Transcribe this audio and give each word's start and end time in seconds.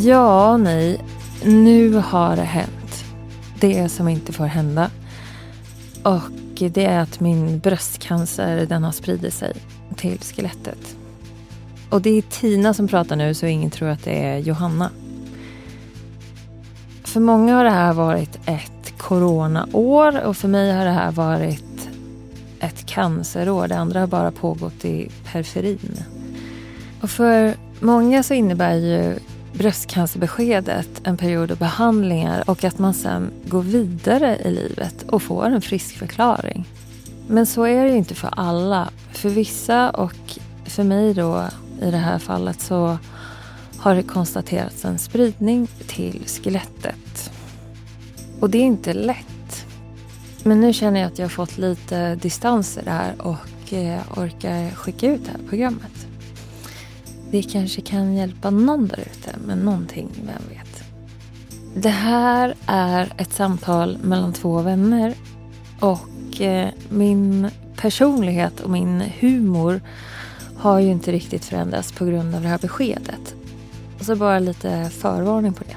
Ja, 0.00 0.56
nej. 0.56 1.00
Nu 1.44 1.94
har 1.94 2.36
det 2.36 2.42
hänt. 2.42 3.04
Det 3.60 3.88
som 3.88 4.08
inte 4.08 4.32
får 4.32 4.44
hända. 4.44 4.90
Och 6.02 6.70
det 6.70 6.84
är 6.84 7.00
att 7.00 7.20
min 7.20 7.58
bröstcancer 7.58 8.66
den 8.66 8.84
har 8.84 8.92
spridit 8.92 9.34
sig 9.34 9.52
till 9.96 10.18
skelettet. 10.18 10.96
Och 11.90 12.02
det 12.02 12.10
är 12.10 12.22
Tina 12.22 12.74
som 12.74 12.88
pratar 12.88 13.16
nu 13.16 13.34
så 13.34 13.46
ingen 13.46 13.70
tror 13.70 13.88
att 13.88 14.04
det 14.04 14.24
är 14.24 14.38
Johanna. 14.38 14.90
För 17.04 17.20
många 17.20 17.56
har 17.56 17.64
det 17.64 17.70
här 17.70 17.92
varit 17.92 18.38
ett 18.46 18.98
coronaår 18.98 20.24
och 20.24 20.36
för 20.36 20.48
mig 20.48 20.72
har 20.72 20.84
det 20.84 20.90
här 20.90 21.12
varit 21.12 21.88
ett 22.60 22.86
cancerår. 22.86 23.68
Det 23.68 23.76
andra 23.76 24.00
har 24.00 24.06
bara 24.06 24.30
pågått 24.30 24.84
i 24.84 25.10
periferin. 25.32 26.04
Och 27.00 27.10
för 27.10 27.54
många 27.80 28.22
så 28.22 28.34
innebär 28.34 28.74
ju 28.74 29.18
bröstcancerbeskedet 29.52 30.88
en 31.04 31.16
period 31.16 31.50
av 31.50 31.58
behandlingar 31.58 32.50
och 32.50 32.64
att 32.64 32.78
man 32.78 32.94
sen 32.94 33.30
går 33.46 33.62
vidare 33.62 34.36
i 34.36 34.50
livet 34.50 35.04
och 35.08 35.22
får 35.22 35.46
en 35.46 35.60
frisk 35.60 35.96
förklaring. 35.96 36.68
Men 37.28 37.46
så 37.46 37.64
är 37.64 37.84
det 37.84 37.90
ju 37.90 37.96
inte 37.96 38.14
för 38.14 38.30
alla. 38.36 38.88
För 39.12 39.28
vissa 39.28 39.90
och 39.90 40.38
för 40.64 40.84
mig 40.84 41.14
då 41.14 41.44
i 41.82 41.90
det 41.90 41.96
här 41.96 42.18
fallet 42.18 42.60
så 42.60 42.98
har 43.78 43.94
det 43.94 44.02
konstaterats 44.02 44.84
en 44.84 44.98
spridning 44.98 45.68
till 45.86 46.22
skelettet. 46.26 47.32
Och 48.40 48.50
det 48.50 48.58
är 48.58 48.62
inte 48.62 48.94
lätt. 48.94 49.66
Men 50.42 50.60
nu 50.60 50.72
känner 50.72 51.00
jag 51.00 51.06
att 51.06 51.18
jag 51.18 51.24
har 51.24 51.30
fått 51.30 51.58
lite 51.58 52.14
distans 52.14 52.78
i 52.78 52.80
det 52.84 52.90
här 52.90 53.14
och 53.18 53.72
eh, 53.72 54.00
orkar 54.16 54.70
skicka 54.70 55.06
ut 55.06 55.24
det 55.24 55.30
här 55.30 55.48
programmet. 55.48 56.06
Det 57.32 57.42
kanske 57.42 57.80
kan 57.80 58.14
hjälpa 58.14 58.50
någon 58.50 58.88
där 58.88 59.00
ute 59.00 59.38
med 59.46 59.58
någonting, 59.58 60.08
vem 60.16 60.48
vet. 60.48 60.84
Det 61.74 61.88
här 61.88 62.54
är 62.66 63.12
ett 63.18 63.32
samtal 63.32 63.98
mellan 64.02 64.32
två 64.32 64.62
vänner 64.62 65.14
och 65.80 66.40
eh, 66.40 66.68
min 66.88 67.50
personlighet 67.76 68.60
och 68.60 68.70
min 68.70 69.00
humor 69.20 69.80
har 70.56 70.78
ju 70.78 70.90
inte 70.90 71.12
riktigt 71.12 71.44
förändrats 71.44 71.92
på 71.92 72.04
grund 72.04 72.34
av 72.34 72.42
det 72.42 72.48
här 72.48 72.58
beskedet. 72.58 73.34
Så 74.00 74.16
bara 74.16 74.38
lite 74.38 74.90
förvarning 74.90 75.52
på 75.52 75.64
det. 75.64 75.76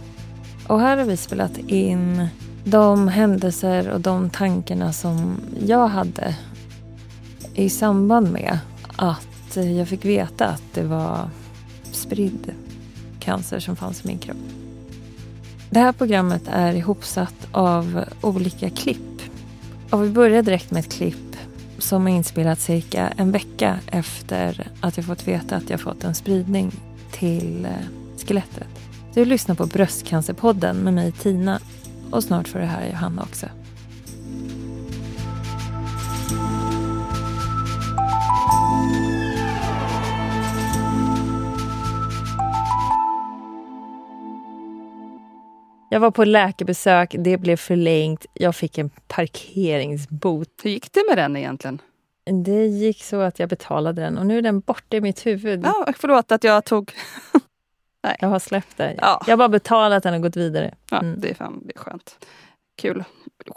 Och 0.67 0.79
här 0.79 0.97
har 0.97 1.05
vi 1.05 1.17
spelat 1.17 1.57
in 1.57 2.27
de 2.63 3.07
händelser 3.07 3.89
och 3.89 4.01
de 4.01 4.29
tankarna 4.29 4.93
som 4.93 5.41
jag 5.65 5.87
hade 5.87 6.35
i 7.53 7.69
samband 7.69 8.31
med 8.31 8.59
att 8.95 9.55
jag 9.55 9.87
fick 9.87 10.05
veta 10.05 10.45
att 10.45 10.63
det 10.73 10.83
var 10.83 11.29
spridd 12.05 12.53
cancer 13.19 13.59
som 13.59 13.75
fanns 13.75 14.05
i 14.05 14.07
min 14.07 14.17
kropp. 14.17 14.37
Det 15.69 15.79
här 15.79 15.91
programmet 15.91 16.41
är 16.47 16.73
ihopsatt 16.73 17.47
av 17.51 18.03
olika 18.21 18.69
klipp. 18.69 19.21
Och 19.89 20.03
vi 20.03 20.09
börjar 20.09 20.43
direkt 20.43 20.71
med 20.71 20.79
ett 20.79 20.93
klipp 20.93 21.35
som 21.77 22.07
är 22.07 22.11
inspelat 22.11 22.59
cirka 22.59 23.13
en 23.17 23.31
vecka 23.31 23.79
efter 23.87 24.67
att 24.81 24.97
jag 24.97 25.05
fått 25.05 25.27
veta 25.27 25.55
att 25.55 25.69
jag 25.69 25.81
fått 25.81 26.03
en 26.03 26.15
spridning 26.15 26.71
till 27.11 27.65
eh, 27.65 27.71
skelettet. 28.25 28.67
Du 29.13 29.25
lyssnar 29.25 29.55
på 29.55 29.65
Bröstcancerpodden 29.65 30.77
med 30.77 30.93
mig 30.93 31.11
Tina 31.11 31.59
och 32.11 32.23
snart 32.23 32.47
får 32.47 32.59
du 32.59 32.65
höra 32.65 32.89
Johanna 32.89 33.21
också. 33.21 33.45
Jag 45.95 45.99
var 45.99 46.11
på 46.11 46.25
läkarbesök, 46.25 47.15
det 47.19 47.37
blev 47.37 47.57
förlängt. 47.57 48.25
Jag 48.33 48.55
fick 48.55 48.77
en 48.77 48.89
parkeringsbot. 48.89 50.49
Hur 50.63 50.69
gick 50.71 50.91
det 50.93 51.03
med 51.09 51.17
den 51.17 51.35
egentligen? 51.37 51.81
Det 52.45 52.65
gick 52.65 53.03
så 53.03 53.21
att 53.21 53.39
jag 53.39 53.49
betalade 53.49 54.01
den 54.01 54.17
och 54.17 54.25
nu 54.25 54.37
är 54.37 54.41
den 54.41 54.59
borta 54.59 54.97
i 54.97 55.01
mitt 55.01 55.25
huvud. 55.25 55.61
Ja, 55.65 55.93
förlåt 55.97 56.31
att 56.31 56.43
jag 56.43 56.65
tog... 56.65 56.91
Nej. 58.03 58.15
Jag 58.19 58.27
har 58.27 58.39
släppt 58.39 58.77
det. 58.77 58.95
Ja. 59.01 59.21
Jag 59.27 59.31
har 59.31 59.37
bara 59.37 59.49
betalat 59.49 60.03
den 60.03 60.13
och 60.13 60.21
gått 60.21 60.35
vidare. 60.35 60.73
Ja, 60.91 60.99
Mm. 60.99 61.19
det, 61.21 61.29
är 61.29 61.33
fan, 61.33 61.61
det 61.65 61.75
är 61.75 61.79
skönt. 61.79 62.25
Kul. 62.81 63.03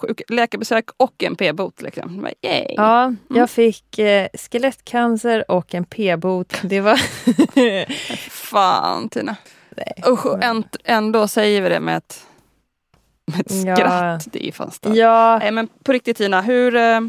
Sjuk, 0.00 0.22
läkarbesök 0.28 0.84
och 0.97 1.22
en 1.22 1.37
p-bot. 1.37 1.82
Liksom. 1.82 2.21
Bara, 2.22 2.32
Yay. 2.43 2.75
Ja, 2.77 3.15
jag 3.28 3.50
fick 3.50 3.98
eh, 3.98 4.28
skelettcancer 4.34 5.50
och 5.50 5.75
en 5.75 5.84
p-bot. 5.84 6.60
Det 6.62 6.81
var... 6.81 6.97
Fan 8.31 9.09
Tina. 9.09 9.37
Nej. 9.77 10.03
Usch, 10.12 10.27
änd- 10.27 10.77
ändå 10.84 11.28
säger 11.28 11.62
vi 11.62 11.69
det 11.69 11.81
med 11.81 11.97
ett, 11.97 12.27
ett 13.41 13.65
Ja. 13.66 13.77
skratt. 13.77 14.28
Det 14.33 14.49
är 14.49 14.53
fan 14.53 14.71
starkt. 14.71 14.97
ja, 14.97 15.39
Nej 15.43 15.53
men 15.53 15.69
på 15.84 15.93
riktigt 15.93 16.16
Tina, 16.16 16.41
hur... 16.43 16.77
eh, 16.77 17.00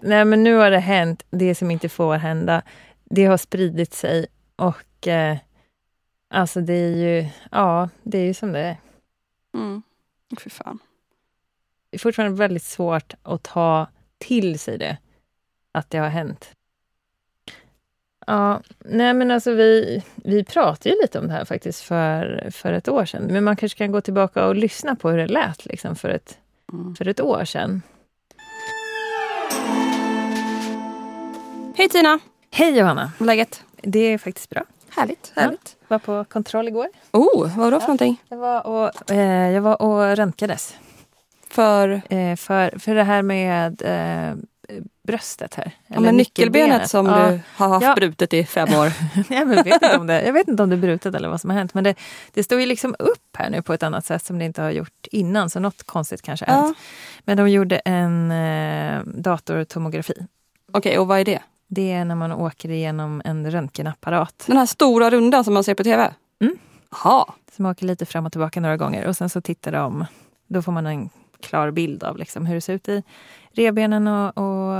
nej 0.00 0.24
men 0.24 0.42
nu 0.42 0.54
har 0.56 0.70
det 0.70 0.78
hänt, 0.78 1.24
det 1.30 1.54
som 1.54 1.70
inte 1.70 1.88
får 1.88 2.14
hända. 2.16 2.62
Det 3.04 3.24
har 3.24 3.36
spridit 3.36 3.94
sig 3.94 4.26
och 4.56 5.08
eh, 5.08 5.36
alltså 6.30 6.60
det 6.60 6.74
är 6.74 6.96
ju, 6.96 7.28
ja, 7.50 7.88
det 8.02 8.18
är 8.18 8.24
ju 8.26 8.34
som 8.34 8.52
det 8.52 8.60
är. 8.60 8.76
Mm. 9.54 9.82
Fy 10.40 10.50
fan. 10.50 10.78
Det 11.90 11.96
är 11.96 11.98
fortfarande 11.98 12.36
väldigt 12.36 12.62
svårt 12.62 13.14
att 13.22 13.42
ta 13.42 13.86
till 14.18 14.58
sig 14.58 14.78
det, 14.78 14.96
att 15.72 15.90
det 15.90 15.98
har 15.98 16.08
hänt. 16.08 16.52
Ja, 18.26 18.60
nej 18.78 19.14
men 19.14 19.30
alltså 19.30 19.50
vi, 19.52 20.02
vi 20.14 20.44
pratade 20.44 20.94
ju 20.94 21.02
lite 21.02 21.18
om 21.18 21.26
det 21.26 21.32
här 21.32 21.44
faktiskt 21.44 21.80
för, 21.82 22.48
för 22.52 22.72
ett 22.72 22.88
år 22.88 23.04
sedan. 23.04 23.22
Men 23.30 23.44
man 23.44 23.56
kanske 23.56 23.78
kan 23.78 23.92
gå 23.92 24.00
tillbaka 24.00 24.46
och 24.46 24.54
lyssna 24.54 24.94
på 24.96 25.10
hur 25.10 25.18
det 25.18 25.26
lät 25.26 25.66
liksom 25.66 25.96
för, 25.96 26.08
ett, 26.08 26.38
Mm. 26.72 26.94
för 26.96 27.08
ett 27.08 27.20
år 27.20 27.44
sedan. 27.44 27.82
Hej 31.76 31.88
Tina! 31.88 32.18
Hej 32.50 32.78
Johanna! 32.78 33.12
Läget? 33.18 33.62
Det 33.82 33.98
är 33.98 34.18
faktiskt 34.18 34.50
bra. 34.50 34.62
Härligt. 34.90 35.32
härligt. 35.36 35.76
Var 35.88 35.98
på 35.98 36.24
kontroll 36.24 36.68
igår. 36.68 36.88
Oh, 37.12 37.40
vad 37.40 37.56
var 37.56 37.70
det 37.70 37.80
för 37.80 37.86
någonting? 37.86 38.22
Jag 38.28 38.36
var 38.36 38.66
och, 38.66 39.10
eh, 39.10 39.50
jag 39.50 39.62
var 39.62 39.82
och 39.82 40.16
röntgades. 40.16 40.74
För... 41.50 41.88
Eh, 42.10 42.36
för, 42.36 42.78
för 42.78 42.94
det 42.94 43.02
här 43.02 43.22
med 43.22 43.82
eh, 43.82 44.34
bröstet 45.06 45.54
här. 45.54 45.72
Ja, 45.86 46.00
men 46.00 46.16
nyckelbenet 46.16 46.90
som 46.90 47.06
Ja. 47.06 47.30
du 47.30 47.40
har 47.56 47.68
haft 47.68 47.86
Ja. 47.86 47.94
brutet 47.94 48.32
i 48.34 48.44
fem 48.44 48.68
år. 48.74 48.92
jag, 49.30 49.46
vet 49.46 49.66
inte 49.66 49.96
om 49.98 50.06
det, 50.06 50.22
jag 50.26 50.32
vet 50.32 50.48
inte 50.48 50.62
om 50.62 50.70
det 50.70 50.76
är 50.76 50.80
brutet 50.80 51.14
eller 51.14 51.28
vad 51.28 51.40
som 51.40 51.50
har 51.50 51.56
hänt. 51.56 51.74
Men 51.74 51.84
det, 51.84 51.94
det 52.32 52.42
står 52.44 52.60
ju 52.60 52.66
liksom 52.66 52.94
upp 52.98 53.36
här 53.38 53.50
nu 53.50 53.62
på 53.62 53.72
ett 53.72 53.82
annat 53.82 54.06
sätt 54.06 54.24
som 54.24 54.38
det 54.38 54.44
inte 54.44 54.62
har 54.62 54.70
gjort 54.70 55.06
innan. 55.12 55.50
Så 55.50 55.60
något 55.60 55.82
konstigt 55.82 56.22
kanske 56.22 56.46
har 56.46 56.56
Ja. 56.56 56.62
hänt. 56.62 56.76
Men 57.24 57.36
de 57.36 57.48
gjorde 57.50 57.76
en 57.76 58.30
eh, 58.30 59.02
datortomografi. 59.04 60.14
Okej, 60.72 60.98
och 60.98 61.06
vad 61.06 61.18
är 61.20 61.24
det? 61.24 61.40
Det 61.68 61.92
är 61.92 62.04
när 62.04 62.14
man 62.14 62.32
åker 62.32 62.68
igenom 62.70 63.22
en 63.24 63.50
röntgenapparat. 63.50 64.44
Den 64.46 64.56
här 64.56 64.66
stora 64.66 65.10
rundan 65.10 65.44
som 65.44 65.54
man 65.54 65.64
ser 65.64 65.74
på 65.74 65.84
tv? 65.84 66.14
Mm. 66.40 66.56
Jaha. 66.90 67.24
Som 67.56 67.66
åker 67.66 67.86
lite 67.86 68.06
fram 68.06 68.26
och 68.26 68.32
tillbaka 68.32 68.60
några 68.60 68.76
gånger. 68.76 69.06
Och 69.06 69.16
sen 69.16 69.28
så 69.30 69.40
tittar 69.40 69.72
de. 69.72 70.04
Då 70.48 70.62
får 70.62 70.72
man 70.72 70.86
en 70.86 71.10
klar 71.44 71.70
bild 71.70 72.02
av 72.04 72.16
liksom 72.18 72.46
hur 72.46 72.54
det 72.54 72.60
ser 72.60 72.72
ut 72.74 72.88
i 72.88 73.02
revbenen 73.52 74.08
och, 74.08 74.38
och, 74.38 74.76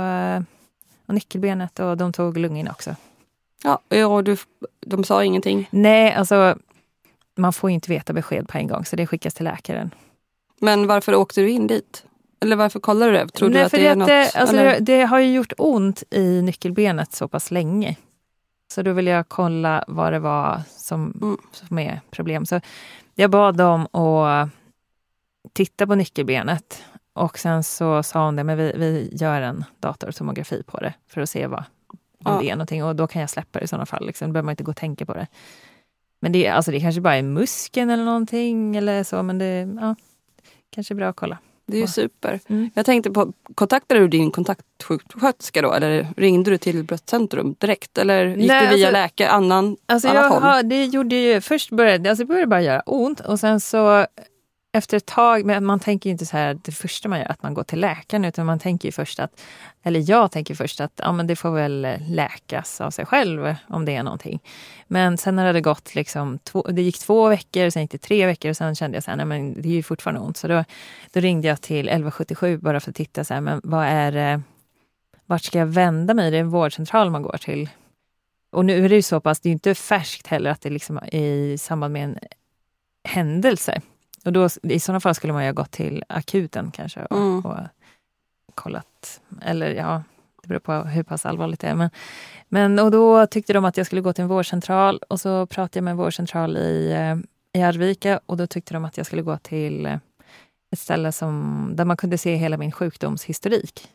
och 1.05 1.13
nyckelbenet. 1.13 1.79
Och 1.79 1.97
de 1.97 2.13
tog 2.13 2.37
lungorna 2.37 2.71
också. 2.71 2.95
Ja, 3.63 4.07
och 4.07 4.23
du, 4.23 4.37
de 4.85 5.03
sa 5.03 5.23
ingenting. 5.23 5.67
Nej, 5.71 6.13
alltså 6.13 6.57
man 7.35 7.53
får 7.53 7.69
ju 7.69 7.73
inte 7.73 7.91
veta 7.91 8.13
besked 8.13 8.47
på 8.47 8.57
en 8.57 8.67
gång 8.67 8.85
så 8.85 8.95
det 8.95 9.07
skickas 9.07 9.33
till 9.33 9.43
läkaren. 9.45 9.91
Men 10.59 10.87
varför 10.87 11.15
åkte 11.15 11.41
du 11.41 11.49
in 11.49 11.67
dit? 11.67 12.03
Eller 12.39 12.55
varför 12.55 12.79
kollade 12.79 13.11
du 13.11 13.17
det? 13.17 13.27
Tror 13.29 13.49
Nej, 13.49 13.59
du 13.59 13.65
att 13.65 13.71
det 13.71 13.87
är 13.87 13.91
att 13.91 13.97
något? 13.97 14.07
det, 14.07 14.31
alltså, 14.35 14.55
det, 14.55 14.77
det 14.79 15.01
har 15.01 15.19
ju 15.19 15.33
gjort 15.33 15.53
ont 15.57 16.03
i 16.11 16.41
nyckelbenet 16.41 17.13
så 17.13 17.27
pass 17.27 17.51
länge. 17.51 17.95
Så 18.73 18.81
då 18.81 18.93
vill 18.93 19.07
jag 19.07 19.29
kolla 19.29 19.83
vad 19.87 20.13
det 20.13 20.19
var 20.19 20.61
som, 20.69 21.13
Mm. 21.21 21.37
som 21.51 21.79
är 21.79 22.01
problem. 22.11 22.45
Så 22.45 22.61
jag 23.15 23.31
bad 23.31 23.57
dem 23.57 23.81
att 23.85 24.49
titta 25.55 25.87
på 25.87 25.95
nyckelbenet 25.95 26.83
och 27.13 27.39
sen 27.39 27.63
så 27.63 28.03
sa 28.03 28.25
hon 28.25 28.35
det, 28.35 28.43
men 28.43 28.57
vi, 28.57 28.71
vi 28.75 29.09
gör 29.11 29.41
en 29.41 29.63
datortomografi 29.79 30.63
på 30.63 30.77
det 30.79 30.93
för 31.07 31.21
att 31.21 31.29
se 31.29 31.47
vad, 31.47 31.63
om 31.89 31.97
Ja. 32.33 32.37
det 32.41 32.49
är 32.49 32.55
någonting 32.55 32.83
och 32.83 32.95
då 32.95 33.07
kan 33.07 33.19
jag 33.21 33.29
släppa 33.29 33.59
det 33.59 33.65
i 33.65 33.67
sådana 33.67 33.85
fall. 33.85 34.05
Liksom. 34.07 34.27
Då 34.27 34.33
behöver 34.33 34.45
man 34.45 34.51
inte 34.53 34.63
gå 34.63 34.71
och 34.71 34.77
tänka 34.77 35.05
på 35.05 35.13
det. 35.13 35.27
Men 36.19 36.31
det, 36.31 36.47
alltså, 36.47 36.71
det 36.71 36.79
kanske 36.79 37.01
bara 37.01 37.15
är 37.15 37.21
muskeln 37.23 37.89
eller 37.89 38.03
någonting 38.05 38.75
eller 38.75 39.03
så, 39.03 39.23
men 39.23 39.37
det 39.37 39.67
ja, 39.81 39.95
kanske 40.69 40.93
är 40.93 40.95
bra 40.95 41.07
att 41.07 41.15
kolla. 41.15 41.37
Det 41.67 41.77
är 41.77 41.81
ju 41.81 41.87
super. 41.87 42.39
Mm. 42.47 42.69
Jag 42.73 42.85
tänkte 42.85 43.11
på, 43.11 43.33
kontaktade 43.55 43.99
du 44.01 44.07
din 44.07 44.31
kontaktsjuksköterska 44.31 45.61
då? 45.61 45.73
Eller 45.73 46.07
ringde 46.17 46.51
du 46.51 46.57
till 46.57 46.83
bröstcentrum 46.83 47.55
direkt? 47.59 47.97
Eller 47.97 48.25
gick 48.25 48.47
Nej, 48.47 48.67
du 48.69 48.75
via 48.75 48.87
alltså- 48.87 49.01
läkare, 49.01 49.29
annan, 49.29 49.77
Alltså 49.85 50.07
jag 50.07 50.29
har, 50.29 50.63
det 50.63 50.85
gjorde 50.85 51.15
ju, 51.15 51.41
först 51.41 51.69
började, 51.71 52.09
alltså 52.09 52.23
det 52.23 52.27
började 52.27 52.47
bara 52.47 52.61
göra 52.61 52.81
ont 52.81 53.19
och 53.19 53.39
sen 53.39 53.59
så 53.59 54.05
efter 54.75 54.97
ett 54.97 55.05
tag, 55.05 55.45
men 55.45 55.65
man 55.65 55.79
tänker 55.79 56.09
inte 56.09 56.25
så 56.25 56.37
här 56.37 56.59
det 56.63 56.71
första 56.71 57.09
man 57.09 57.19
gör, 57.19 57.31
att 57.31 57.43
man 57.43 57.53
går 57.53 57.63
till 57.63 57.79
läkaren, 57.79 58.25
utan 58.25 58.45
man 58.45 58.59
tänker 58.59 58.87
ju 58.87 58.91
först 58.91 59.19
att, 59.19 59.41
eller 59.83 60.09
jag 60.09 60.31
tänker 60.31 60.55
först 60.55 60.81
att 60.81 60.91
ja, 60.95 61.11
men 61.11 61.27
det 61.27 61.35
får 61.35 61.51
väl 61.51 61.87
läkas 62.09 62.81
av 62.81 62.91
sig 62.91 63.05
själv 63.05 63.55
om 63.67 63.85
det 63.85 63.95
är 63.95 64.03
någonting. 64.03 64.39
Men 64.87 65.17
sen 65.17 65.35
när 65.35 65.43
det 65.43 65.49
hade 65.49 65.61
gått, 65.61 65.95
liksom, 65.95 66.39
två, 66.39 66.61
det 66.61 66.81
gick 66.81 66.99
två 66.99 67.29
veckor, 67.29 67.69
sen 67.69 67.81
gick 67.81 67.91
det 67.91 67.97
tre 67.97 68.25
veckor 68.25 68.49
och 68.49 68.57
sen 68.57 68.75
kände 68.75 68.97
jag 68.97 69.03
så 69.03 69.11
här, 69.11 69.17
nej 69.17 69.25
men 69.25 69.61
det 69.61 69.69
är 69.69 69.73
ju 69.73 69.83
fortfarande 69.83 70.21
ont. 70.21 70.37
Så 70.37 70.47
då, 70.47 70.63
då 71.13 71.19
ringde 71.19 71.47
jag 71.47 71.61
till 71.61 71.87
1177 71.87 72.57
bara 72.57 72.79
för 72.79 72.89
att 72.89 72.95
titta, 72.95 73.23
så 73.23 73.33
här, 73.33 73.41
men 73.41 73.61
vad 73.63 73.85
är 73.85 74.11
det, 74.11 74.41
vart 75.25 75.43
ska 75.43 75.59
jag 75.59 75.65
vända 75.65 76.13
mig? 76.13 76.31
Det 76.31 76.37
är 76.37 76.41
en 76.41 76.49
vårdcentral 76.49 77.09
man 77.09 77.21
går 77.21 77.37
till. 77.37 77.69
Och 78.51 78.65
nu 78.65 78.85
är 78.85 78.89
det 78.89 78.95
ju 78.95 79.01
så 79.01 79.19
pass, 79.19 79.39
det 79.39 79.49
är 79.49 79.53
inte 79.53 79.75
färskt 79.75 80.27
heller 80.27 80.51
att 80.51 80.61
det 80.61 80.69
liksom 80.69 80.97
är 80.97 81.21
i 81.21 81.57
samband 81.57 81.93
med 81.93 82.03
en 82.03 82.19
händelse. 83.03 83.81
Och 84.25 84.33
då, 84.33 84.49
I 84.63 84.79
sådana 84.79 84.99
fall 84.99 85.15
skulle 85.15 85.33
man 85.33 85.43
ju 85.43 85.47
ha 85.47 85.53
gått 85.53 85.71
till 85.71 86.03
akuten 86.09 86.71
kanske 86.71 87.05
och, 87.05 87.17
mm. 87.17 87.45
och 87.45 87.55
kollat. 88.55 89.21
Eller 89.41 89.71
ja, 89.71 90.03
det 90.41 90.47
beror 90.47 90.59
på 90.59 90.73
hur 90.73 91.03
pass 91.03 91.25
allvarligt 91.25 91.59
det 91.59 91.67
är. 91.67 91.75
Men, 91.75 91.89
men, 92.49 92.79
och 92.79 92.91
då 92.91 93.27
tyckte 93.27 93.53
de 93.53 93.65
att 93.65 93.77
jag 93.77 93.85
skulle 93.85 94.01
gå 94.01 94.13
till 94.13 94.21
en 94.21 94.27
vårdcentral 94.27 95.01
och 95.09 95.21
så 95.21 95.45
pratade 95.45 95.77
jag 95.77 95.83
med 95.83 95.91
en 95.91 95.97
vårdcentral 95.97 96.57
i, 96.57 96.91
eh, 96.91 97.59
i 97.59 97.63
Arvika 97.63 98.19
och 98.25 98.37
då 98.37 98.47
tyckte 98.47 98.73
de 98.73 98.85
att 98.85 98.97
jag 98.97 99.05
skulle 99.05 99.21
gå 99.21 99.37
till 99.37 99.85
eh, 99.85 99.97
ett 100.71 100.79
ställe 100.79 101.11
som, 101.11 101.69
där 101.75 101.85
man 101.85 101.97
kunde 101.97 102.17
se 102.17 102.35
hela 102.35 102.57
min 102.57 102.71
sjukdomshistorik. 102.71 103.87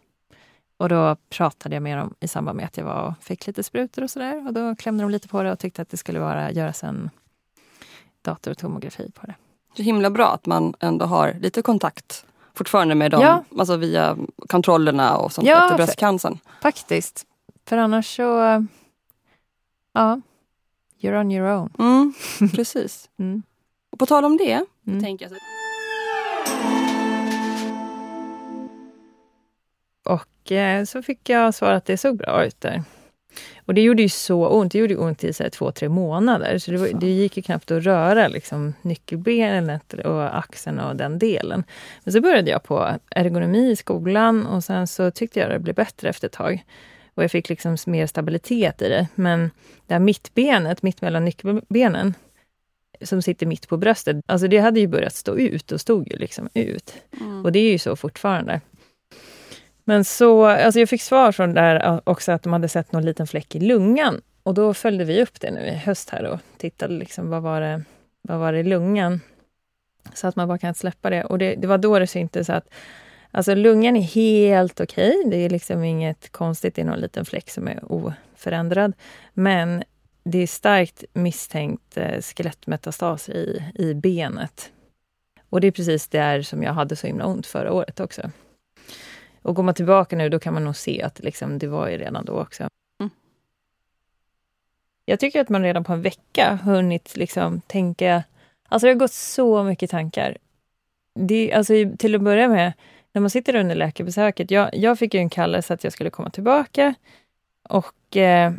Och 0.76 0.88
då 0.88 1.16
pratade 1.28 1.76
jag 1.76 1.82
med 1.82 1.98
dem 1.98 2.14
i 2.20 2.28
samband 2.28 2.56
med 2.56 2.66
att 2.66 2.76
jag 2.76 2.84
var 2.84 3.02
och 3.02 3.24
fick 3.24 3.46
lite 3.46 3.62
sprutor 3.62 4.02
och 4.02 4.10
sådär. 4.10 4.46
Och 4.46 4.52
då 4.52 4.76
klämde 4.76 5.04
de 5.04 5.10
lite 5.10 5.28
på 5.28 5.42
det 5.42 5.52
och 5.52 5.58
tyckte 5.58 5.82
att 5.82 5.88
det 5.88 5.96
skulle 5.96 6.20
vara, 6.20 6.52
göras 6.52 6.84
en 6.84 7.10
datortomografi 8.22 9.10
på 9.14 9.26
det. 9.26 9.34
Det 9.76 9.82
är 9.82 9.84
himla 9.84 10.10
bra 10.10 10.32
att 10.32 10.46
man 10.46 10.74
ändå 10.80 11.04
har 11.06 11.36
lite 11.40 11.62
kontakt 11.62 12.24
fortfarande 12.54 12.94
med 12.94 13.10
dem, 13.10 13.22
ja. 13.22 13.44
alltså 13.58 13.76
via 13.76 14.16
kontrollerna 14.48 15.16
och 15.16 15.32
sånt 15.32 15.48
ja, 15.48 15.64
efter 15.64 15.76
bröstcancern. 15.76 16.38
Faktiskt. 16.62 17.26
För 17.66 17.76
annars 17.76 18.16
så, 18.16 18.22
ja, 19.92 20.20
you're 21.00 21.20
on 21.20 21.32
your 21.32 21.48
own. 21.48 21.70
Mm, 21.78 22.12
precis. 22.54 23.10
mm. 23.18 23.42
Och 23.92 23.98
på 23.98 24.06
tal 24.06 24.24
om 24.24 24.36
det, 24.36 24.64
mm. 24.86 25.02
tänker 25.02 25.24
jag 25.24 25.32
så 25.32 25.36
Och 30.04 30.52
eh, 30.52 30.84
så 30.84 31.02
fick 31.02 31.28
jag 31.28 31.54
svar 31.54 31.72
att 31.72 31.84
det 31.84 31.96
såg 31.96 32.16
bra 32.16 32.44
ut 32.44 32.60
där. 32.60 32.82
Och 33.66 33.74
det 33.74 33.82
gjorde 33.82 34.02
ju 34.02 34.08
så 34.08 34.48
ont. 34.48 34.72
Det 34.72 34.78
gjorde 34.78 34.96
ont 34.96 35.24
i 35.24 35.32
så 35.32 35.42
här, 35.42 35.50
två, 35.50 35.72
tre 35.72 35.88
månader. 35.88 36.58
Så 36.58 36.70
det, 36.70 36.76
var, 36.76 36.88
det 37.00 37.06
gick 37.06 37.36
ju 37.36 37.42
knappt 37.42 37.70
att 37.70 37.82
röra 37.82 38.28
liksom, 38.28 38.74
nyckelbenet 38.82 39.92
och 39.92 40.38
axeln 40.38 40.80
och 40.80 40.96
den 40.96 41.18
delen. 41.18 41.64
Men 42.04 42.12
så 42.12 42.20
började 42.20 42.50
jag 42.50 42.62
på 42.62 42.88
ergonomi 43.10 43.70
i 43.70 43.76
skolan 43.76 44.46
och 44.46 44.64
sen 44.64 44.86
så 44.86 45.10
tyckte 45.10 45.40
jag 45.40 45.50
det 45.50 45.58
blev 45.58 45.74
bättre 45.74 46.08
efter 46.08 46.28
ett 46.28 46.32
tag. 46.32 46.64
Och 47.14 47.24
jag 47.24 47.30
fick 47.30 47.48
liksom 47.48 47.76
mer 47.86 48.06
stabilitet 48.06 48.82
i 48.82 48.88
det. 48.88 49.08
Men 49.14 49.50
det 49.86 49.94
här 49.94 50.00
mittbenet, 50.00 50.82
mitt 50.82 51.02
mellan 51.02 51.24
nyckelbenen, 51.24 52.14
som 53.02 53.22
sitter 53.22 53.46
mitt 53.46 53.68
på 53.68 53.76
bröstet, 53.76 54.16
alltså 54.26 54.48
det 54.48 54.58
hade 54.58 54.80
ju 54.80 54.86
börjat 54.86 55.14
stå 55.14 55.36
ut 55.36 55.72
och 55.72 55.80
stod 55.80 56.08
ju 56.08 56.16
liksom 56.16 56.48
ut. 56.54 56.94
Mm. 57.20 57.44
Och 57.44 57.52
det 57.52 57.58
är 57.58 57.72
ju 57.72 57.78
så 57.78 57.96
fortfarande. 57.96 58.60
Men 59.90 60.04
så, 60.04 60.46
alltså 60.46 60.80
jag 60.80 60.88
fick 60.88 61.02
svar 61.02 61.32
från 61.32 61.54
där 61.54 62.00
också 62.04 62.32
att 62.32 62.42
de 62.42 62.52
hade 62.52 62.68
sett 62.68 62.92
någon 62.92 63.04
liten 63.04 63.26
fläck 63.26 63.54
i 63.54 63.60
lungan. 63.60 64.20
Och 64.42 64.54
då 64.54 64.74
följde 64.74 65.04
vi 65.04 65.22
upp 65.22 65.40
det 65.40 65.50
nu 65.50 65.60
i 65.60 65.74
höst 65.74 66.10
här 66.10 66.24
och 66.24 66.40
tittade 66.56 66.94
liksom 66.94 67.30
vad 67.30 67.42
var 67.42 67.60
det, 67.60 67.82
vad 68.22 68.38
var 68.38 68.52
det 68.52 68.58
i 68.58 68.62
lungan? 68.62 69.20
Så 70.14 70.26
att 70.26 70.36
man 70.36 70.48
bara 70.48 70.58
kan 70.58 70.74
släppa 70.74 71.10
det. 71.10 71.24
Och 71.24 71.38
det, 71.38 71.54
det 71.54 71.66
var 71.66 71.78
då 71.78 71.98
det 71.98 72.06
syntes 72.06 72.50
att 72.50 72.68
alltså 73.30 73.54
lungan 73.54 73.96
är 73.96 74.00
helt 74.00 74.80
okej. 74.80 75.18
Okay. 75.18 75.30
Det 75.30 75.36
är 75.36 75.50
liksom 75.50 75.84
inget 75.84 76.32
konstigt, 76.32 76.74
det 76.74 76.82
är 76.82 76.86
någon 76.86 77.00
liten 77.00 77.24
fläck 77.24 77.50
som 77.50 77.68
är 77.68 77.92
oförändrad. 77.92 78.92
Men 79.34 79.84
det 80.24 80.38
är 80.38 80.46
starkt 80.46 81.04
misstänkt 81.12 81.96
eh, 81.96 82.20
skelettmetastas 82.20 83.28
i, 83.28 83.64
i 83.74 83.94
benet. 83.94 84.70
Och 85.48 85.60
det 85.60 85.66
är 85.66 85.72
precis 85.72 86.08
där 86.08 86.42
som 86.42 86.62
jag 86.62 86.72
hade 86.72 86.96
så 86.96 87.06
himla 87.06 87.26
ont 87.26 87.46
förra 87.46 87.72
året 87.72 88.00
också. 88.00 88.30
Och 89.42 89.54
går 89.54 89.62
man 89.62 89.74
tillbaka 89.74 90.16
nu, 90.16 90.28
då 90.28 90.38
kan 90.38 90.54
man 90.54 90.64
nog 90.64 90.76
se 90.76 91.02
att 91.02 91.20
liksom, 91.20 91.58
det 91.58 91.66
var 91.66 91.88
ju 91.88 91.98
redan 91.98 92.24
då 92.24 92.32
också. 92.32 92.68
Mm. 93.00 93.10
Jag 95.04 95.20
tycker 95.20 95.40
att 95.40 95.48
man 95.48 95.62
redan 95.62 95.84
på 95.84 95.92
en 95.92 96.02
vecka 96.02 96.58
hunnit 96.62 97.16
liksom 97.16 97.60
tänka... 97.60 98.24
Alltså 98.68 98.86
det 98.86 98.92
har 98.92 98.98
gått 98.98 99.12
så 99.12 99.64
mycket 99.64 99.90
tankar. 99.90 100.36
Det, 101.14 101.52
alltså, 101.52 101.74
till 101.98 102.14
att 102.14 102.20
börja 102.20 102.48
med, 102.48 102.72
när 103.12 103.20
man 103.20 103.30
sitter 103.30 103.54
under 103.54 103.74
läkarbesöket. 103.74 104.50
Jag, 104.50 104.70
jag 104.76 104.98
fick 104.98 105.14
ju 105.14 105.20
en 105.20 105.30
kallelse 105.30 105.74
att 105.74 105.84
jag 105.84 105.92
skulle 105.92 106.10
komma 106.10 106.30
tillbaka. 106.30 106.94
Och 107.68 108.16
eh, 108.16 108.52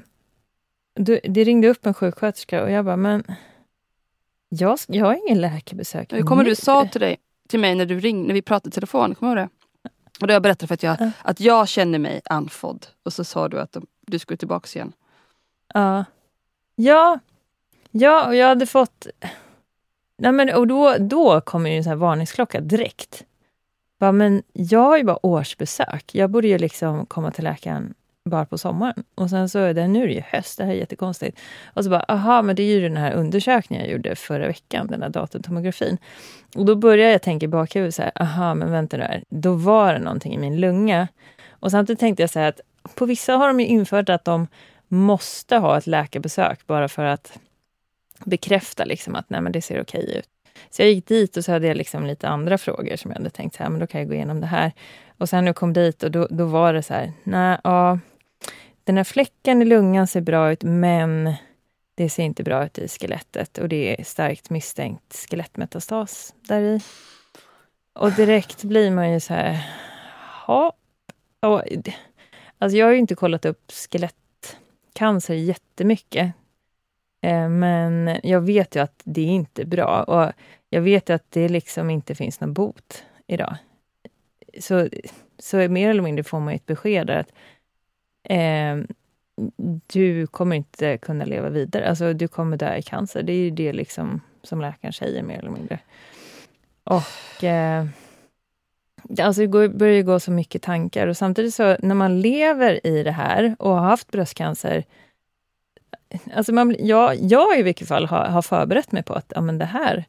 det 1.24 1.44
ringde 1.44 1.68
upp 1.68 1.86
en 1.86 1.94
sjuksköterska 1.94 2.64
och 2.64 2.72
jag 2.72 2.86
bara, 2.86 2.98
men 2.98 3.24
jag, 4.50 4.80
jag 4.88 5.06
har 5.06 5.28
ingen 5.28 5.42
läkarbesök 5.42 6.14
Hur 6.14 6.22
kommer 6.22 6.44
du 6.44 6.56
sa 6.56 6.86
till, 6.86 7.02
dig, 7.02 7.18
till 7.50 7.60
mig 7.60 7.76
när, 7.76 7.86
du 7.86 8.00
ring, 8.00 8.28
när 8.28 8.34
vi 8.34 8.42
pratade 8.42 8.70
i 8.70 8.72
telefon? 8.72 9.16
Kommer 9.16 9.36
du 9.36 9.42
det? 9.42 9.50
Och 10.22 10.28
då 10.28 10.34
jag 10.34 10.42
berättade 10.42 10.68
för 10.68 10.74
att 10.74 10.84
jag, 10.84 11.02
uh. 11.02 11.10
att 11.22 11.40
jag 11.40 11.68
känner 11.68 12.00
mig 12.00 12.22
andfådd. 12.26 12.88
Och 13.04 13.14
så 13.14 13.24
sa 13.24 13.48
du 13.48 13.60
att 13.60 13.72
de, 13.72 13.86
du 14.02 14.20
skulle 14.20 14.38
tillbaka 14.38 14.68
igen. 14.76 14.94
Ja. 15.74 16.06
Ja. 16.76 17.20
Ja, 17.92 18.28
och 18.28 18.36
jag 18.36 18.48
hade 18.48 18.66
fått... 18.66 19.08
Nej, 20.18 20.32
men, 20.32 20.54
och 20.54 20.68
då, 20.68 20.96
då 21.00 21.42
kommer 21.42 21.70
ju 21.70 21.78
en 21.78 21.84
sån 21.84 21.90
här 21.90 21.98
varningsklocka 21.98 22.62
direkt. 22.62 23.24
Bara, 24.00 24.12
men 24.12 24.44
jag 24.54 24.80
har 24.80 24.98
ju 24.98 25.04
bara 25.04 25.26
årsbesök. 25.26 26.16
Jag 26.16 26.30
borde 26.30 26.48
ju 26.48 26.58
liksom 26.58 27.06
komma 27.06 27.32
till 27.32 27.44
läkaren 27.44 27.94
bara 28.30 28.46
på 28.46 28.58
sommaren. 28.58 29.04
Och 29.16 29.30
sen 29.30 29.50
så 29.50 29.60
är 29.60 29.74
det, 29.74 29.88
nu 29.88 30.04
är 30.04 30.08
det 30.08 30.14
ju 30.14 30.22
höst, 30.22 30.58
det 30.58 30.64
här 30.64 30.72
är 30.72 30.76
jättekonstigt. 30.76 31.40
Och 31.74 31.84
så 31.84 31.90
bara, 31.90 32.06
aha, 32.08 32.42
men 32.42 32.56
det 32.56 32.64
är 32.64 32.68
ju 32.68 32.82
den 32.82 32.98
här 32.98 33.14
undersökningen 33.14 33.86
jag 33.86 33.94
gjorde 33.94 34.16
förra 34.16 34.48
veckan, 34.48 34.88
den 34.88 35.02
här 35.02 35.10
datortomografin. 35.10 35.98
Och 36.56 36.66
då 36.66 36.76
började 36.76 37.12
jag 37.12 37.22
tänka 37.22 37.44
i 37.44 37.48
bakhuvudet 37.48 37.96
så 37.96 38.02
här, 38.02 38.12
aha, 38.16 38.54
men 38.54 38.72
vänta 38.72 38.98
nu 38.98 39.04
här, 39.04 39.24
då 39.30 39.54
var 39.54 39.94
det 39.94 40.00
någonting 40.00 40.34
i 40.34 40.38
min 40.38 40.60
lunga. 40.60 41.08
Och 41.50 41.72
samtidigt 41.72 42.00
tänkte 42.00 42.24
jag 42.24 42.30
så 42.30 42.40
här 42.40 42.50
att 42.50 42.62
på 42.96 43.06
vissa 43.06 43.34
har 43.34 43.48
de 43.48 43.60
ju 43.60 43.66
infört 43.66 44.10
att 44.10 44.26
de 44.26 44.48
måste 44.88 45.58
ha 45.58 45.78
ett 45.78 45.88
läkarbesök 45.88 46.68
bara 46.68 46.88
för 46.88 47.06
att 47.06 47.40
bekräfta 48.26 48.86
liksom 48.86 49.16
att 49.16 49.30
nej, 49.30 49.42
men 49.42 49.52
det 49.52 49.62
ser 49.62 49.82
okej 49.82 50.18
ut. 50.18 50.28
Så 50.70 50.82
jag 50.82 50.90
gick 50.90 51.08
dit 51.08 51.38
och 51.38 51.46
så 51.46 51.52
hade 51.52 51.68
jag 51.68 51.78
liksom 51.78 52.06
lite 52.06 52.28
andra 52.28 52.58
frågor 52.58 52.96
som 52.96 53.12
jag 53.12 53.18
hade 53.18 53.30
tänkt, 53.30 53.56
så 53.56 53.64
här, 53.64 53.70
men 53.70 53.80
då 53.80 53.88
kan 53.88 54.02
jag 54.02 54.08
gå 54.08 54.14
igenom 54.14 54.42
det 54.42 54.48
här. 54.48 54.72
Och 55.18 55.30
sen 55.30 55.44
när 55.44 55.50
jag 55.50 55.56
kom 55.56 55.74
dit 55.74 56.04
och 56.04 56.12
då, 56.12 56.28
då 56.30 56.46
var 56.46 56.74
det 56.74 56.84
så 56.84 56.94
här, 56.94 57.12
nej, 57.24 57.58
ja, 57.64 58.00
den 58.84 58.98
här 58.98 59.04
fläcken 59.04 59.62
i 59.62 59.66
lungan 59.66 60.08
ser 60.08 60.22
bra 60.22 60.52
ut, 60.52 60.64
men 60.64 61.34
det 61.96 62.10
ser 62.10 62.24
inte 62.24 62.44
bra 62.44 62.66
ut 62.66 62.78
i 62.78 62.88
skelettet 62.88 63.58
och 63.58 63.70
det 63.70 64.00
är 64.00 64.04
starkt 64.04 64.50
misstänkt 64.50 65.26
skelettmetastas 65.30 66.36
där 66.42 66.62
i. 66.62 66.82
Och 67.94 68.12
direkt 68.12 68.64
blir 68.64 68.92
man 68.92 69.14
ju 69.14 69.20
så 69.20 69.34
här, 69.34 69.68
ja. 70.48 70.74
alltså 72.58 72.78
jag 72.78 72.86
har 72.86 72.92
ju 72.92 73.00
inte 73.00 73.16
kollat 73.16 73.46
upp 73.46 73.72
skelettcancer 73.72 75.34
jättemycket. 75.34 76.34
Eh, 77.22 77.50
men 77.50 78.20
jag 78.24 78.42
vet 78.42 78.76
ju 78.76 78.80
att 78.80 79.02
det 79.04 79.22
är 79.22 79.32
inte 79.32 79.66
bra 79.66 80.04
och 80.04 80.32
jag 80.70 80.82
vet 80.82 81.10
ju 81.10 81.14
att 81.14 81.32
det 81.32 81.50
liksom 81.50 81.90
inte 81.90 82.16
finns 82.16 82.40
någon 82.40 82.54
bot 82.54 83.04
idag. 83.28 83.56
Så, 84.60 84.90
så 85.40 85.58
mer 85.58 85.90
eller 85.90 86.02
mindre 86.02 86.24
får 86.24 86.40
man 86.40 86.54
ett 86.54 86.66
besked 86.66 87.08
där 87.08 87.18
att 87.18 87.32
eh, 88.24 88.78
du 89.88 90.28
kommer 90.28 90.56
inte 90.56 90.98
kunna 90.98 91.26
leva 91.26 91.50
vidare. 91.50 91.90
Alltså 91.90 92.14
du 92.14 92.28
kommer 92.28 92.58
dö 92.58 92.76
i 92.76 92.82
cancer. 92.82 93.24
Det 93.24 93.34
är 93.34 93.38
ju 93.38 93.52
det 93.52 93.74
liksom 93.74 94.22
som 94.44 94.62
läkaren 94.62 94.94
säger 94.94 95.24
mer 95.24 95.40
eller 95.40 95.50
mindre. 95.50 95.80
Och 96.84 97.44
eh, 97.44 97.86
alltså 99.22 99.48
det 99.48 99.70
börjar 99.70 99.96
ju 99.96 100.04
gå 100.04 100.20
så 100.20 100.32
mycket 100.32 100.62
tankar 100.62 101.08
och 101.08 101.18
samtidigt 101.18 101.56
så 101.56 101.78
när 101.80 101.96
man 101.96 102.22
lever 102.22 102.88
i 102.88 103.04
det 103.04 103.12
här 103.12 103.56
och 103.60 103.72
har 103.72 103.82
haft 103.82 104.12
bröstcancer 104.12 104.84
Alltså 106.34 106.54
man, 106.54 106.76
jag, 106.80 107.16
jag 107.16 107.60
i 107.60 107.64
vilket 107.64 107.88
fall 107.88 108.06
har, 108.06 108.26
har 108.26 108.42
förberett 108.42 108.92
mig 108.92 109.04
på 109.04 109.14
att 109.14 109.32
ja, 109.36 109.42
men 109.42 109.58
det 109.58 109.66
här 109.66 110.06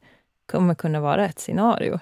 kommer 0.46 0.74
kunna 0.74 1.00
vara 1.00 1.26
ett 1.26 1.38
scenario. 1.40 2.00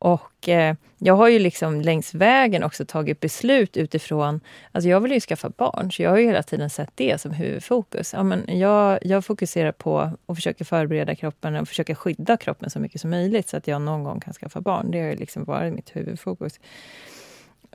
Och 0.00 0.48
eh, 0.48 0.74
jag 0.98 1.14
har 1.14 1.28
ju 1.28 1.38
liksom 1.38 1.80
längs 1.80 2.14
vägen 2.14 2.62
också 2.62 2.84
tagit 2.84 3.20
beslut 3.20 3.76
utifrån... 3.76 4.40
Alltså 4.72 4.88
jag 4.88 5.00
vill 5.00 5.12
ju 5.12 5.20
skaffa 5.20 5.50
barn, 5.50 5.92
så 5.92 6.02
jag 6.02 6.10
har 6.10 6.18
ju 6.18 6.26
hela 6.26 6.42
tiden 6.42 6.70
sett 6.70 6.90
det 6.94 7.20
som 7.20 7.32
huvudfokus. 7.32 8.12
Ja, 8.12 8.22
men 8.22 8.58
jag, 8.58 8.98
jag 9.02 9.24
fokuserar 9.24 9.72
på 9.72 9.98
att 10.26 10.36
försöka 10.36 10.64
förbereda 10.64 11.14
kroppen 11.14 11.56
och 11.56 11.68
försöka 11.68 11.94
skydda 11.94 12.36
kroppen 12.36 12.70
så 12.70 12.80
mycket 12.80 13.00
som 13.00 13.10
möjligt 13.10 13.48
så 13.48 13.56
att 13.56 13.66
jag 13.66 13.82
någon 13.82 14.04
gång 14.04 14.20
kan 14.20 14.34
skaffa 14.34 14.60
barn. 14.60 14.90
Det 14.90 15.00
har 15.00 15.08
ju 15.08 15.16
liksom 15.16 15.44
varit 15.44 15.74
mitt 15.74 15.96
huvudfokus. 15.96 16.60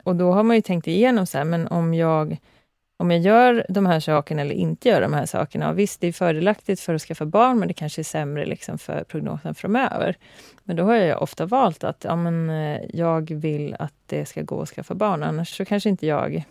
Och 0.04 0.16
då 0.16 0.32
har 0.32 0.44
man 0.44 0.56
ju 0.56 0.62
tänkt 0.62 0.88
igenom 0.88 1.26
så 1.28 1.38
här, 1.38 1.46
men 1.46 1.68
om 1.68 1.94
jag 1.94 2.38
om 2.98 3.12
jag 3.12 3.20
gör 3.20 3.66
de 3.70 3.86
här 3.86 4.00
sakerna 4.00 4.42
eller 4.42 4.56
inte 4.56 4.90
gör 4.90 5.02
de 5.02 5.14
här 5.14 5.26
sakerna. 5.26 5.70
Och 5.70 5.80
visst, 5.80 6.02
det 6.02 6.08
är 6.08 6.14
fördelaktigt 6.14 6.82
för 6.82 6.94
att 6.94 7.02
skaffa 7.02 7.26
barn, 7.26 7.60
men 7.60 7.68
det 7.68 7.74
kanske 7.74 8.02
är 8.02 8.04
sämre 8.04 8.46
liksom 8.46 8.78
för 8.78 9.04
prognosen 9.04 9.56
framöver. 9.56 10.18
Men 10.64 10.76
då 10.76 10.84
har 10.84 10.96
jag 10.96 11.22
ofta 11.22 11.46
valt 11.46 11.84
att 11.84 12.04
ja, 12.04 12.16
men, 12.16 12.50
eh, 12.50 12.82
jag 12.94 13.32
vill 13.32 13.76
att 13.80 13.94
det 14.06 14.26
ska 14.26 14.42
gå 14.42 14.62
att 14.62 14.70
skaffa 14.70 14.96
barn, 14.96 15.24
annars 15.24 15.58
så 15.58 15.66
kanske 15.66 15.90
inte 15.90 16.08
jag 16.08 16.46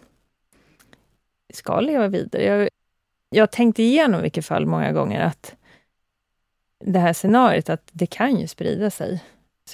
ska 1.54 1.80
leva 1.80 2.08
vidare. 2.08 2.44
Jag, 2.44 2.68
jag 3.30 3.42
har 3.42 3.46
tänkt 3.46 3.78
igenom 3.78 4.20
i 4.20 4.22
vilket 4.22 4.46
fall 4.46 4.66
många 4.66 4.92
gånger 4.92 5.20
att 5.20 5.54
det 6.84 6.98
här 6.98 7.12
scenariot, 7.12 7.68
att 7.68 7.88
det 7.92 8.06
kan 8.06 8.36
ju 8.36 8.46
sprida 8.46 8.90
sig. 8.90 9.22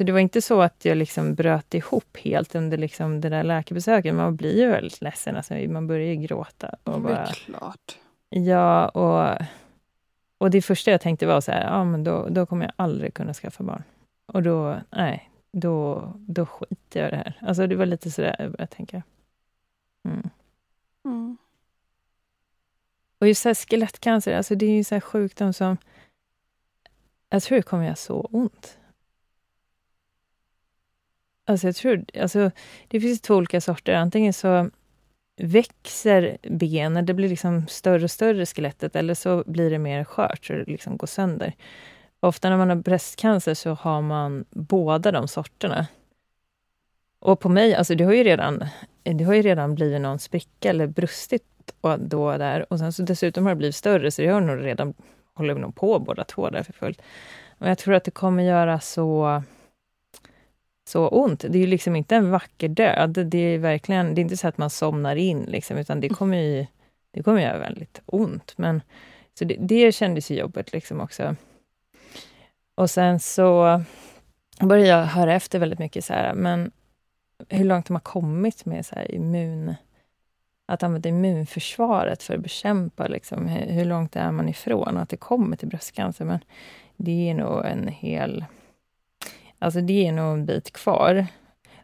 Så 0.01 0.05
det 0.05 0.13
var 0.13 0.21
inte 0.21 0.43
så 0.43 0.61
att 0.63 0.85
jag 0.85 0.97
liksom 0.97 1.35
bröt 1.35 1.75
ihop 1.75 2.17
helt 2.17 2.55
under 2.55 2.79
liksom 2.79 3.21
det 3.21 3.29
där 3.29 3.43
läkarbesöket. 3.43 4.15
Man 4.15 4.37
blir 4.37 4.59
ju 4.59 4.69
väldigt 4.69 5.01
ledsen, 5.01 5.37
alltså, 5.37 5.55
man 5.55 5.87
börjar 5.87 6.07
ju 6.07 6.17
gråta. 6.17 6.75
Och 6.85 7.01
bara, 7.01 7.15
det 7.15 7.21
är 7.21 7.27
klart. 7.27 7.99
Ja, 8.29 8.89
och, 8.89 9.47
och 10.39 10.51
det 10.51 10.63
första 10.63 10.91
jag 10.91 11.01
tänkte 11.01 11.27
var 11.27 11.41
så 11.41 11.53
här, 11.53 11.65
ja 11.65 11.85
men 11.85 12.05
då, 12.05 12.29
då 12.31 12.47
kommer 12.47 12.65
jag 12.65 12.73
aldrig 12.77 13.15
kunna 13.15 13.35
skaffa 13.35 13.65
barn. 13.65 13.83
Och 14.27 14.43
då, 14.43 14.81
nej, 14.91 15.31
då, 15.53 16.05
då 16.17 16.47
skiter 16.47 17.01
jag 17.01 17.09
i 17.09 17.11
det 17.11 17.17
här. 17.17 17.39
Alltså 17.41 17.67
det 17.67 17.77
var 17.77 17.87
lite 17.87 18.11
sådär 18.11 18.37
jag 18.39 18.51
började 18.51 18.75
tänka. 18.75 19.03
Mm. 20.05 20.31
Mm. 21.05 21.37
Och 23.19 23.29
just 23.29 23.43
så 23.43 23.55
skelettcancer, 23.55 24.37
alltså 24.37 24.55
det 24.55 24.67
är 24.67 24.77
ju 24.77 24.85
så 24.85 25.01
sjukdom 25.01 25.53
som... 25.53 25.77
Jag 27.31 27.43
tror 27.43 27.57
det 27.57 27.63
kommer 27.63 27.85
göra 27.85 27.97
så 27.97 28.21
ont. 28.21 28.77
Alltså 31.51 31.67
jag 31.69 31.77
tror, 31.77 32.05
alltså, 32.21 32.51
det 32.89 33.01
finns 33.01 33.21
två 33.21 33.35
olika 33.35 33.61
sorter. 33.61 33.95
Antingen 33.95 34.33
så 34.33 34.71
växer 35.37 36.39
benen, 36.43 37.07
det 37.07 37.15
blir 37.15 37.29
liksom 37.29 37.67
större 37.69 38.05
och 38.05 38.11
större 38.11 38.47
skelettet, 38.47 38.97
eller 38.97 39.15
så 39.15 39.45
blir 39.47 39.71
det 39.71 39.79
mer 39.79 40.05
skört, 40.05 40.45
så 40.45 40.53
det 40.53 40.65
liksom 40.67 40.97
går 40.97 41.07
sönder. 41.07 41.53
Ofta 42.21 42.51
när 42.51 42.57
man 42.57 42.69
har 42.69 42.77
bröstcancer 42.77 43.55
så 43.55 43.71
har 43.71 44.03
man 44.03 44.45
båda 44.51 45.13
de 45.13 45.29
sorterna. 45.29 45.87
Och 47.19 47.41
på 47.41 47.49
mig, 47.49 47.75
alltså 47.75 47.95
det 47.95 48.05
har 48.05 48.13
ju 48.13 48.25
redan, 48.25 48.65
det 49.03 49.25
har 49.25 49.35
ju 49.35 49.43
redan 49.43 49.75
blivit 49.75 50.01
någon 50.01 50.19
spricka 50.19 50.71
eller 50.71 50.87
brustit 50.87 51.45
och 51.81 52.01
då 52.01 52.37
där. 52.37 52.73
Och 52.73 52.79
sen 52.79 52.93
så 52.93 53.03
dessutom 53.03 53.45
har 53.45 53.51
det 53.51 53.57
blivit 53.57 53.77
större, 53.77 54.11
så 54.11 54.23
det 54.23 54.29
har 54.29 54.41
nog 54.41 54.65
redan, 54.65 54.95
håller 55.35 55.55
nog 55.55 55.75
på 55.75 55.99
båda 55.99 56.25
två 56.25 56.51
där 56.51 56.63
för 56.63 56.73
fullt. 56.73 57.03
Men 57.59 57.69
jag 57.69 57.79
tror 57.79 57.95
att 57.95 58.05
det 58.05 58.11
kommer 58.11 58.43
göra 58.43 58.81
så 58.81 59.43
så 60.91 61.09
ont. 61.09 61.41
Det 61.41 61.59
är 61.59 61.61
ju 61.61 61.67
liksom 61.67 61.97
inte 61.97 62.17
en 62.17 62.31
vacker 62.31 62.69
död. 62.69 63.27
Det 63.27 63.39
är 63.39 63.59
verkligen, 63.59 64.15
det 64.15 64.21
är 64.21 64.23
inte 64.23 64.37
så 64.37 64.49
att 64.49 64.59
man 64.59 64.71
somnar 64.71 65.17
in, 65.17 65.43
liksom, 65.43 65.77
utan 65.77 66.01
det 66.01 66.09
kommer 66.09 66.39
ju 66.39 66.67
det 67.13 67.23
kommer 67.23 67.43
göra 67.43 67.59
väldigt 67.59 68.01
ont. 68.07 68.53
Men, 68.57 68.83
så 69.39 69.45
det, 69.45 69.57
det 69.61 69.93
kändes 69.93 70.31
ju 70.31 70.39
jobbigt 70.39 70.73
liksom 70.73 71.01
också. 71.01 71.37
Och 72.75 72.91
sen 72.91 73.21
så 73.21 73.83
började 74.61 74.89
jag 74.89 75.05
höra 75.05 75.35
efter 75.35 75.59
väldigt 75.59 75.79
mycket, 75.79 76.05
så 76.05 76.13
här, 76.13 76.35
men 76.35 76.71
hur 77.49 77.65
långt 77.65 77.89
har 77.89 77.93
man 77.93 78.01
kommit 78.01 78.65
med 78.65 78.87
så 78.87 78.95
här, 78.95 79.15
immun 79.15 79.75
att 80.67 80.83
använda 80.83 81.09
immunförsvaret 81.09 82.23
för 82.23 82.35
att 82.35 82.41
bekämpa, 82.41 83.07
liksom, 83.07 83.47
hur, 83.47 83.73
hur 83.73 83.85
långt 83.85 84.17
är 84.17 84.31
man 84.31 84.49
ifrån 84.49 84.97
att 84.97 85.09
det 85.09 85.17
kommer 85.17 85.57
till 85.57 85.69
bröstcancer? 85.69 86.25
Men 86.25 86.39
det 86.97 87.31
är 87.31 87.35
nog 87.35 87.65
en 87.65 87.89
hel 87.89 88.45
Alltså 89.63 89.81
det 89.81 90.07
är 90.07 90.13
nog 90.13 90.33
en 90.33 90.47
bit 90.47 90.73
kvar. 90.73 91.27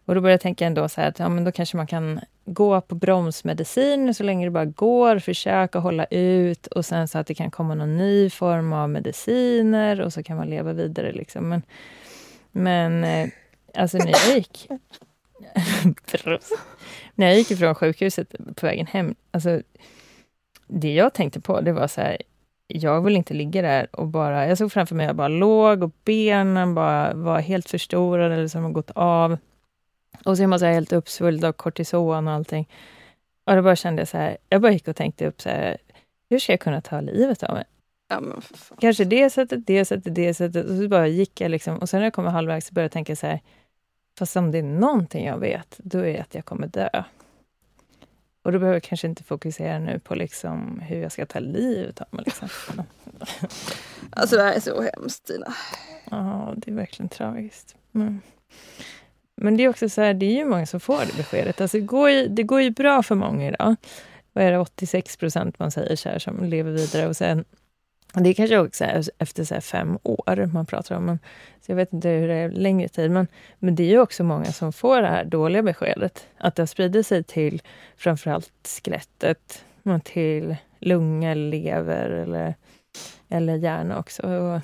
Och 0.04 0.14
då 0.14 0.20
började 0.20 0.32
jag 0.32 0.40
tänka 0.40 0.66
ändå 0.66 0.88
så 0.88 1.00
här 1.00 1.08
att 1.08 1.18
ja, 1.18 1.28
men 1.28 1.44
då 1.44 1.52
kanske 1.52 1.76
man 1.76 1.86
kan 1.86 2.20
gå 2.44 2.80
på 2.80 2.94
bromsmedicin 2.94 4.14
så 4.14 4.22
länge 4.22 4.46
det 4.46 4.50
bara 4.50 4.64
går, 4.64 5.18
försöka 5.18 5.78
hålla 5.78 6.04
ut 6.04 6.66
och 6.66 6.84
sen 6.84 7.08
så 7.08 7.18
att 7.18 7.26
det 7.26 7.34
kan 7.34 7.50
komma 7.50 7.74
någon 7.74 7.96
ny 7.96 8.30
form 8.30 8.72
av 8.72 8.90
mediciner 8.90 10.00
och 10.00 10.12
så 10.12 10.22
kan 10.22 10.36
man 10.36 10.50
leva 10.50 10.72
vidare. 10.72 11.12
Liksom. 11.12 11.48
Men, 11.48 11.62
men 12.52 13.04
eh, 13.04 13.28
alltså 13.74 13.98
när 13.98 14.08
jag 14.08 14.36
gick... 14.36 14.68
när 17.14 17.26
jag 17.26 17.36
gick 17.36 17.50
ifrån 17.50 17.74
sjukhuset 17.74 18.34
på 18.56 18.66
vägen 18.66 18.86
hem, 18.86 19.14
alltså 19.30 19.62
det 20.66 20.94
jag 20.94 21.14
tänkte 21.14 21.40
på 21.40 21.60
det 21.60 21.72
var 21.72 21.88
så 21.88 22.00
här, 22.00 22.16
jag 22.66 23.00
vill 23.00 23.16
inte 23.16 23.34
ligga 23.34 23.62
där 23.62 23.96
och 23.96 24.06
bara... 24.06 24.46
Jag 24.46 24.58
såg 24.58 24.72
framför 24.72 24.94
mig 24.94 25.04
att 25.04 25.08
jag 25.08 25.16
bara 25.16 25.28
låg 25.28 25.82
och 25.82 25.92
benen 26.04 26.74
bara 26.74 27.14
var 27.14 27.40
helt 27.40 27.70
förstorade 27.70 28.34
eller 28.34 28.48
som 28.48 28.64
har 28.64 28.70
gått 28.70 28.90
av. 28.94 29.38
Och 30.24 30.36
så 30.36 30.42
är 30.42 30.46
man 30.46 30.58
så 30.58 30.66
helt 30.66 30.92
uppsvulld 30.92 31.44
av 31.44 31.52
kortison 31.52 32.28
och 32.28 32.34
allting. 32.34 32.68
Och 33.44 33.56
då 33.56 33.62
bara 33.62 33.76
kände 33.76 34.00
jag 34.00 34.08
så 34.08 34.16
här, 34.16 34.36
jag 34.48 34.62
bara 34.62 34.72
gick 34.72 34.88
och 34.88 34.96
tänkte 34.96 35.26
upp 35.26 35.40
så 35.40 35.48
här, 35.48 35.76
hur 36.30 36.38
ska 36.38 36.52
jag 36.52 36.60
kunna 36.60 36.80
ta 36.80 37.00
livet 37.00 37.42
av 37.42 37.54
mig? 37.54 37.64
Ja, 38.08 38.22
Kanske 38.80 39.04
det 39.04 39.30
sättet, 39.30 39.66
det 39.66 39.84
sättet, 39.84 40.14
det 40.14 40.34
sättet. 40.34 40.66
Och 40.66 40.76
så 40.76 40.88
bara 40.88 41.06
gick 41.06 41.40
jag 41.40 41.50
liksom. 41.50 41.78
Och 41.78 41.88
sen 41.88 42.00
när 42.00 42.06
jag 42.06 42.12
kom 42.12 42.24
halvvägs 42.24 42.66
så 42.66 42.74
började 42.74 42.84
jag 42.84 42.92
tänka 42.92 43.16
så 43.16 43.26
här, 43.26 43.40
fast 44.18 44.36
om 44.36 44.50
det 44.50 44.58
är 44.58 44.62
någonting 44.62 45.26
jag 45.26 45.38
vet, 45.38 45.76
då 45.78 45.98
är 45.98 46.12
det 46.12 46.20
att 46.20 46.34
jag 46.34 46.44
kommer 46.44 46.66
dö. 46.66 46.88
Och 48.46 48.52
då 48.52 48.58
behöver 48.58 48.76
jag 48.76 48.82
kanske 48.82 49.06
inte 49.06 49.24
fokusera 49.24 49.78
nu 49.78 49.98
på 49.98 50.14
liksom 50.14 50.80
hur 50.80 51.02
jag 51.02 51.12
ska 51.12 51.26
ta 51.26 51.38
livet 51.38 52.00
av 52.00 52.06
mig. 52.10 52.22
Liksom. 52.26 52.48
alltså 54.10 54.36
det 54.36 54.42
här 54.42 54.52
är 54.52 54.60
så 54.60 54.82
hemskt 54.82 55.26
Tina. 55.26 55.54
Ja, 56.10 56.54
det 56.56 56.70
är 56.70 56.74
verkligen 56.74 57.08
tragiskt. 57.08 57.76
Men, 57.90 58.20
men 59.36 59.56
det 59.56 59.64
är 59.64 59.68
också 59.68 59.88
så 59.88 60.00
här, 60.00 60.14
det 60.14 60.26
är 60.26 60.36
ju 60.36 60.44
många 60.44 60.66
som 60.66 60.80
får 60.80 60.98
det 60.98 61.16
beskedet. 61.16 61.60
Alltså 61.60 61.76
det, 61.76 61.84
går 61.84 62.10
ju, 62.10 62.28
det 62.28 62.42
går 62.42 62.60
ju 62.60 62.70
bra 62.70 63.02
för 63.02 63.14
många 63.14 63.48
idag. 63.48 63.76
Vad 64.32 64.44
är 64.44 64.52
det, 64.52 64.58
86 64.58 65.16
procent 65.16 65.58
man 65.58 65.70
säger 65.70 65.96
så 65.96 66.08
här, 66.08 66.18
som 66.18 66.44
lever 66.44 66.72
vidare. 66.72 67.08
Och 67.08 67.16
sen 67.16 67.44
det 68.22 68.30
är 68.30 68.34
kanske 68.34 68.58
också 68.58 68.84
efter 69.18 69.44
så 69.44 69.60
fem 69.60 69.98
år 70.02 70.46
man 70.46 70.66
pratar 70.66 70.96
om. 70.96 71.18
så 71.60 71.72
jag 71.72 71.76
vet 71.76 71.92
inte 71.92 72.08
hur 72.08 72.28
det 72.28 72.34
är 72.34 72.50
längre 72.50 72.88
tid. 72.88 73.10
Men, 73.10 73.26
men 73.58 73.74
det 73.74 73.82
är 73.82 73.88
ju 73.88 74.00
också 74.00 74.24
många 74.24 74.44
som 74.44 74.72
får 74.72 75.02
det 75.02 75.08
här 75.08 75.24
dåliga 75.24 75.62
beskedet. 75.62 76.26
Att 76.38 76.54
det 76.54 76.62
har 76.62 76.66
spridit 76.66 77.06
sig 77.06 77.22
till 77.22 77.62
framförallt 77.96 78.80
skelettet, 78.84 79.64
till 80.04 80.56
lunga, 80.78 81.34
lever 81.34 82.10
eller, 82.10 82.54
eller 83.28 83.54
hjärna 83.54 83.98
också. 83.98 84.22
Och, 84.22 84.60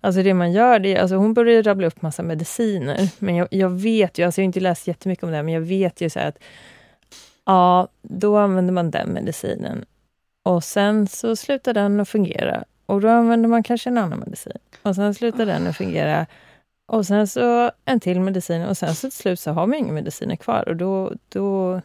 alltså 0.00 0.22
det 0.22 0.34
man 0.34 0.52
gör, 0.52 0.78
det 0.78 0.98
alltså 0.98 1.16
hon 1.16 1.34
började 1.34 1.70
rabbla 1.70 1.86
upp 1.86 2.02
massa 2.02 2.22
mediciner. 2.22 3.08
Men 3.18 3.36
jag, 3.36 3.48
jag 3.50 3.70
vet 3.70 4.18
ju, 4.18 4.24
alltså 4.24 4.40
jag 4.40 4.44
har 4.44 4.46
inte 4.46 4.60
läst 4.60 4.86
jättemycket 4.86 5.24
om 5.24 5.30
det, 5.30 5.42
men 5.42 5.54
jag 5.54 5.60
vet 5.60 6.00
ju 6.00 6.10
så 6.10 6.20
att 6.20 6.38
ja, 7.44 7.88
då 8.02 8.36
använder 8.36 8.72
man 8.72 8.90
den 8.90 9.12
medicinen 9.12 9.84
och 10.46 10.64
sen 10.64 11.06
så 11.06 11.36
slutar 11.36 11.74
den 11.74 12.00
att 12.00 12.08
fungera 12.08 12.64
och 12.86 13.00
då 13.00 13.08
använder 13.08 13.48
man 13.48 13.62
kanske 13.62 13.90
en 13.90 13.98
annan 13.98 14.18
medicin. 14.18 14.58
Och 14.82 14.94
sen 14.94 15.14
slutar 15.14 15.46
den 15.46 15.66
att 15.66 15.76
fungera. 15.76 16.26
Och 16.86 17.06
sen 17.06 17.28
så 17.28 17.70
en 17.84 18.00
till 18.00 18.20
medicin 18.20 18.62
och 18.62 18.76
sen 18.76 18.94
så 18.94 19.10
till 19.10 19.18
slut 19.18 19.40
så 19.40 19.50
har 19.50 19.66
man 19.66 19.78
inga 19.78 19.92
mediciner 19.92 20.36
kvar 20.36 20.68
och 20.68 20.76
då, 20.76 21.12
då 21.28 21.80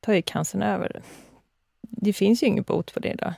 tar 0.00 0.12
ju 0.12 0.22
cancern 0.22 0.62
över. 0.62 1.02
Det 1.80 2.12
finns 2.12 2.42
ju 2.42 2.46
ingen 2.46 2.64
bot 2.64 2.94
på 2.94 3.00
det 3.00 3.08
idag. 3.08 3.34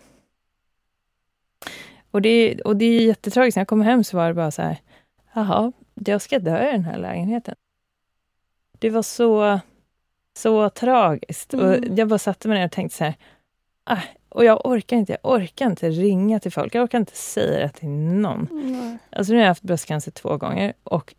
Och 2.10 2.22
det, 2.22 2.60
och 2.60 2.76
det 2.76 2.84
är 2.84 3.06
jättetragiskt. 3.06 3.56
När 3.56 3.60
jag 3.60 3.68
kom 3.68 3.80
hem 3.80 4.04
så 4.04 4.16
var 4.16 4.28
det 4.28 4.34
bara 4.34 4.50
så 4.50 4.62
här, 4.62 4.78
jaha, 5.34 5.72
jag 5.94 6.22
ska 6.22 6.38
dö 6.38 6.68
i 6.68 6.72
den 6.72 6.84
här 6.84 6.98
lägenheten. 6.98 7.54
Det 8.78 8.90
var 8.90 9.02
så, 9.02 9.60
så 10.36 10.70
tragiskt. 10.70 11.54
Mm. 11.54 11.66
Och 11.66 11.98
jag 11.98 12.08
bara 12.08 12.18
satte 12.18 12.48
mig 12.48 12.58
ner 12.58 12.66
och 12.66 12.72
tänkte 12.72 12.96
så 12.96 13.04
här, 13.04 13.14
ah, 13.84 14.02
och 14.36 14.44
jag 14.44 14.66
orkar 14.66 14.96
inte, 14.96 15.12
jag 15.12 15.32
orkar 15.32 15.66
inte 15.66 15.90
ringa 15.90 16.40
till 16.40 16.52
folk. 16.52 16.74
Jag 16.74 16.82
orkar 16.82 16.98
inte 16.98 17.16
säga 17.16 17.58
det 17.58 17.68
till 17.68 17.88
någon. 17.88 18.48
Mm. 18.50 18.98
Alltså 19.10 19.32
nu 19.32 19.38
har 19.38 19.42
jag 19.42 19.50
haft 19.50 19.62
bröstcancer 19.62 20.10
två 20.10 20.36
gånger 20.36 20.72
och 20.82 21.14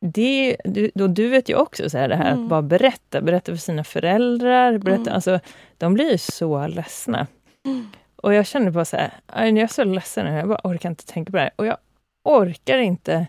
det, 0.00 0.56
du, 0.64 0.90
du 0.94 1.28
vet 1.28 1.48
ju 1.48 1.54
också 1.54 1.90
så 1.90 1.98
här, 1.98 2.08
det 2.08 2.16
här 2.16 2.32
mm. 2.32 2.42
att 2.42 2.48
bara 2.48 2.62
berätta, 2.62 3.20
berätta 3.20 3.52
för 3.52 3.56
sina 3.56 3.84
föräldrar. 3.84 4.78
Berätta, 4.78 5.00
mm. 5.00 5.14
alltså, 5.14 5.40
de 5.78 5.94
blir 5.94 6.10
ju 6.10 6.18
så 6.18 6.66
ledsna. 6.66 7.26
Mm. 7.66 7.86
Och 8.16 8.34
jag 8.34 8.46
känner 8.46 8.70
bara 8.70 8.84
så 8.84 8.96
här, 8.96 9.12
jag 9.26 9.58
är 9.58 9.66
så 9.66 9.84
ledsen 9.84 10.26
nu, 10.26 10.32
jag 10.32 10.48
bara 10.48 10.60
orkar 10.64 10.88
inte 10.88 11.06
tänka 11.06 11.30
på 11.30 11.36
det 11.36 11.42
här. 11.42 11.52
Och 11.56 11.66
jag 11.66 11.76
orkar 12.24 12.78
inte 12.78 13.26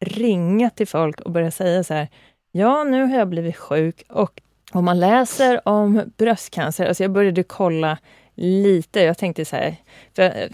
ringa 0.00 0.70
till 0.70 0.88
folk 0.88 1.20
och 1.20 1.30
börja 1.30 1.50
säga 1.50 1.84
så 1.84 1.94
här, 1.94 2.08
ja 2.52 2.84
nu 2.84 3.02
har 3.02 3.18
jag 3.18 3.28
blivit 3.28 3.56
sjuk 3.56 4.04
och 4.08 4.42
om 4.72 4.84
man 4.84 5.00
läser 5.00 5.68
om 5.68 6.12
bröstcancer, 6.16 6.86
alltså 6.86 7.04
jag 7.04 7.10
började 7.10 7.42
kolla 7.42 7.98
lite. 8.34 9.00
Jag 9.00 9.18
tänkte 9.18 9.44
så 9.44 9.56
här, 9.56 9.76
för 10.16 10.48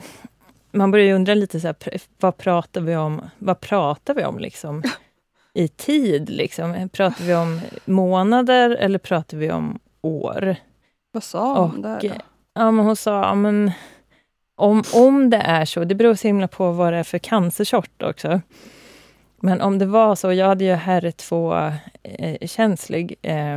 man 0.73 0.91
börjar 0.91 1.07
ju 1.07 1.13
undra 1.13 1.35
lite 1.35 1.61
så 1.61 1.67
här, 1.67 1.77
vad 2.21 2.37
pratar 2.37 2.81
vi 2.81 2.97
om? 2.97 3.21
Vad 3.39 3.61
pratar 3.61 4.15
vi 4.15 4.25
om 4.25 4.39
liksom? 4.39 4.83
I 5.55 5.69
tid 5.69 6.31
liksom? 6.31 6.89
Pratar 6.93 7.25
vi 7.25 7.35
om 7.35 7.61
månader 7.85 8.71
eller 8.71 8.99
pratar 8.99 9.37
vi 9.37 9.51
om 9.51 9.79
år? 10.03 10.57
Vad 11.13 11.23
sa 11.23 11.67
hon 11.67 11.83
där 11.83 12.01
då? 12.01 12.09
Ja, 12.55 12.71
men 12.71 12.85
hon 12.85 12.97
sa, 12.97 13.23
ja, 13.23 13.35
men 13.35 13.73
om, 14.57 14.83
om 14.95 15.31
det 15.31 15.37
är 15.37 15.65
så, 15.65 15.85
det 15.85 15.95
beror 15.95 16.15
så 16.15 16.27
himla 16.27 16.49
på 16.49 16.73
vad 16.73 16.93
det 16.93 16.99
är 16.99 17.05
för 17.05 17.19
cancersort 17.19 18.03
också. 18.03 18.41
Men 19.41 19.61
om 19.61 19.79
det 19.79 19.87
var 19.87 20.15
så, 20.15 20.33
jag 20.33 20.47
hade 20.47 20.65
ju 20.65 20.75
HER2-känslig 20.75 23.15
eh, 23.23 23.57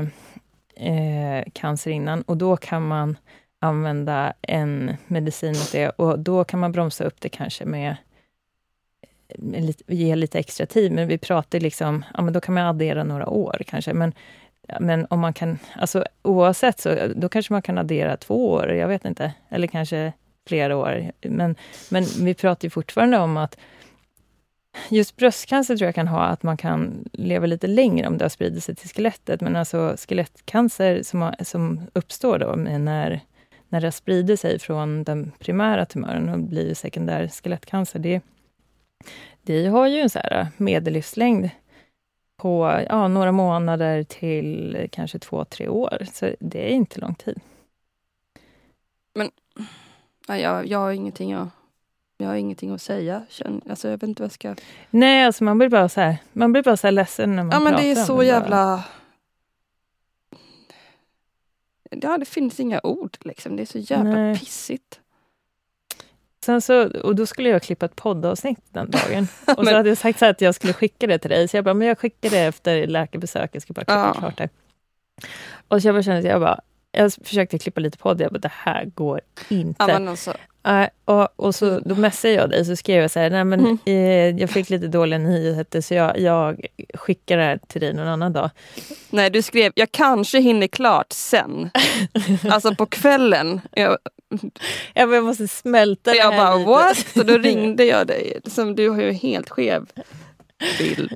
eh, 0.75 1.43
cancer 1.53 1.91
innan 1.91 2.21
och 2.21 2.37
då 2.37 2.57
kan 2.57 2.87
man 2.87 3.17
använda 3.59 4.33
en 4.41 4.97
medicin 5.07 5.49
mot 5.49 5.71
det 5.71 5.89
och 5.89 6.19
då 6.19 6.43
kan 6.43 6.59
man 6.59 6.71
bromsa 6.71 7.03
upp 7.03 7.21
det 7.21 7.29
kanske 7.29 7.65
med 7.65 7.95
ge 9.87 10.15
lite 10.15 10.39
extra 10.39 10.65
tid, 10.65 10.91
men 10.91 11.07
vi 11.07 11.17
pratar 11.17 11.59
liksom, 11.59 12.05
ja 12.13 12.21
men 12.21 12.33
då 12.33 12.41
kan 12.41 12.53
man 12.53 12.65
addera 12.65 13.03
några 13.03 13.29
år 13.29 13.61
kanske. 13.67 13.93
Men, 13.93 14.13
men 14.79 15.07
om 15.09 15.19
man 15.19 15.33
kan, 15.33 15.59
alltså 15.75 16.05
oavsett 16.21 16.79
så, 16.79 16.95
då 17.15 17.29
kanske 17.29 17.53
man 17.53 17.61
kan 17.61 17.77
addera 17.77 18.17
två 18.17 18.51
år, 18.51 18.73
jag 18.73 18.87
vet 18.87 19.05
inte. 19.05 19.33
Eller 19.49 19.67
kanske 19.67 20.13
flera 20.47 20.77
år. 20.77 21.11
Men, 21.21 21.55
men 21.89 22.03
vi 22.19 22.33
pratar 22.33 22.65
ju 22.65 22.69
fortfarande 22.69 23.17
om 23.17 23.37
att 23.37 23.57
Just 24.89 25.15
bröstcancer 25.15 25.77
tror 25.77 25.87
jag 25.87 25.95
kan 25.95 26.07
ha 26.07 26.21
att 26.21 26.43
man 26.43 26.57
kan 26.57 27.09
leva 27.13 27.45
lite 27.45 27.67
längre 27.67 28.07
om 28.07 28.17
det 28.17 28.25
har 28.25 28.29
spridit 28.29 28.63
sig 28.63 28.75
till 28.75 28.89
skelettet. 28.89 29.41
Men 29.41 29.55
alltså 29.55 29.95
skelettcancer 29.97 31.03
som, 31.03 31.33
som 31.39 31.81
uppstår 31.93 32.39
då 32.39 32.55
när, 32.55 33.21
när 33.69 33.81
det 33.81 33.91
sprider 33.91 34.35
sig 34.35 34.59
från 34.59 35.03
den 35.03 35.31
primära 35.39 35.85
tumören 35.85 36.29
och 36.29 36.39
blir 36.39 36.73
sekundär 36.73 37.27
skelettcancer, 37.27 37.99
det, 37.99 38.21
det 39.41 39.67
har 39.67 39.87
ju 39.87 39.99
en 39.99 40.09
så 40.09 40.19
här 40.19 40.47
medellivslängd 40.57 41.49
på 42.37 42.83
ja, 42.89 43.07
några 43.07 43.31
månader 43.31 44.03
till 44.03 44.87
kanske 44.91 45.19
två, 45.19 45.45
tre 45.45 45.67
år. 45.67 46.07
Så 46.13 46.35
det 46.39 46.71
är 46.71 46.75
inte 46.75 46.99
lång 46.99 47.15
tid. 47.15 47.39
Men 49.13 49.31
nej, 50.27 50.41
jag, 50.41 50.67
jag 50.67 50.79
har 50.79 50.91
ingenting 50.91 51.33
att 51.33 51.49
jag 52.21 52.27
har 52.27 52.35
ingenting 52.35 52.71
att 52.71 52.81
säga. 52.81 53.23
Alltså, 53.69 53.87
jag 53.87 53.97
vet 53.97 54.03
inte 54.03 54.21
vad 54.21 54.25
jag 54.25 54.31
ska... 54.31 54.55
Nej, 54.89 55.25
alltså 55.25 55.43
man 55.43 55.57
blir 55.57 55.69
bara 55.69 55.89
så 55.89 56.01
här, 56.01 56.17
man 56.33 56.51
blir 56.51 56.63
bara 56.63 56.77
så 56.77 56.89
ledsen 56.91 57.35
när 57.35 57.43
man 57.43 57.51
ja, 57.51 57.59
pratar 57.59 57.71
men 57.71 57.81
det 57.83 57.91
är 57.91 58.05
så 58.05 58.23
jävla... 58.23 58.83
Ja, 61.89 62.17
det 62.17 62.25
finns 62.25 62.59
inga 62.59 62.79
ord 62.83 63.17
liksom. 63.19 63.55
Det 63.55 63.63
är 63.63 63.65
så 63.65 63.77
jävla 63.77 64.15
Nej. 64.15 64.39
pissigt. 64.39 64.99
Sen 66.45 66.61
så, 66.61 67.01
och 67.01 67.15
då 67.15 67.25
skulle 67.25 67.49
jag 67.49 67.63
klippa 67.63 67.85
ett 67.85 67.95
poddavsnitt 67.95 68.63
den 68.69 68.91
dagen. 68.91 69.27
Och 69.57 69.67
så 69.67 69.75
hade 69.75 69.89
jag 69.89 69.97
sagt 69.97 70.19
så 70.19 70.25
att 70.25 70.41
jag 70.41 70.55
skulle 70.55 70.73
skicka 70.73 71.07
det 71.07 71.17
till 71.19 71.29
dig. 71.29 71.47
Så 71.47 71.57
jag 71.57 71.65
bara, 71.65 71.73
men 71.73 71.87
jag 71.87 71.99
skickar 71.99 72.29
det 72.29 72.39
efter 72.39 72.87
läkarbesöket. 72.87 73.53
Jag 73.53 73.61
ska 73.63 73.73
bara 73.73 73.85
klippa 73.85 74.11
ja. 74.15 74.19
klart 74.19 74.37
det. 74.37 74.49
Och 75.67 75.81
så 75.81 75.87
jag 75.87 75.95
bara 75.95 76.03
kände 76.03 76.29
jag 76.29 76.41
bara, 76.41 76.61
jag 76.91 77.13
försökte 77.13 77.59
klippa 77.59 77.81
lite 77.81 77.97
podd. 77.97 78.21
Jag 78.21 78.31
bara, 78.31 78.39
det 78.39 78.51
här 78.53 78.85
går 78.85 79.21
inte. 79.49 79.85
Ja, 79.87 80.09
alltså, 80.09 80.33
Uh, 80.67 80.87
och, 81.05 81.27
och 81.35 81.55
så, 81.55 81.79
då 81.79 81.95
messade 81.95 82.33
jag 82.33 82.49
dig, 82.49 82.65
så 82.65 82.75
skrev 82.75 83.01
jag 83.01 83.11
så 83.11 83.19
här, 83.19 83.29
nej 83.29 83.43
men 83.43 83.59
mm. 83.59 83.77
eh, 83.85 84.41
jag 84.41 84.49
fick 84.49 84.69
lite 84.69 84.87
dåliga 84.87 85.19
nyheter 85.19 85.81
så 85.81 85.93
jag, 85.93 86.19
jag 86.19 86.65
skickar 86.93 87.37
det 87.37 87.43
här 87.43 87.59
till 87.67 87.81
dig 87.81 87.93
någon 87.93 88.07
annan 88.07 88.33
dag. 88.33 88.49
Nej, 89.09 89.29
du 89.29 89.41
skrev, 89.41 89.71
jag 89.75 89.91
kanske 89.91 90.39
hinner 90.39 90.67
klart 90.67 91.13
sen. 91.13 91.69
alltså 92.49 92.75
på 92.75 92.85
kvällen. 92.85 93.61
Jag, 93.71 93.97
jag, 94.93 95.13
jag 95.13 95.23
måste 95.23 95.47
smälta 95.47 96.15
jag 96.15 96.33
det 96.33 96.35
här 96.35 96.45
bara, 96.45 96.57
lite. 96.57 96.69
what? 96.69 97.17
Och 97.17 97.25
då 97.25 97.37
ringde 97.37 97.85
jag 97.85 98.07
dig. 98.07 98.39
Som, 98.45 98.75
du 98.75 98.89
har 98.89 99.01
ju 99.01 99.11
helt 99.11 99.49
skev 99.49 99.85
bild. 100.79 101.11
Uh. 101.11 101.15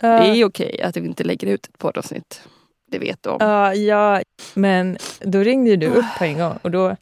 Det 0.00 0.06
är 0.08 0.44
okej 0.44 0.82
att 0.82 0.94
du 0.94 1.00
inte 1.00 1.24
lägger 1.24 1.46
ut 1.46 1.66
ett 1.66 1.78
poddavsnitt. 1.78 2.42
Det 2.90 2.98
vet 2.98 3.22
du 3.22 3.30
om. 3.30 3.42
Uh, 3.42 3.74
ja, 3.74 4.22
men 4.54 4.98
då 5.20 5.38
ringde 5.38 5.76
du 5.76 5.86
upp 5.86 6.04
på 6.18 6.24
en 6.24 6.38
gång 6.38 6.58
och 6.62 6.70
då 6.70 6.96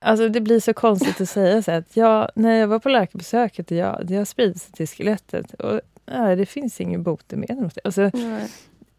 Alltså 0.00 0.28
det 0.28 0.40
blir 0.40 0.60
så 0.60 0.74
konstigt 0.74 1.20
att 1.20 1.28
säga 1.28 1.62
så 1.62 1.70
att 1.72 1.96
ja, 1.96 2.28
när 2.34 2.54
jag 2.54 2.68
var 2.68 2.78
på 2.78 2.88
läkarbesöket, 2.88 3.70
ja, 3.70 4.00
det 4.04 4.16
har 4.16 4.24
spridit 4.24 4.62
sig 4.62 4.72
till 4.72 4.88
skelettet 4.88 5.54
och 5.54 5.80
ja, 6.06 6.36
det 6.36 6.46
finns 6.46 6.80
ingen 6.80 7.02
botemedel 7.02 7.56
mot 7.56 7.74
det. 7.74 7.80
Alltså, 7.84 8.10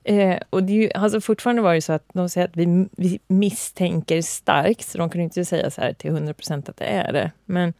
eh, 0.03 0.39
och 0.49 0.63
det 0.63 0.73
ju, 0.73 0.91
alltså 0.91 1.21
fortfarande 1.21 1.61
var 1.61 1.73
det 1.73 1.81
så 1.81 1.93
att 1.93 2.05
de 2.13 2.29
säger 2.29 2.47
att 2.47 2.57
vi, 2.57 2.87
vi 2.91 3.19
misstänker 3.27 4.21
starkt, 4.21 4.87
så 4.87 4.97
de 4.97 5.09
kan 5.09 5.21
inte 5.21 5.45
säga 5.45 5.71
så 5.71 5.81
här 5.81 5.93
till 5.93 6.09
100 6.09 6.33
procent 6.33 6.69
att 6.69 6.77
det 6.77 6.85
är 6.85 7.13
det. 7.13 7.31
Men, 7.45 7.73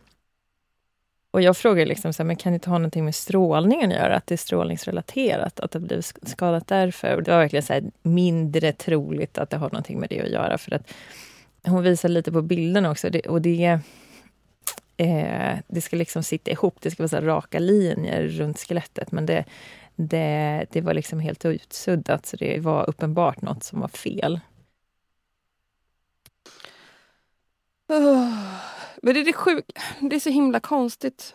och 1.31 1.41
jag 1.41 1.57
frågar 1.57 1.85
liksom 1.85 2.13
så 2.13 2.23
här, 2.23 2.27
men 2.27 2.35
kan 2.35 2.51
det 2.51 2.55
inte 2.55 2.69
ha 2.69 2.77
någonting 2.77 3.05
med 3.05 3.15
strålningen 3.15 3.91
att 3.91 3.97
göra? 3.97 4.15
Att 4.15 4.27
det 4.27 4.35
är 4.35 4.37
strålningsrelaterat, 4.37 5.59
att 5.59 5.71
det 5.71 5.79
blivit 5.79 6.13
skadat 6.23 6.67
därför? 6.67 7.15
Och 7.15 7.23
det 7.23 7.31
var 7.31 7.39
verkligen 7.39 7.63
så 7.63 7.73
här, 7.73 7.83
mindre 8.01 8.71
troligt 8.71 9.37
att 9.37 9.49
det 9.49 9.57
har 9.57 9.69
någonting 9.69 9.99
med 9.99 10.09
det 10.09 10.21
att 10.21 10.29
göra. 10.29 10.57
För 10.57 10.73
att 10.75 10.93
hon 11.63 11.83
visar 11.83 12.09
lite 12.09 12.31
på 12.31 12.41
bilderna 12.41 12.91
också. 12.91 13.09
Det, 13.09 13.27
och 13.27 13.41
det, 13.41 13.79
eh, 14.97 15.57
det 15.67 15.81
ska 15.81 15.95
liksom 15.95 16.23
sitta 16.23 16.51
ihop. 16.51 16.81
Det 16.81 16.91
ska 16.91 17.03
vara 17.03 17.21
så 17.21 17.21
raka 17.21 17.59
linjer 17.59 18.27
runt 18.27 18.59
skelettet. 18.59 19.11
Men 19.11 19.25
det, 19.25 19.45
det, 19.95 20.65
det 20.71 20.81
var 20.81 20.93
liksom 20.93 21.19
helt 21.19 21.45
utsuddat, 21.45 22.25
så 22.25 22.37
det 22.37 22.59
var 22.59 22.89
uppenbart 22.89 23.41
något 23.41 23.63
som 23.63 23.79
var 23.79 23.87
fel. 23.87 24.39
Oh, 27.89 28.33
men 29.01 29.13
det 29.13 29.19
är 29.19 29.25
det 29.25 29.33
sjuka. 29.33 29.81
Det 30.01 30.15
är 30.15 30.19
så 30.19 30.29
himla 30.29 30.59
konstigt. 30.59 31.33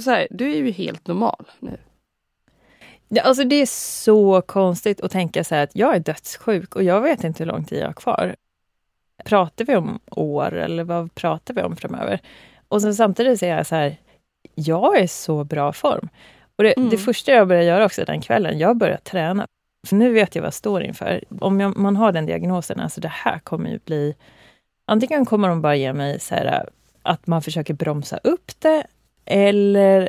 Så 0.00 0.10
här, 0.10 0.28
du 0.30 0.52
är 0.52 0.56
ju 0.56 0.70
helt 0.70 1.06
normal 1.06 1.50
nu. 1.60 1.78
Ja, 3.08 3.22
alltså 3.22 3.44
det 3.44 3.56
är 3.56 3.66
så 3.66 4.42
konstigt 4.42 5.00
att 5.00 5.12
tänka 5.12 5.44
så 5.44 5.54
att 5.54 5.76
jag 5.76 5.94
är 5.94 6.00
dödssjuk 6.00 6.76
och 6.76 6.82
jag 6.82 7.00
vet 7.00 7.24
inte 7.24 7.42
hur 7.42 7.52
lång 7.52 7.64
tid 7.64 7.78
jag 7.78 7.86
har 7.86 7.92
kvar. 7.92 8.36
Pratar 9.24 9.64
vi 9.64 9.76
om 9.76 9.98
år 10.10 10.54
eller 10.54 10.84
vad 10.84 11.14
pratar 11.14 11.54
vi 11.54 11.62
om 11.62 11.76
framöver? 11.76 12.20
Och 12.68 12.82
sen 12.82 12.94
samtidigt 12.94 13.38
säger 13.38 13.56
jag 13.56 13.66
så 13.66 13.74
här, 13.74 13.96
jag 14.54 14.98
är 14.98 15.06
så 15.06 15.44
bra 15.44 15.72
form. 15.72 16.08
Och 16.56 16.64
det, 16.64 16.72
mm. 16.76 16.90
det 16.90 16.98
första 16.98 17.32
jag 17.32 17.48
började 17.48 17.66
göra 17.66 17.84
också 17.84 18.04
den 18.04 18.20
kvällen, 18.20 18.58
jag 18.58 18.76
började 18.76 19.00
träna. 19.00 19.46
För 19.86 19.96
nu 19.96 20.12
vet 20.12 20.34
jag 20.34 20.42
vad 20.42 20.46
jag 20.46 20.54
står 20.54 20.82
inför. 20.82 21.24
Om 21.40 21.60
jag, 21.60 21.76
man 21.76 21.96
har 21.96 22.12
den 22.12 22.26
diagnosen, 22.26 22.80
alltså 22.80 23.00
det 23.00 23.08
här 23.08 23.38
kommer 23.38 23.70
ju 23.70 23.78
bli... 23.84 24.14
Antingen 24.84 25.24
kommer 25.24 25.48
de 25.48 25.62
bara 25.62 25.76
ge 25.76 25.92
mig 25.92 26.20
så 26.20 26.34
här, 26.34 26.68
att 27.02 27.26
man 27.26 27.42
försöker 27.42 27.74
bromsa 27.74 28.18
upp 28.24 28.52
det, 28.60 28.86
eller 29.24 30.08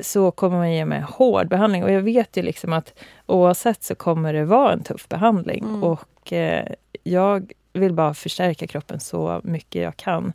så 0.00 0.30
kommer 0.30 0.56
man 0.56 0.72
ge 0.72 0.84
mig 0.84 1.00
hård 1.00 1.48
behandling. 1.48 1.84
Och 1.84 1.90
jag 1.90 2.02
vet 2.02 2.36
ju 2.36 2.42
liksom 2.42 2.72
att 2.72 2.98
oavsett 3.26 3.82
så 3.82 3.94
kommer 3.94 4.32
det 4.32 4.44
vara 4.44 4.72
en 4.72 4.82
tuff 4.82 5.08
behandling. 5.08 5.64
Mm. 5.64 5.84
Och 5.84 6.32
eh, 6.32 6.68
jag 7.02 7.52
vill 7.72 7.92
bara 7.92 8.14
förstärka 8.14 8.66
kroppen 8.66 9.00
så 9.00 9.40
mycket 9.44 9.82
jag 9.82 9.96
kan. 9.96 10.32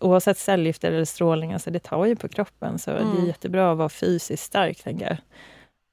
Oavsett 0.00 0.38
cellgift 0.38 0.84
eller 0.84 1.04
strålning, 1.04 1.52
alltså 1.52 1.70
det 1.70 1.78
tar 1.78 2.06
ju 2.06 2.16
på 2.16 2.28
kroppen. 2.28 2.78
Så 2.78 2.90
mm. 2.90 3.04
det 3.04 3.10
är 3.10 3.14
mm. 3.14 3.26
jättebra 3.26 3.72
att 3.72 3.78
vara 3.78 3.88
fysiskt 3.88 4.42
stark, 4.42 4.82
tänker 4.82 5.06
jag. 5.06 5.16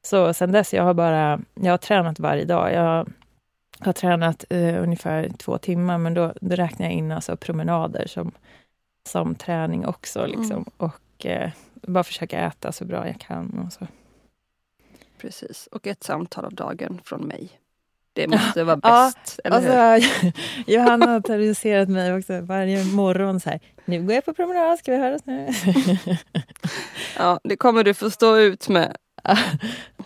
Så 0.05 0.33
sen 0.33 0.51
dess, 0.51 0.73
jag 0.73 0.83
har 0.83 0.93
bara, 0.93 1.39
jag 1.53 1.73
har 1.73 1.77
tränat 1.77 2.19
varje 2.19 2.45
dag. 2.45 2.73
Jag 2.73 3.07
har 3.79 3.93
tränat 3.93 4.45
eh, 4.49 4.83
ungefär 4.83 5.29
två 5.37 5.57
timmar, 5.57 5.97
men 5.97 6.13
då, 6.13 6.33
då 6.41 6.55
räknar 6.55 6.85
jag 6.85 6.93
in 6.93 7.11
alltså 7.11 7.37
promenader 7.37 8.07
som, 8.07 8.31
som 9.09 9.35
träning 9.35 9.85
också. 9.85 10.25
Liksom. 10.25 10.51
Mm. 10.51 10.65
Och 10.77 11.25
eh, 11.25 11.51
bara 11.73 12.03
försöka 12.03 12.39
äta 12.39 12.71
så 12.71 12.85
bra 12.85 13.07
jag 13.07 13.19
kan. 13.19 13.63
Och 13.65 13.73
så. 13.73 13.87
Precis, 15.17 15.67
och 15.71 15.87
ett 15.87 16.03
samtal 16.03 16.45
av 16.45 16.53
dagen 16.53 17.01
från 17.03 17.21
mig. 17.21 17.49
Det 18.17 18.27
måste 18.27 18.63
vara 18.63 18.77
bäst, 18.77 19.39
ja, 19.43 19.57
eller 19.57 19.93
alltså, 19.95 20.09
Johanna 20.67 21.05
har 21.05 21.21
terroriserat 21.21 21.89
mig 21.89 22.13
också 22.13 22.41
varje 22.41 22.85
morgon. 22.85 23.39
Så 23.39 23.49
här, 23.49 23.59
nu 23.85 24.01
går 24.01 24.15
jag 24.15 24.25
på 24.25 24.33
promenad, 24.33 24.79
ska 24.79 24.91
vi 24.91 24.97
höras 24.97 25.21
nu? 25.25 25.47
ja, 27.17 27.39
det 27.43 27.55
kommer 27.55 27.83
du 27.83 27.93
få 27.93 28.09
stå 28.09 28.37
ut 28.37 28.69
med. 28.69 28.97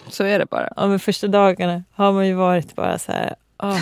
Så 0.07 0.23
är 0.23 0.39
det 0.39 0.45
bara. 0.45 0.73
Ja, 0.75 0.87
men 0.87 0.99
första 0.99 1.27
dagarna 1.27 1.83
har 1.91 2.11
man 2.11 2.27
ju 2.27 2.33
varit 2.33 2.75
bara 2.75 2.99
så 2.99 3.11
här... 3.11 3.35
Oh. 3.57 3.79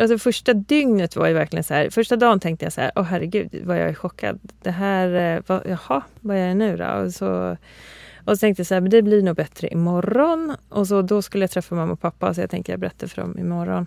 Alltså 0.00 0.18
första 0.18 0.54
dygnet 0.54 1.16
var 1.16 1.26
ju 1.26 1.34
verkligen 1.34 1.64
så 1.64 1.74
här, 1.74 1.90
första 1.90 2.16
dagen 2.16 2.40
tänkte 2.40 2.66
jag 2.66 2.72
så 2.72 2.80
här, 2.80 2.92
åh 2.94 3.02
oh, 3.02 3.06
herregud 3.06 3.62
vad 3.64 3.78
jag 3.80 3.88
är 3.88 3.94
chockad. 3.94 4.40
Det 4.62 4.70
här, 4.70 5.36
eh, 5.36 5.42
vad, 5.46 5.62
jaha, 5.66 6.02
vad 6.20 6.36
är 6.36 6.48
det 6.48 6.54
nu 6.54 6.76
då? 6.76 6.86
Och 6.86 7.12
så 7.12 7.56
och 8.24 8.36
så 8.36 8.40
tänkte 8.40 8.60
jag 8.60 8.66
så 8.66 8.74
här, 8.74 8.80
men 8.80 8.90
det 8.90 9.02
blir 9.02 9.22
nog 9.22 9.36
bättre 9.36 9.68
imorgon. 9.68 10.56
Och 10.68 10.88
så 10.88 11.02
då 11.02 11.22
skulle 11.22 11.42
jag 11.42 11.50
träffa 11.50 11.74
mamma 11.74 11.92
och 11.92 12.00
pappa, 12.00 12.34
så 12.34 12.40
jag 12.40 12.50
tänkte 12.50 12.72
jag 12.72 12.80
berättar 12.80 13.06
för 13.06 13.22
dem 13.22 13.38
imorgon. 13.38 13.86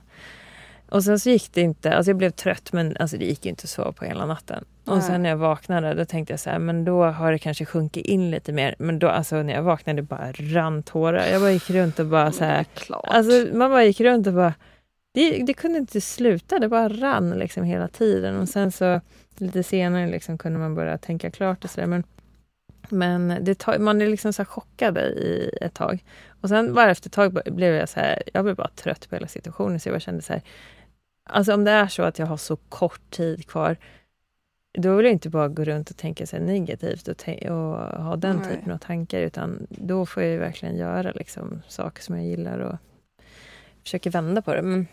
Och 0.90 1.04
sen 1.04 1.20
så 1.20 1.30
gick 1.30 1.54
det 1.54 1.62
inte, 1.62 1.94
alltså 1.94 2.10
jag 2.10 2.18
blev 2.18 2.30
trött 2.30 2.74
men 2.74 2.98
alltså 3.00 3.18
det 3.18 3.26
gick 3.26 3.46
inte 3.46 3.68
så 3.68 3.92
på 3.92 4.06
hela 4.06 4.26
natten. 4.26 4.66
Och 4.86 5.04
sen 5.04 5.24
när 5.24 5.30
jag 5.30 5.38
vaknade 5.38 5.94
då 5.94 6.06
tänkte 6.06 6.34
jag 6.34 6.40
så 6.40 6.50
här, 6.50 6.60
men 6.60 6.86
då 6.86 7.04
har 7.04 7.32
det 7.32 7.40
kanske 7.40 7.66
sjunkit 7.66 8.06
in 8.06 8.32
lite 8.32 8.52
mer. 8.52 8.76
Men 8.80 9.00
då 9.00 9.08
alltså 9.08 9.44
när 9.44 9.54
jag 9.54 9.64
vaknade 9.64 10.02
bara 10.02 10.32
rann 10.32 10.84
tårar. 10.84 11.26
Jag 11.32 11.42
bara 11.42 11.52
gick 11.52 11.70
runt 11.70 12.00
och 12.00 12.06
bara 12.06 12.32
så 12.32 12.44
här. 12.44 12.66
Alltså 13.04 13.48
man 13.54 13.70
bara 13.70 13.84
gick 13.84 14.02
runt 14.02 14.28
och 14.28 14.34
bara, 14.34 14.54
det, 15.14 15.44
det 15.44 15.54
kunde 15.54 15.80
inte 15.80 16.02
sluta, 16.02 16.60
det 16.60 16.70
bara 16.70 16.90
rann 16.90 17.30
liksom 17.30 17.64
hela 17.64 17.88
tiden. 17.88 18.40
Och 18.40 18.50
sen 18.50 18.72
så 18.72 19.02
lite 19.38 19.64
senare 19.64 20.08
liksom 20.08 20.38
kunde 20.38 20.60
man 20.60 20.76
börja 20.76 20.98
tänka 20.98 21.32
klart 21.32 21.64
och 21.64 21.70
sådär. 21.70 21.88
Men 21.88 22.04
det 23.42 23.56
tar, 23.56 23.80
man 23.80 24.02
är 24.02 24.08
liksom 24.08 24.34
så 24.34 24.46
chockad 24.46 24.98
i 24.98 25.52
ett 25.62 25.74
tag. 25.74 26.04
Och 26.42 26.50
sen 26.50 26.74
bara 26.74 26.92
efter 26.92 27.10
ett 27.10 27.14
tag 27.14 27.40
blev 27.46 27.74
jag 27.74 27.90
så 27.90 28.00
här, 28.00 28.24
jag 28.34 28.44
blev 28.44 28.56
bara 28.56 28.70
trött 28.76 29.10
på 29.10 29.16
hela 29.16 29.28
situationen. 29.28 29.80
Så 29.80 29.90
jag 29.90 30.02
kände 30.02 30.22
så 30.22 30.34
här, 30.34 30.42
alltså 31.30 31.54
om 31.54 31.64
det 31.64 31.72
är 31.72 31.88
så 31.88 32.04
att 32.04 32.20
jag 32.20 32.26
har 32.26 32.38
så 32.38 32.56
kort 32.56 33.10
tid 33.10 33.48
kvar, 33.48 33.78
då 34.78 34.96
vill 34.96 35.06
jag 35.06 35.14
inte 35.14 35.30
bara 35.30 35.48
gå 35.48 35.64
runt 35.64 35.90
och 35.90 35.98
tänka 35.98 36.28
så 36.28 36.38
negativt 36.38 37.08
och, 37.08 37.28
och, 37.28 38.04
ha 38.04 38.16
den 38.16 38.36
Nej. 38.36 38.56
typen 38.56 38.72
av 38.72 38.78
tankar, 38.78 39.20
utan 39.20 39.68
då 39.70 40.06
får 40.06 40.24
jag 40.24 40.40
verkligen 40.40 40.78
göra 40.78 41.12
liksom 41.12 41.62
saker 41.68 42.04
som 42.04 42.16
jag 42.16 42.26
gillar. 42.26 42.60
Och 42.60 42.76
försöker 43.86 44.12
vända 44.12 44.42
på 44.42 44.54
det. 44.54 44.62
Men 44.62 44.88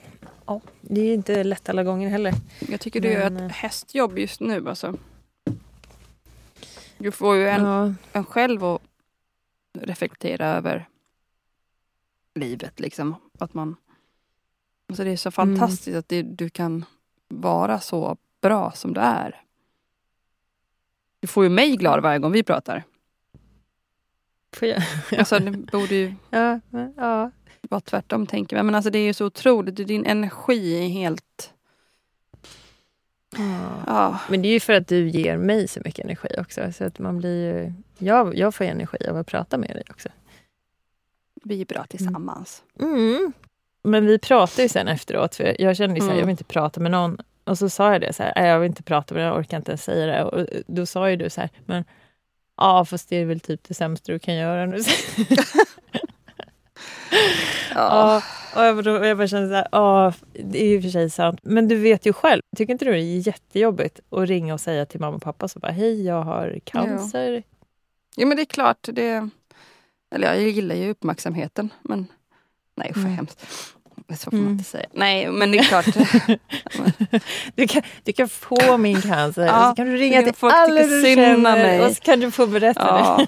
ja, 0.46 0.61
det 0.81 1.00
är 1.00 1.14
inte 1.14 1.44
lätt 1.44 1.68
alla 1.68 1.85
gånger 1.85 2.09
heller. 2.09 2.35
Jag 2.68 2.81
tycker 2.81 3.00
du 3.00 3.09
gör 3.09 3.31
Men, 3.31 3.37
ett 3.37 3.50
eh, 3.50 3.57
hästjobb 3.57 4.18
just 4.18 4.40
nu. 4.40 4.68
Alltså. 4.68 4.94
Du 7.02 7.10
får 7.12 7.36
ju 7.36 7.48
en, 7.48 7.64
Ja, 7.64 7.94
en 8.12 8.24
själv 8.24 8.64
att 8.64 8.82
reflektera 9.78 10.46
över 10.46 10.88
livet. 12.34 12.80
Liksom. 12.80 13.14
Att 13.38 13.54
man, 13.54 13.76
alltså 14.88 15.04
det 15.04 15.10
är 15.10 15.16
så 15.16 15.28
Mm. 15.42 15.56
fantastiskt 15.58 15.96
att 15.96 16.08
det, 16.08 16.22
du 16.22 16.50
kan 16.50 16.84
vara 17.28 17.80
så 17.80 18.16
bra 18.40 18.70
som 18.72 18.94
du 18.94 19.00
är. 19.00 19.42
Du 21.20 21.26
får 21.26 21.44
ju 21.44 21.50
mig 21.50 21.76
glad 21.76 22.02
varje 22.02 22.18
gång 22.18 22.32
vi 22.32 22.42
pratar. 22.42 22.84
får 24.56 24.68
jag? 24.68 24.82
Alltså, 25.18 25.38
det 25.38 25.50
borde 25.50 25.94
ju 25.94 26.14
Ja, 26.30 26.60
ja. 26.96 27.30
vara 27.62 27.80
tvärtom 27.80 28.26
tänker 28.26 28.56
jag. 28.56 28.66
Men 28.66 28.74
alltså, 28.74 28.90
det 28.90 28.98
är 28.98 29.04
ju 29.04 29.14
så 29.14 29.26
otroligt. 29.26 29.76
Din 29.76 30.06
energi 30.06 30.84
är 30.84 30.88
helt... 30.88 31.54
Ja, 33.86 34.18
Men 34.28 34.42
det 34.42 34.48
är 34.48 34.52
ju 34.52 34.60
för 34.60 34.72
att 34.72 34.88
du 34.88 35.08
ger 35.08 35.36
mig 35.36 35.68
så 35.68 35.80
mycket 35.84 36.04
energi 36.04 36.28
också. 36.38 36.72
Så 36.72 36.84
att 36.84 36.98
man 36.98 37.18
blir 37.18 37.54
ju, 37.54 37.72
jag, 37.98 38.36
jag 38.38 38.54
får 38.54 38.64
energi 38.64 39.08
av 39.08 39.16
att 39.16 39.26
prata 39.26 39.58
med 39.58 39.70
dig 39.70 39.84
också. 39.90 40.08
vi 41.44 41.60
är 41.60 41.64
bra 41.66 41.84
tillsammans. 41.88 42.62
Mm. 42.80 43.32
Men 43.84 44.06
vi 44.06 44.18
pratade 44.18 44.62
ju 44.62 44.68
sen 44.68 44.88
efteråt, 44.88 45.34
för 45.34 45.60
jag 45.62 45.76
kände 45.76 45.94
ju 45.94 46.00
så 46.00 46.06
här, 46.06 46.12
Mm. 46.12 46.18
jag 46.18 46.26
vill 46.26 46.30
inte 46.32 46.44
prata 46.44 46.80
med 46.80 46.90
någon. 46.90 47.18
Och 47.44 47.58
så 47.58 47.68
sa 47.68 47.92
jag 47.92 48.00
det, 48.00 48.12
så 48.12 48.22
här, 48.22 48.32
"Nej, 48.36 48.48
jag 48.48 48.60
vill 48.60 48.68
inte 48.68 48.82
prata 48.82 49.14
med 49.14 49.22
någon, 49.24 49.32
jag 49.32 49.38
orkar 49.40 49.56
inte 49.56 49.70
ens 49.70 49.84
säga 49.84 50.06
det. 50.06 50.24
Och 50.24 50.46
då 50.66 50.86
sa 50.86 51.10
ju 51.10 51.16
du 51.16 51.30
så 51.30 51.40
här, 51.40 51.50
men 51.66 51.84
ja, 52.56 52.84
fast 52.84 53.08
det 53.08 53.16
är 53.16 53.24
väl 53.24 53.40
typ 53.40 53.64
det 53.68 53.74
sämsta 53.74 54.12
du 54.12 54.18
kan 54.18 54.34
göra 54.34 54.66
nu. 54.66 54.78
ja. 57.74 58.22
Och 58.56 58.62
jag, 58.64 58.84
bara- 58.84 59.06
jag 59.08 59.16
bara 59.16 59.28
kände 59.28 59.48
så 59.48 59.54
här, 59.54 59.68
ja, 59.72 60.12
det 60.32 60.62
är 60.62 60.68
ju 60.68 60.78
och 60.78 60.82
för 60.82 60.90
sig 60.90 61.10
sant. 61.10 61.40
Men 61.42 61.68
du 61.68 61.76
vet 61.76 62.06
ju 62.06 62.12
själv, 62.12 62.42
tycker 62.56 62.72
inte 62.72 62.84
du 62.84 62.90
det 62.92 62.98
är 63.00 63.26
jättejobbigt 63.26 64.00
att 64.10 64.28
ringa 64.28 64.54
och 64.54 64.60
säga 64.60 64.86
till 64.86 65.00
mamma 65.00 65.16
och 65.16 65.22
pappa 65.22 65.48
så 65.48 65.58
bara, 65.58 65.72
hej, 65.72 66.02
jag 66.06 66.22
har 66.22 66.58
cancer. 66.64 67.42
Ja 68.16 68.26
men 68.26 68.36
det 68.36 68.42
är 68.42 68.46
klart, 68.46 68.88
det... 68.92 69.28
Eller 70.14 70.34
jag 70.34 70.42
gillar 70.50 70.74
ju 70.74 70.90
uppmärksamheten. 70.90 71.68
Men 71.82 72.06
nej 72.74 72.92
vad 72.94 73.04
Mm. 73.04 73.16
hemskt. 73.16 73.46
Så 74.16 74.31
får 74.31 74.37
man 74.38 74.53
inte 74.53 74.64
säga. 74.64 74.87
Nej 74.92 75.31
men 75.31 75.53
det 75.53 75.59
är 75.59 75.62
klart. 75.62 75.87
Du 77.55 77.66
kan, 77.66 77.83
du 78.05 78.12
kan 78.12 78.29
få 78.29 78.77
min 78.77 79.03
cancer 79.03 79.46
Ja, 79.46 79.62
och 79.62 79.70
så 79.70 79.77
kan 79.77 79.87
du 79.87 79.96
ringa 79.96 80.22
till 80.22 80.35
alla 80.40 80.83
du 80.83 81.03
känner 81.14 81.37
mig. 81.38 81.81
och 81.87 81.92
så 81.92 82.03
kan 82.03 82.20
du 82.20 82.31
få 82.31 82.46
berätta 82.46 82.81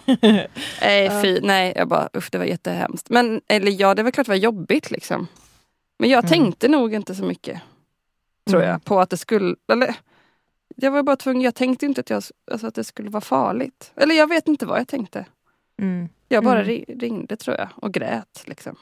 ja. 0.07 0.15
det. 0.21 0.49
Nej 0.81 1.05
Ja. 1.05 1.23
fy, 1.23 1.41
nej 1.41 1.73
jag 1.77 1.89
bara 1.89 2.09
usch 2.17 2.29
det 2.33 2.39
var 2.39 2.45
jättehemskt. 2.45 3.11
Men 3.11 3.41
eller 3.49 3.81
ja 3.81 3.95
det 3.95 4.03
var 4.03 4.11
klart 4.11 4.27
det 4.27 4.31
var 4.33 4.37
jobbigt 4.37 4.91
liksom. 4.91 5.27
Men 5.99 6.11
jag 6.11 6.19
Mm. 6.25 6.29
tänkte 6.31 6.69
nog 6.69 6.95
inte 6.95 7.15
så 7.15 7.25
mycket. 7.25 7.61
Tror 8.51 8.61
Mm. 8.61 8.71
jag 8.71 8.85
på 8.85 9.01
att 9.01 9.11
det 9.11 9.17
skulle, 9.17 9.57
eller 9.73 9.95
jag 10.77 10.91
var 10.91 11.03
bara 11.03 11.17
tvungen, 11.17 11.43
jag 11.43 11.55
tänkte 11.55 11.87
inte 11.87 12.01
att, 12.01 12.11
jag, 12.11 12.23
alltså, 12.51 12.67
att 12.67 12.75
det 12.75 12.85
skulle 12.85 13.11
vara 13.11 13.21
farligt. 13.21 13.93
Eller 13.97 14.15
jag 14.15 14.29
vet 14.29 14.49
inte 14.49 14.67
vad 14.67 14.79
jag 14.81 14.89
tänkte. 14.89 15.25
Mm. 15.83 16.09
Jag 16.29 16.45
bara 16.45 16.61
Mm. 16.63 16.69
ri- 16.71 17.01
ringde 17.01 17.37
tror 17.37 17.57
jag 17.57 17.69
och 17.77 17.93
grät. 17.95 18.43
Liksom. 18.47 18.77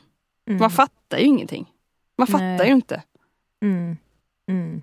Mm. 0.48 0.60
Man 0.60 0.70
fattar 0.70 1.18
ju 1.18 1.24
ingenting. 1.24 1.71
Man 2.22 2.26
fattar 2.26 2.56
Nej. 2.56 2.66
ju 2.66 2.72
inte. 2.72 3.02
Mm. 3.62 3.96
Mm. 4.48 4.82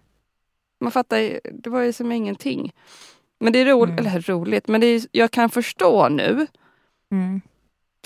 Man 0.81 0.91
fattar 0.91 1.17
ju, 1.17 1.39
det 1.53 1.69
var 1.69 1.81
ju 1.81 1.93
som 1.93 2.11
ingenting. 2.11 2.73
Men 3.39 3.53
det 3.53 3.59
är 3.59 3.65
roligt, 3.65 3.99
Mm. 3.99 4.07
eller 4.07 4.21
roligt, 4.21 4.67
men 4.67 4.81
det 4.81 4.87
är, 4.87 5.01
jag 5.11 5.31
kan 5.31 5.49
förstå 5.49 6.09
nu. 6.09 6.47
Mm. 7.11 7.41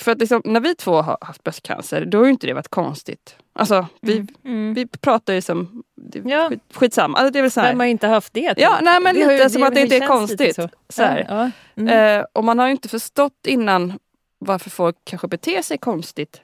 För 0.01 0.11
att 0.11 0.19
liksom, 0.19 0.41
när 0.45 0.59
vi 0.59 0.75
två 0.75 1.01
har 1.01 1.17
haft 1.21 1.43
bröstcancer, 1.43 2.05
då 2.05 2.17
har 2.17 2.25
ju 2.25 2.31
inte 2.31 2.47
det 2.47 2.53
varit 2.53 2.67
konstigt. 2.67 3.35
Alltså, 3.53 3.87
vi, 4.01 4.27
Mm. 4.45 4.73
vi 4.73 4.87
pratar 4.87 5.33
ju 5.33 5.41
som, 5.41 5.83
det, 5.95 6.19
Ja. 6.25 6.49
skit, 6.49 6.59
skitsamma. 6.73 7.17
Alltså, 7.17 7.31
det 7.31 7.39
är 7.39 7.41
väl 7.41 7.51
så 7.51 7.61
här. 7.61 7.67
Vem 7.69 7.79
har 7.79 7.87
inte 7.87 8.07
haft 8.07 8.33
det? 8.33 8.49
typ? 8.49 8.59
Ja, 8.63 8.79
nej, 8.81 8.99
men 9.01 9.15
Det 9.15 9.19
lite 9.27 9.43
ju- 9.43 9.49
som 9.49 9.61
det 9.61 9.67
att 9.67 9.73
det 9.75 9.81
inte 9.81 9.97
är 9.97 10.07
konstigt. 10.07 10.55
Så. 10.55 10.69
Så 10.89 11.03
här. 11.03 11.25
Ja. 11.29 11.51
Mm. 11.81 12.19
Eh, 12.19 12.25
och 12.33 12.43
man 12.43 12.59
har 12.59 12.65
ju 12.65 12.71
inte 12.71 12.89
förstått 12.89 13.47
innan 13.47 13.93
varför 14.39 14.69
folk 14.69 14.95
kanske 15.03 15.27
beter 15.27 15.61
sig 15.61 15.77
konstigt. 15.77 16.41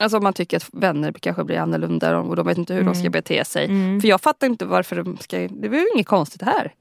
Alltså 0.00 0.16
om 0.18 0.22
man 0.24 0.32
tycker 0.32 0.56
att 0.56 0.68
vänner 0.72 1.12
kanske 1.12 1.44
blir 1.44 1.58
annorlunda 1.58 2.18
och 2.18 2.36
de 2.36 2.46
vet 2.46 2.58
inte 2.58 2.74
hur 2.74 2.82
de 2.82 2.94
ska 2.94 3.00
Mm. 3.00 3.12
bete 3.12 3.44
sig. 3.44 3.64
Mm. 3.64 4.00
För 4.00 4.08
jag 4.08 4.20
fattar 4.20 4.46
inte 4.46 4.64
varför 4.64 4.96
de 4.96 5.18
ska... 5.18 5.36
Det 5.38 5.66
är 5.66 5.72
ju 5.74 5.88
inget 5.94 6.06
konstigt 6.06 6.42
här. 6.42 6.74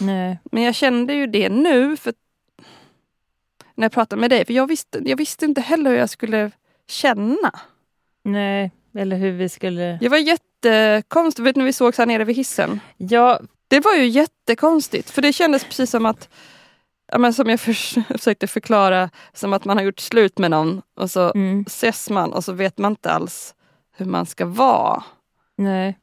Nej. 0.00 0.38
Men 0.44 0.62
jag 0.62 0.74
kände 0.74 1.14
ju 1.14 1.26
det 1.26 1.48
nu 1.48 1.96
för 1.96 2.12
när 3.74 3.84
jag 3.84 3.92
pratade 3.92 4.20
med 4.20 4.30
dig. 4.30 4.44
För 4.44 4.52
jag 4.52 4.66
visste, 4.66 5.00
jag 5.04 5.16
visste 5.16 5.44
inte 5.44 5.60
heller 5.60 5.90
hur 5.90 5.98
jag 5.98 6.10
skulle 6.10 6.50
känna. 6.88 7.50
nej, 8.22 8.70
eller 8.94 9.16
hur 9.16 9.32
vi 9.32 9.48
skulle... 9.48 9.98
Det 10.00 10.08
var 10.08 10.18
jättekonstigt. 10.18 11.46
Vet 11.46 11.54
du 11.54 11.58
när 11.58 11.64
vi 11.66 11.72
sågs 11.72 11.98
här 11.98 12.06
nere 12.06 12.24
vid 12.24 12.36
hissen? 12.36 12.80
Ja, 12.96 13.40
Det 13.68 13.80
var 13.80 13.94
ju 13.94 14.06
jättekonstigt. 14.06 15.10
För 15.10 15.22
det 15.22 15.32
kändes 15.32 15.64
precis 15.64 15.90
som 15.90 16.06
att 16.06 16.28
ja, 17.12 17.18
men 17.18 17.32
som 17.34 17.48
jag 17.50 17.60
förs 17.60 17.94
försökte 18.08 18.46
förklara, 18.46 19.10
som 19.32 19.52
att 19.52 19.64
man 19.64 19.76
har 19.76 19.84
gjort 19.84 20.00
slut 20.00 20.38
med 20.38 20.50
någon 20.50 20.82
och 20.96 21.10
så 21.10 21.32
mm. 21.34 21.64
ses 21.66 22.10
man 22.10 22.32
och 22.32 22.44
så 22.44 22.52
vet 22.52 22.78
man 22.78 22.92
inte 22.92 23.10
alls 23.10 23.54
hur 23.96 24.06
man 24.06 24.26
ska 24.26 24.46
vara. 24.46 25.04
nej. 25.56 25.98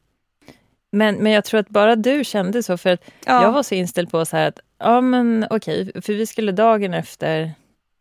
Men, 0.95 1.15
men 1.15 1.31
jag 1.31 1.45
tror 1.45 1.59
att 1.59 1.69
bara 1.69 1.95
du 1.95 2.23
kände 2.23 2.63
så, 2.63 2.77
för 2.77 2.89
att 2.93 3.01
Ja. 3.25 3.43
jag 3.43 3.51
var 3.51 3.63
så 3.63 3.75
inställd 3.75 4.11
på 4.11 4.25
så 4.25 4.37
här 4.37 4.47
att, 4.47 4.59
ja 4.79 5.01
men 5.01 5.47
okej, 5.49 5.91
för 6.01 6.13
vi 6.13 6.25
skulle 6.25 6.51
dagen 6.51 6.93
efter, 6.93 7.53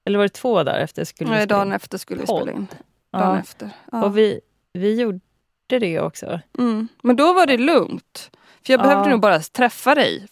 eller 0.04 0.18
var 0.18 0.24
det 0.24 0.28
två 0.28 0.62
dagar 0.62 0.78
efter? 0.78 1.04
Skulle 1.04 1.30
vi 1.30 1.36
Nej, 1.36 1.46
spela 1.46 1.58
dagen 1.58 1.68
in? 1.68 1.72
efter 1.74 1.98
skulle 1.98 2.20
vi 2.20 2.26
spela 2.26 2.52
in. 2.52 2.66
Dagen 3.12 3.34
Ja. 3.34 3.38
efter. 3.40 3.70
Ja. 3.92 4.04
Och 4.04 4.18
vi, 4.18 4.40
vi 4.72 5.00
gjorde 5.00 5.20
det 5.68 6.00
också. 6.00 6.40
Mm. 6.58 6.88
Men 7.02 7.16
då 7.16 7.32
var 7.32 7.46
det 7.46 7.58
lugnt. 7.58 8.30
För 8.66 8.72
jag 8.72 8.80
Ja. 8.80 8.84
behövde 8.84 9.10
nog 9.10 9.20
bara 9.20 9.40
träffa 9.40 9.94
dig. 9.94 10.26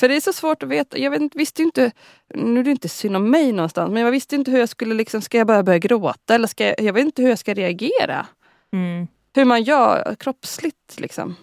För 0.00 0.08
det 0.08 0.16
är 0.16 0.20
så 0.20 0.32
svårt 0.32 0.62
att 0.62 0.68
veta. 0.68 0.98
Jag 0.98 1.10
vet, 1.10 1.34
visste 1.34 1.62
inte, 1.62 1.92
nu 2.34 2.60
är 2.60 2.64
det 2.64 2.70
inte 2.70 2.88
synd 2.88 3.16
om 3.16 3.30
mig 3.30 3.52
någonstans, 3.52 3.90
men 3.92 4.02
jag 4.02 4.10
visste 4.10 4.34
inte 4.34 4.50
hur 4.50 4.58
jag 4.58 4.68
skulle, 4.68 4.94
liksom, 4.94 5.22
ska 5.22 5.38
jag 5.38 5.46
börja 5.46 5.62
börja 5.62 5.78
gråta? 5.78 6.34
Eller 6.34 6.46
ska 6.48 6.66
jag, 6.66 6.80
jag 6.80 6.92
vet 6.92 7.04
inte 7.04 7.22
hur 7.22 7.28
jag 7.28 7.38
ska 7.38 7.54
reagera. 7.54 8.26
Mm. 8.72 9.08
Hur 9.34 9.44
man 9.44 9.62
gör 9.62 10.14
kroppsligt 10.14 11.00
liksom. 11.00 11.36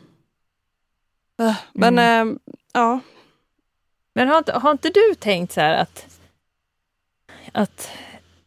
Äh, 1.39 1.55
Men 1.73 1.99
Mm. 1.99 2.29
eh, 2.29 2.53
ja, 2.73 2.99
Men 4.13 4.27
har 4.27 4.37
inte, 4.37 4.53
har 4.53 4.71
inte 4.71 4.89
du 4.89 5.15
tänkt 5.19 5.53
så 5.53 5.61
här 5.61 5.73
att, 5.73 6.19
att, 7.53 7.89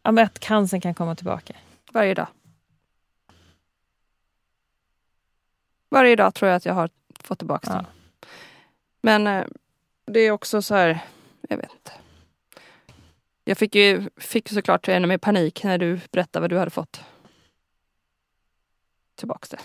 ja, 0.03 0.21
att 0.23 0.39
cancern 0.39 0.81
kan 0.81 0.93
komma 0.93 1.15
tillbaka? 1.15 1.53
varje 1.91 2.13
dag. 2.13 2.27
Varje 5.89 6.15
dag 6.15 6.33
tror 6.35 6.49
jag 6.49 6.55
att 6.57 6.65
jag 6.65 6.73
har 6.73 6.89
fått 7.23 7.37
tillbaka 7.39 7.67
Ja. 7.69 7.75
den. 7.75 7.85
Men 9.01 9.27
eh, 9.27 9.45
det 10.13 10.19
är 10.19 10.31
också 10.31 10.61
så 10.61 10.75
här, 10.75 10.99
jag 11.49 11.57
vet 11.57 11.71
inte. 11.71 11.91
Jag 13.43 13.57
fick 13.57 13.75
ju 13.75 14.09
fick 14.17 14.49
såklart 14.49 14.87
ännu 14.87 15.07
mer 15.07 15.17
panik 15.17 15.63
när 15.63 15.77
du 15.77 15.99
berättade 16.11 16.41
vad 16.41 16.49
du 16.49 16.57
hade 16.57 16.71
fått. 16.71 17.01
Tillbaks 19.15 19.49
det. 19.49 19.57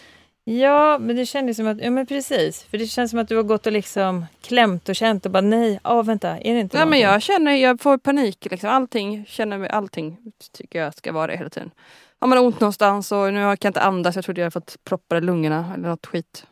Ja, 0.44 0.98
men 0.98 1.16
det 1.16 1.26
kändes 1.26 1.56
som 1.56 1.66
att, 1.66 1.80
ja 1.80 1.90
men 1.90 2.06
precis, 2.06 2.62
för 2.62 2.78
det 2.78 2.86
känns 2.86 3.10
som 3.10 3.20
att 3.20 3.28
du 3.28 3.36
har 3.36 3.42
gått 3.42 3.66
och 3.66 3.72
liksom 3.72 4.26
klämt 4.42 4.88
och 4.88 4.96
känt 4.96 5.26
och 5.26 5.32
bara 5.32 5.40
nej, 5.40 5.80
ja 5.84 6.02
vänta, 6.02 6.38
är 6.38 6.54
det 6.54 6.60
inte 6.60 6.76
Nej, 6.76 6.86
men 6.86 7.00
jag 7.00 7.22
känner, 7.22 7.52
jag 7.52 7.80
får 7.80 7.98
panik. 7.98 8.46
Liksom. 8.50 8.70
Allting, 8.70 9.24
känner 9.26 9.68
allting 9.68 10.18
tycker 10.52 10.78
jag 10.78 10.94
ska 10.94 11.12
vara 11.12 11.26
det 11.26 11.36
hela 11.36 11.50
tiden. 11.50 11.70
Har 12.18 12.28
man 12.28 12.38
ont 12.38 12.60
någonstans 12.60 13.12
och 13.12 13.32
nu 13.32 13.40
kan 13.40 13.56
jag 13.60 13.64
inte 13.64 13.80
andas, 13.80 14.16
jag 14.16 14.24
trodde 14.24 14.40
jag 14.40 14.44
hade 14.44 14.52
fått 14.52 14.76
proppar 14.84 15.16
i 15.16 15.20
lungorna 15.20 15.72
eller 15.74 15.88
något 15.88 16.06
skit. 16.06 16.46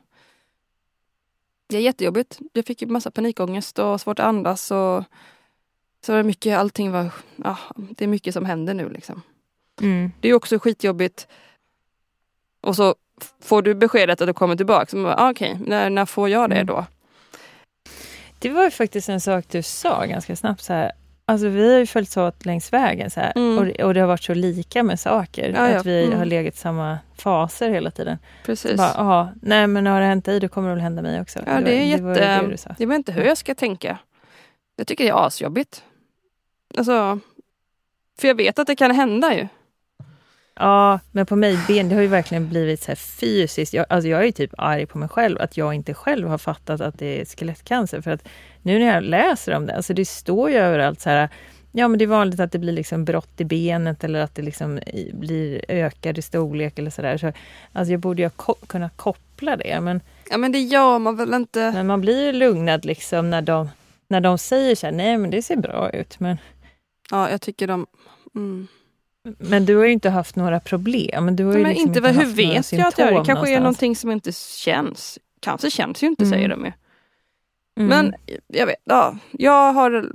Det 1.73 1.79
är 1.79 1.83
jättejobbigt. 1.83 2.39
Jag 2.53 2.67
fick 2.67 2.83
ju 2.83 2.89
massa 2.89 3.11
panikångest 3.11 3.79
och 3.79 4.01
svårt 4.01 4.19
att 4.19 4.27
andas. 4.27 4.71
Och 4.71 5.05
så 6.07 6.13
var 6.13 6.17
det 6.17 6.23
mycket, 6.23 6.59
allting 6.59 6.91
var, 6.93 7.11
ja, 7.37 7.57
det 7.75 8.05
är 8.05 8.09
mycket 8.09 8.35
som 8.35 8.45
händer 8.45 8.75
nu 8.75 8.89
liksom. 8.89 9.23
Mm. 9.81 10.13
Det 10.21 10.29
är 10.29 10.35
också 10.35 10.59
skitjobbigt. 10.59 11.27
Och 12.61 12.77
så 12.77 12.95
får 13.41 13.63
du 13.63 13.75
beskedet 13.75 14.21
att 14.21 14.27
du 14.27 14.33
kommer 14.35 14.57
tillbaka. 14.57 14.97
Ah, 15.17 15.31
Okej, 15.31 15.59
när, 15.67 15.91
när 15.91 16.07
får 16.07 16.29
jag 16.29 16.51
det 16.51 16.57
Mm. 16.57 16.67
då? 16.67 16.87
Det 18.39 18.51
var 18.51 18.71
faktiskt 18.71 19.09
en 19.09 19.21
sak 19.21 19.45
du 19.49 19.63
sa 19.63 20.05
ganska 20.07 20.37
snabbt 20.37 20.63
så 20.63 20.73
här. 20.73 20.93
Alltså 21.33 21.49
vi 21.49 21.73
har 21.73 21.79
ju 21.79 21.87
följts 21.87 22.17
åt 22.17 22.45
längs 22.47 22.73
vägen 22.73 23.11
så 23.11 23.21
Mm. 23.21 23.59
och, 23.59 23.65
det- 23.67 23.85
och 23.85 23.95
det 23.95 24.01
har 24.01 24.07
varit 24.07 24.23
så 24.23 24.35
lika 24.35 24.83
med 24.83 25.01
saker. 25.01 25.53
Ja. 25.57 25.77
Att 25.79 25.87
vi 25.87 26.05
Mm. 26.07 26.19
har 26.19 26.25
legat 26.25 26.57
samma 26.57 26.99
faser 27.15 27.71
hela 27.71 27.91
tiden. 27.91 28.19
Precis. 28.47 28.77
Bara, 28.77 28.89
aha, 28.95 29.29
nej 29.43 29.67
men 29.67 29.87
har 29.87 30.01
det 30.01 30.07
hänt 30.07 30.25
dig, 30.25 30.41
då 30.41 30.49
kommer 30.49 30.69
det 30.69 30.75
väl 30.75 30.83
hända 30.83 31.03
mig 31.03 31.21
också. 31.21 31.39
Ja, 31.47 31.61
det 31.61 31.93
är 31.93 31.99
var, 31.99 32.09
var 32.09 32.17
jätte- 32.17 32.67
det. 32.69 32.75
Jag 32.79 32.87
vet 32.89 32.97
inte 32.97 33.13
hur 33.13 33.23
jag 33.25 33.39
ska 33.39 33.55
tänka. 33.55 33.99
Jag 34.77 34.87
tycker 34.87 35.05
det 35.05 35.11
är 35.11 35.27
asjobbigt. 35.27 35.83
Alltså, 36.79 37.19
för 38.21 38.29
jag 38.29 38.35
vet 38.35 38.59
att 38.59 38.67
det 38.67 38.77
kan 38.77 38.91
hända 38.91 39.35
ju. 39.35 39.49
Ja, 40.55 40.99
men 41.13 41.27
på 41.27 41.37
mig, 41.37 41.59
ben, 41.69 41.89
det 41.89 41.95
har 41.95 42.03
ju 42.03 42.09
verkligen 42.09 42.49
blivit 42.49 42.83
så 42.83 42.89
här 42.91 42.97
fysiskt. 42.97 43.73
Jag, 43.75 43.87
alltså 43.89 44.09
jag 44.09 44.21
är 44.21 44.25
ju 44.25 44.33
typ 44.33 44.55
arg 44.59 44.87
på 44.87 44.99
mig 44.99 45.09
själv, 45.09 45.41
att 45.41 45.57
jag 45.57 45.75
inte 45.75 45.95
själv 45.95 46.29
har 46.29 46.39
fattat 46.39 46.81
att 46.81 46.99
det 46.99 47.21
är 47.21 47.25
skelettcancer. 47.25 48.01
För 48.01 48.11
att 48.11 48.29
nu 48.63 48.79
när 48.79 48.95
jag 48.95 49.05
läser 49.05 49.55
om 49.55 49.67
det, 49.67 49.77
alltså 49.77 49.95
det 49.95 50.05
står 50.05 50.51
ju 50.51 50.57
överallt 50.57 51.01
så 51.01 51.11
här, 51.11 51.29
ja, 51.73 51.89
men 51.89 51.99
det 51.99 52.05
är 52.05 52.07
vanligt 52.07 52.41
att 52.41 52.53
det 52.53 52.59
blir 52.59 52.73
liksom 52.73 53.05
brott 53.05 53.41
i 53.41 53.45
benet 53.45 54.05
eller 54.05 54.21
att 54.21 54.35
det 54.35 54.43
liksom 54.43 54.81
blir 55.13 55.65
ökad 55.69 56.19
i 56.19 56.23
storlek 56.23 56.79
eller 56.79 56.91
sådär. 56.91 57.19
Så, 57.19 57.33
alltså 57.73 57.93
jag 57.93 58.01
borde 58.01 58.23
ju 58.23 58.31
ko 58.31 58.55
kunna 58.67 58.89
koppla 58.89 59.57
det. 59.57 59.81
Men, 59.81 60.01
ja 60.31 60.37
men 60.39 60.53
det 60.53 60.61
gör 60.61 60.99
man 60.99 61.17
väl 61.17 61.35
inte. 61.35 61.73
Men 61.73 61.87
man 61.87 62.01
blir 62.01 62.33
lugnad 62.33 62.85
liksom 62.85 63.31
när 63.31 63.43
de, 63.43 63.69
när 64.09 64.21
de 64.21 64.39
säger 64.39 64.75
så 64.75 64.87
här, 64.87 64.93
nej 64.93 65.19
men 65.19 65.31
det 65.31 65.43
ser 65.43 65.57
bra 65.57 65.91
ut. 65.91 66.21
Men, 66.21 66.37
ja, 67.11 67.31
jag 67.31 67.41
tycker 67.41 67.67
de... 67.67 67.87
Mm. 68.35 68.67
Men 69.39 69.67
du 69.67 69.77
har 69.77 69.85
ju 69.85 69.93
inte 69.93 70.11
haft 70.11 70.37
några 70.37 70.61
problem. 70.61 71.37
Du 71.37 71.45
har 71.45 71.53
men 71.53 71.63
liksom 71.63 71.89
inte, 71.89 71.99
inte 71.99 72.21
hur 72.21 72.27
vet 72.27 72.73
jag 72.73 72.89
att 72.89 72.99
jag 72.99 73.15
det 73.15 73.25
kanske 73.27 73.55
är 73.55 73.59
någonting 73.59 73.97
som 73.97 74.11
inte 74.11 74.33
känns. 74.33 75.19
Cancer 75.41 75.71
känns 75.71 76.03
ju 76.03 76.07
inte 76.07 76.25
Mm. 76.25 76.33
säger 76.33 76.49
de 76.49 76.65
ju. 76.65 76.73
Mm. 77.77 77.89
Men 77.89 78.15
jag 78.47 78.67
vet, 78.67 78.77
ja, 78.85 79.17
jag 79.31 79.73
har 79.73 80.11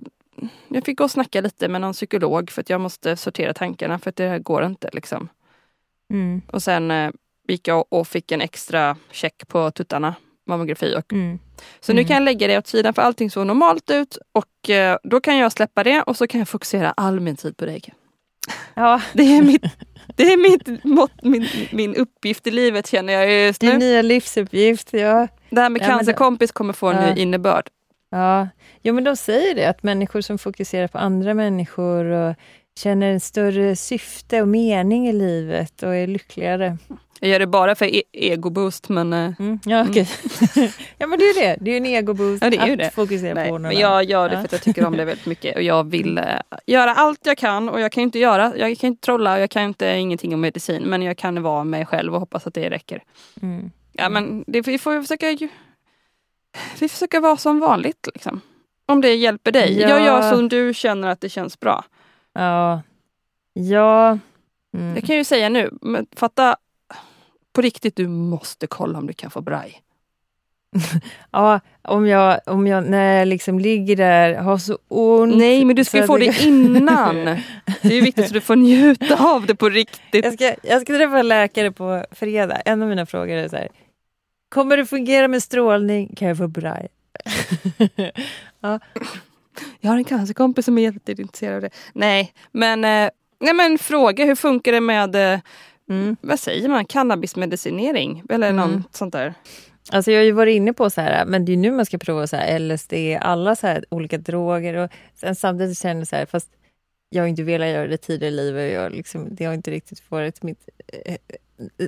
jag 0.67 0.85
fick 0.85 0.97
gå 0.97 1.03
och 1.03 1.11
snacka 1.11 1.41
lite 1.41 1.67
med 1.67 1.81
någon 1.81 1.93
psykolog 1.93 2.51
för 2.51 2.61
att 2.61 2.69
jag 2.69 2.81
måste 2.81 3.17
sortera 3.17 3.53
tankarna 3.53 3.99
för 3.99 4.09
att 4.09 4.15
det 4.15 4.27
här 4.27 4.39
går 4.39 4.65
inte 4.65 4.89
liksom. 4.93 5.29
Mm. 6.13 6.41
Och 6.51 6.63
sen 6.63 6.91
eh, 6.91 7.11
gick 7.47 7.67
jag 7.67 7.85
och 7.89 8.07
fick 8.07 8.31
en 8.31 8.41
extra 8.41 8.95
check 9.11 9.47
på 9.47 9.71
tuttarna, 9.71 10.15
mammografi. 10.47 10.95
Och, 10.97 11.13
Mm. 11.13 11.39
så 11.79 11.93
nu 11.93 11.99
Mm. 12.01 12.07
kan 12.07 12.13
jag 12.15 12.23
lägga 12.23 12.47
det 12.47 12.57
åt 12.57 12.67
sidan 12.67 12.93
för 12.93 13.01
allting 13.01 13.31
såg 13.31 13.47
normalt 13.47 13.89
ut 13.91 14.17
och 14.31 14.69
eh, 14.69 14.97
då 15.03 15.19
kan 15.21 15.37
jag 15.37 15.51
släppa 15.51 15.83
det 15.83 16.01
och 16.01 16.17
så 16.17 16.27
kan 16.27 16.39
jag 16.39 16.47
fokusera 16.49 16.91
all 16.97 17.19
min 17.19 17.35
tid 17.35 17.57
på 17.57 17.65
dig. 17.65 17.81
Ja, 18.75 19.01
Det 19.13 19.23
är, 19.23 19.41
mitt, 19.41 19.63
det 20.15 20.23
är 20.23 20.37
mitt, 20.51 20.83
mått, 20.83 21.23
min, 21.23 21.47
min 21.71 21.95
uppgift 21.95 22.47
i 22.47 22.51
livet 22.51 22.87
känner 22.87 23.13
jag 23.13 23.31
just 23.45 23.61
din 23.61 23.69
nu. 23.69 23.77
nya 23.77 24.01
livsuppgift. 24.01 24.93
Ja. 24.93 25.27
Det 25.49 25.61
här 25.61 25.69
med 25.69 25.81
Ja, 25.81 25.85
cancerkompis 25.85 26.51
kommer 26.51 26.73
få 26.73 26.87
en 26.87 26.95
Ja. 27.07 27.13
ny 27.13 27.21
innebörd. 27.21 27.67
Ja. 28.11 28.47
jo, 28.81 28.93
men 28.93 29.03
de 29.03 29.15
säger 29.15 29.55
det, 29.55 29.65
att 29.65 29.83
människor 29.83 30.21
som 30.21 30.37
fokuserar 30.37 30.87
på 30.87 30.97
andra 30.97 31.33
människor 31.33 32.05
och 32.05 32.35
känner 32.79 33.11
en 33.11 33.19
större 33.19 33.75
syfte 33.75 34.41
och 34.41 34.47
mening 34.47 35.07
i 35.07 35.13
livet 35.13 35.83
och 35.83 35.95
är 35.95 36.07
lyckligare. 36.07 36.77
Jag 37.19 37.29
gör 37.29 37.39
det 37.39 37.47
bara 37.47 37.75
för 37.75 37.85
e- 37.85 38.03
egoboost 38.13 38.89
men 38.89 39.13
eh, 39.13 39.31
Mm. 39.39 39.59
Ja, 39.65 39.85
okej. 39.89 40.09
ja, 40.97 41.07
men 41.07 41.19
det 41.19 41.25
är 41.25 41.33
ju 41.33 41.41
det. 41.41 41.57
Det 41.61 41.69
är 41.69 41.73
ju 41.73 41.77
en 41.77 41.85
egoboost 41.85 42.43
Ja, 42.43 42.49
det 42.49 42.57
är 42.57 42.65
ju 42.67 42.73
att 42.73 42.79
det. 42.79 42.91
fokusera 42.91 43.33
Nej, 43.33 43.47
på 43.49 43.53
någon 43.53 43.61
men 43.61 43.77
jag 43.77 44.03
gör 44.03 44.29
det 44.29 44.35
Ja. 44.35 44.39
för 44.39 44.45
att 44.45 44.51
jag 44.51 44.61
tycker 44.61 44.85
om 44.85 44.97
det 44.97 45.05
väldigt 45.05 45.25
mycket 45.25 45.55
och 45.55 45.61
jag 45.61 45.89
vill 45.89 46.17
eh, 46.17 46.23
göra 46.65 46.93
allt 46.93 47.19
jag 47.25 47.37
kan 47.37 47.69
och 47.69 47.81
jag 47.81 47.91
kan 47.91 48.03
inte 48.03 48.19
göra, 48.19 48.53
jag 48.57 48.77
kan 48.77 48.87
inte 48.87 49.05
trolla 49.05 49.33
och 49.35 49.39
jag 49.41 49.49
kan 49.49 49.63
inte 49.63 49.87
ingenting 49.97 50.33
om 50.33 50.41
medicin 50.41 50.83
men 50.83 51.01
jag 51.01 51.17
kan 51.17 51.43
vara 51.43 51.63
mig 51.63 51.85
själv 51.85 52.13
och 52.13 52.19
hoppas 52.19 52.47
att 52.47 52.53
det 52.53 52.69
räcker. 52.69 53.03
Mm. 53.41 53.71
Ja 53.93 54.09
men 54.09 54.43
det, 54.47 54.61
vi 54.61 54.77
får 54.77 54.93
ju 54.93 55.01
försöka 55.01 55.31
ju, 55.31 55.49
vi 56.79 56.89
försöker 56.89 57.19
vara 57.19 57.37
som 57.37 57.59
vanligt 57.59 58.07
liksom. 58.13 58.41
Om 58.85 59.01
det 59.01 59.15
hjälper 59.15 59.51
dig. 59.51 59.79
Ja. 59.81 59.89
Jag 59.89 60.01
gör 60.01 60.31
som 60.31 60.49
du 60.49 60.73
känner 60.73 61.07
att 61.07 61.21
det 61.21 61.29
känns 61.29 61.59
bra. 61.59 61.85
Ja. 62.33 62.81
Ja. 63.53 64.17
Mm. 64.77 64.95
Jag 64.95 65.03
kan 65.03 65.15
ju 65.15 65.23
säga 65.23 65.49
nu, 65.49 65.69
men 65.81 66.07
fatta 66.15 66.57
på 67.57 67.61
riktigt, 67.61 67.95
du 67.95 68.07
måste 68.07 68.67
kolla 68.67 68.99
om 68.99 69.07
du 69.07 69.13
kan 69.13 69.31
få 69.31 69.41
braj. 69.41 69.81
Ja, 71.31 71.59
om 71.81 72.07
jag, 72.07 72.39
om 72.45 72.67
jag 72.67 72.89
när 72.89 73.19
jag 73.19 73.27
liksom 73.27 73.59
ligger 73.59 73.95
där, 73.95 74.35
har 74.35 74.57
så 74.57 74.77
ont. 74.87 75.37
Nej 75.37 75.65
men 75.65 75.75
du 75.75 75.85
ska 75.85 75.97
ju 75.97 76.07
få 76.07 76.17
det 76.17 76.41
innan. 76.41 77.15
Det 77.81 77.97
är 77.97 78.01
viktigt 78.01 78.27
så 78.27 78.33
du 78.33 78.41
får 78.41 78.55
njuta 78.55 79.33
av 79.33 79.45
det 79.45 79.55
på 79.55 79.69
riktigt. 79.69 80.25
Jag 80.25 80.33
ska, 80.33 80.55
jag 80.63 80.81
ska 80.81 80.93
träffa 80.93 81.21
läkare 81.21 81.71
på 81.71 82.05
fredag. 82.11 82.61
En 82.65 82.81
av 82.81 82.89
mina 82.89 83.05
frågor 83.05 83.35
är 83.35 83.49
så 83.49 83.55
här. 83.55 83.69
Kommer 84.49 84.77
det 84.77 84.85
fungera 84.85 85.27
med 85.27 85.43
strålning? 85.43 86.15
Kan 86.15 86.27
jag 86.27 86.37
få 86.37 86.47
braj? 86.47 86.87
Jag 89.79 89.89
har 89.91 89.97
en 89.97 90.03
cancerkompis 90.03 90.65
som 90.65 90.77
är 90.77 90.81
jätteintresserad 90.81 91.55
av 91.55 91.61
det. 91.61 91.69
Nej, 91.93 92.33
men, 92.51 92.85
eh, 92.85 93.09
nej, 93.39 93.53
men 93.53 93.77
fråga 93.77 94.25
hur 94.25 94.35
funkar 94.35 94.71
det 94.71 94.81
med, 94.81 95.33
eh, 95.33 95.39
Mm. 95.89 96.15
vad 96.21 96.39
säger 96.39 96.69
man, 96.69 96.85
cannabismedicinering? 96.85 98.23
Eller 98.29 98.49
Mm. 98.49 98.71
något 98.71 98.95
sånt 98.95 99.13
där. 99.13 99.33
Alltså 99.91 100.11
jag 100.11 100.19
har 100.19 100.23
ju 100.25 100.31
varit 100.31 100.55
inne 100.55 100.73
på 100.73 100.89
så 100.89 101.01
här, 101.01 101.25
men 101.25 101.45
det 101.45 101.53
är 101.53 101.57
nu 101.57 101.71
man 101.71 101.85
ska 101.85 101.97
prova 101.97 102.27
så 102.27 102.35
här 102.35 102.59
LSD, 102.59 102.93
alla 103.21 103.55
så 103.55 103.67
här 103.67 103.85
olika 103.89 104.17
droger 104.17 104.73
och 104.73 104.91
sen 105.15 105.35
samtidigt 105.35 105.77
känner 105.77 106.01
jag 106.01 106.07
så 106.07 106.15
här, 106.15 106.25
fast 106.25 106.49
jag 107.09 107.23
har 107.23 107.27
inte 107.27 107.43
velat 107.43 107.67
göra 107.69 107.87
det 107.87 107.97
tidigare 107.97 108.33
i 108.33 108.35
livet. 108.35 108.73
Jag 108.73 108.91
liksom, 108.91 109.27
det 109.35 109.45
har 109.45 109.53
inte 109.53 109.71
riktigt 109.71 110.11
varit 110.11 110.43
mitt 110.43 110.69
eh, 111.05 111.15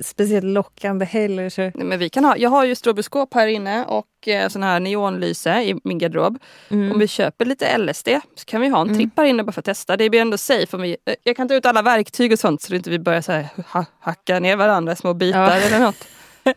speciellt 0.03 0.45
lockande 0.45 1.05
heller. 1.05 1.49
Så, 1.49 1.61
Nej, 1.61 1.71
men 1.75 1.99
vi 1.99 2.09
kan 2.09 2.25
ha, 2.25 2.37
jag 2.37 2.49
har 2.49 2.65
ju 2.65 2.75
stroboskop 2.75 3.33
här 3.33 3.47
inne 3.47 3.85
och 3.85 4.27
eh, 4.27 4.47
sån 4.49 4.63
här 4.63 4.79
neonlyse 4.79 5.61
i 5.63 5.75
min 5.83 5.97
garderob. 5.97 6.37
mm. 6.69 6.91
Om 6.91 6.99
vi 6.99 7.07
köper 7.07 7.45
lite 7.45 7.77
LSD 7.77 8.07
så 8.35 8.45
kan 8.45 8.61
vi 8.61 8.67
ha 8.67 8.81
en 8.81 8.87
Mm. 8.87 8.97
tripp 8.99 9.17
här 9.17 9.25
inne 9.25 9.43
bara 9.43 9.51
för 9.51 9.61
att 9.61 9.65
testa. 9.65 9.97
Det 9.97 10.09
blir 10.09 10.21
ändå 10.21 10.37
safe. 10.37 10.75
Om 10.77 10.81
vi, 10.81 10.97
eh, 11.05 11.15
jag 11.23 11.35
kan 11.35 11.47
ta 11.47 11.53
ut 11.55 11.65
alla 11.65 11.81
verktyg 11.81 12.31
och 12.31 12.39
sånt 12.39 12.61
så 12.61 12.73
att 12.73 12.77
inte 12.77 12.89
vi 12.89 12.99
börjar 12.99 13.21
så 13.21 13.31
här, 13.31 13.47
ha, 13.73 13.85
hacka 13.99 14.39
ner 14.39 14.55
varandra 14.55 14.93
i 14.93 14.95
små 14.95 15.13
bitar 15.13 15.39
Ja. 15.45 15.51
eller 15.53 15.79
något. 15.79 16.07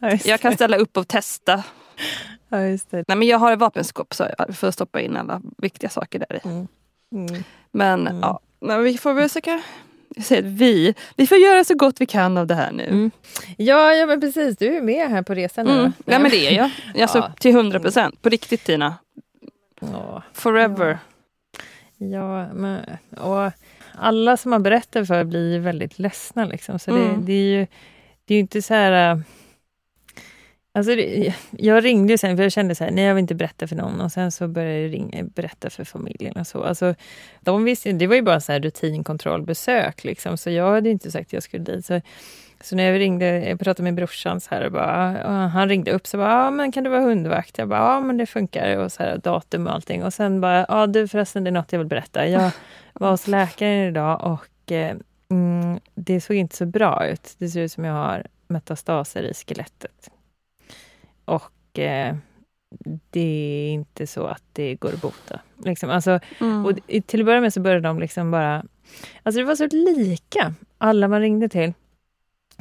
ja, 0.00 0.18
Jag 0.24 0.40
kan 0.40 0.54
ställa 0.54 0.76
upp 0.76 0.96
och 0.96 1.08
testa. 1.08 1.62
Ja. 2.48 2.58
Nej 2.90 3.04
men 3.06 3.22
jag 3.22 3.38
har 3.38 3.52
ett 3.52 3.58
vapenskåp 3.58 4.14
så 4.14 4.26
jag 4.38 4.56
får 4.56 4.70
stoppa 4.70 5.00
in 5.00 5.16
alla 5.16 5.42
viktiga 5.58 5.90
saker 5.90 6.18
där 6.18 6.36
i. 6.44 6.48
Mm. 6.48 6.66
Mm. 7.12 7.42
Men 7.72 8.00
Mm. 8.06 8.20
ja, 8.22 8.40
men 8.60 8.82
vi 8.82 8.98
får 8.98 9.14
väl 9.14 9.28
försöka 9.28 9.62
jag 10.16 10.24
säger 10.24 10.42
vi, 10.42 10.94
vi 11.16 11.26
får 11.26 11.38
göra 11.38 11.64
så 11.64 11.74
gott 11.74 12.00
vi 12.00 12.06
kan 12.06 12.36
av 12.38 12.46
det 12.46 12.54
här 12.54 12.72
nu. 12.72 12.84
Mm. 12.84 13.10
Ja, 13.56 13.94
ja, 13.94 14.06
men 14.06 14.20
precis. 14.20 14.56
Du 14.56 14.76
är 14.76 14.82
med 14.82 15.10
här 15.10 15.22
på 15.22 15.34
resan 15.34 15.66
nu. 15.66 15.72
Mm. 15.72 15.84
va? 15.84 15.92
Ja 16.04 16.18
men 16.18 16.30
det 16.30 16.46
är 16.46 16.52
jag. 16.56 16.70
Alltså, 17.02 17.18
Ja. 17.18 17.32
Till 17.40 17.50
100 17.50 17.80
procent. 17.80 18.22
På 18.22 18.28
riktigt 18.28 18.64
Tina. 18.64 18.94
Ja. 19.80 20.22
Forever. 20.32 20.98
Ja, 21.96 22.52
men, 22.52 22.80
och 23.20 23.50
alla 23.94 24.36
som 24.36 24.50
man 24.50 24.62
berättar 24.62 25.04
för 25.04 25.24
blir 25.24 25.58
väldigt 25.58 25.98
ledsna. 25.98 26.44
Liksom. 26.44 26.78
Så 26.78 26.90
Mm. 26.90 27.08
det, 27.20 27.26
det 27.26 27.32
är 27.32 27.58
ju 27.58 27.66
det 28.24 28.34
är 28.34 28.40
inte 28.40 28.62
så 28.62 28.74
här... 28.74 29.22
Alltså 30.76 30.94
det, 30.94 31.34
jag 31.50 31.84
ringde 31.84 32.18
sen, 32.18 32.36
för 32.36 32.42
jag 32.42 32.52
kände 32.52 32.74
så 32.74 32.84
här, 32.84 32.90
nej 32.90 33.04
jag 33.04 33.14
vill 33.14 33.22
inte 33.22 33.34
berätta 33.34 33.66
för 33.66 33.76
någon. 33.76 34.00
Och 34.00 34.12
sen 34.12 34.32
så 34.32 34.48
började 34.48 34.80
jag 34.80 34.92
ringa, 34.92 35.22
berätta 35.22 35.70
för 35.70 35.84
familjen 35.84 36.36
och 36.36 36.46
så. 36.46 36.62
Alltså, 36.62 36.94
de 37.40 37.64
visste, 37.64 37.92
det 37.92 38.06
var 38.06 38.14
ju 38.14 38.22
bara 38.22 38.40
så 38.40 38.52
här 38.52 38.60
rutinkontrollbesök, 38.60 40.04
liksom, 40.04 40.36
så 40.36 40.50
jag 40.50 40.72
hade 40.72 40.90
inte 40.90 41.10
sagt 41.10 41.28
att 41.28 41.32
jag 41.32 41.42
skulle 41.42 41.64
dit. 41.64 41.86
Så, 41.86 42.00
så 42.60 42.76
när 42.76 42.84
jag 42.84 43.00
ringde, 43.00 43.48
jag 43.48 43.60
pratade 43.60 43.82
med 43.82 43.94
brorsan 43.94 44.40
så 44.40 44.54
här, 44.54 44.66
och 44.66 44.72
bara, 44.72 45.26
och 45.26 45.50
han 45.50 45.68
ringde 45.68 45.92
upp 45.92 46.06
så 46.06 46.16
bara, 46.16 46.30
ja 46.30 46.50
men 46.50 46.72
kan 46.72 46.84
du 46.84 46.90
vara 46.90 47.00
hundvakt? 47.00 47.58
Jag 47.58 47.68
bara, 47.68 47.78
ja 47.78 48.00
men 48.00 48.16
det 48.16 48.26
funkar, 48.26 48.76
och 48.76 48.92
så 48.92 49.02
här, 49.02 49.18
datum 49.18 49.66
och 49.66 49.72
allting. 49.72 50.04
Och 50.04 50.14
sen 50.14 50.40
bara, 50.40 50.66
ja 50.68 50.86
du 50.86 51.08
förresten 51.08 51.44
det 51.44 51.50
är 51.50 51.52
något 51.52 51.72
jag 51.72 51.78
vill 51.78 51.88
berätta. 51.88 52.28
Jag 52.28 52.50
var 52.92 53.10
hos 53.10 53.26
läkaren 53.26 53.88
idag 53.88 54.20
och 54.24 54.72
eh, 54.72 54.96
mm, 55.30 55.80
det 55.94 56.20
såg 56.20 56.36
inte 56.36 56.56
så 56.56 56.66
bra 56.66 57.06
ut. 57.06 57.34
Det 57.38 57.48
ser 57.48 57.60
ut 57.60 57.72
som 57.72 57.84
jag 57.84 57.94
har 57.94 58.26
metastaser 58.48 59.22
i 59.22 59.34
skelettet. 59.34 60.10
Och 61.26 61.78
eh, 61.78 62.16
det 63.10 63.20
är 63.20 63.72
inte 63.72 64.06
så 64.06 64.26
att 64.26 64.42
det 64.52 64.74
går 64.74 64.88
att 64.88 65.00
bota. 65.02 65.40
Liksom, 65.64 65.90
alltså, 65.90 66.20
Mm. 66.40 66.66
och 66.66 66.72
till 67.06 67.20
att 67.20 67.26
börja 67.26 67.40
med 67.40 67.52
så 67.52 67.60
började 67.60 67.88
de 67.88 67.98
liksom 68.00 68.30
bara... 68.30 68.64
Alltså 69.22 69.40
det 69.40 69.44
var 69.44 69.56
så 69.56 69.66
lika, 69.72 70.54
alla 70.78 71.08
man 71.08 71.20
ringde 71.20 71.48
till. 71.48 71.72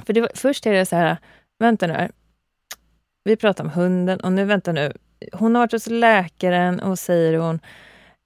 För 0.05 0.13
det 0.13 0.21
var, 0.21 0.29
först 0.35 0.65
är 0.65 0.73
det 0.73 0.85
så 0.85 0.95
här, 0.95 1.17
vänta 1.59 1.87
nu. 1.87 1.93
här. 1.93 2.11
Vi 3.23 3.35
pratar 3.35 3.63
om 3.63 3.69
hunden 3.69 4.19
och 4.19 4.31
nu, 4.33 4.45
vänta 4.45 4.71
nu. 4.71 4.93
Hon 5.33 5.55
har 5.55 5.61
varit 5.61 5.71
hos 5.71 5.87
läkaren 5.87 6.79
och 6.79 6.99
säger 6.99 7.37
hon, 7.37 7.59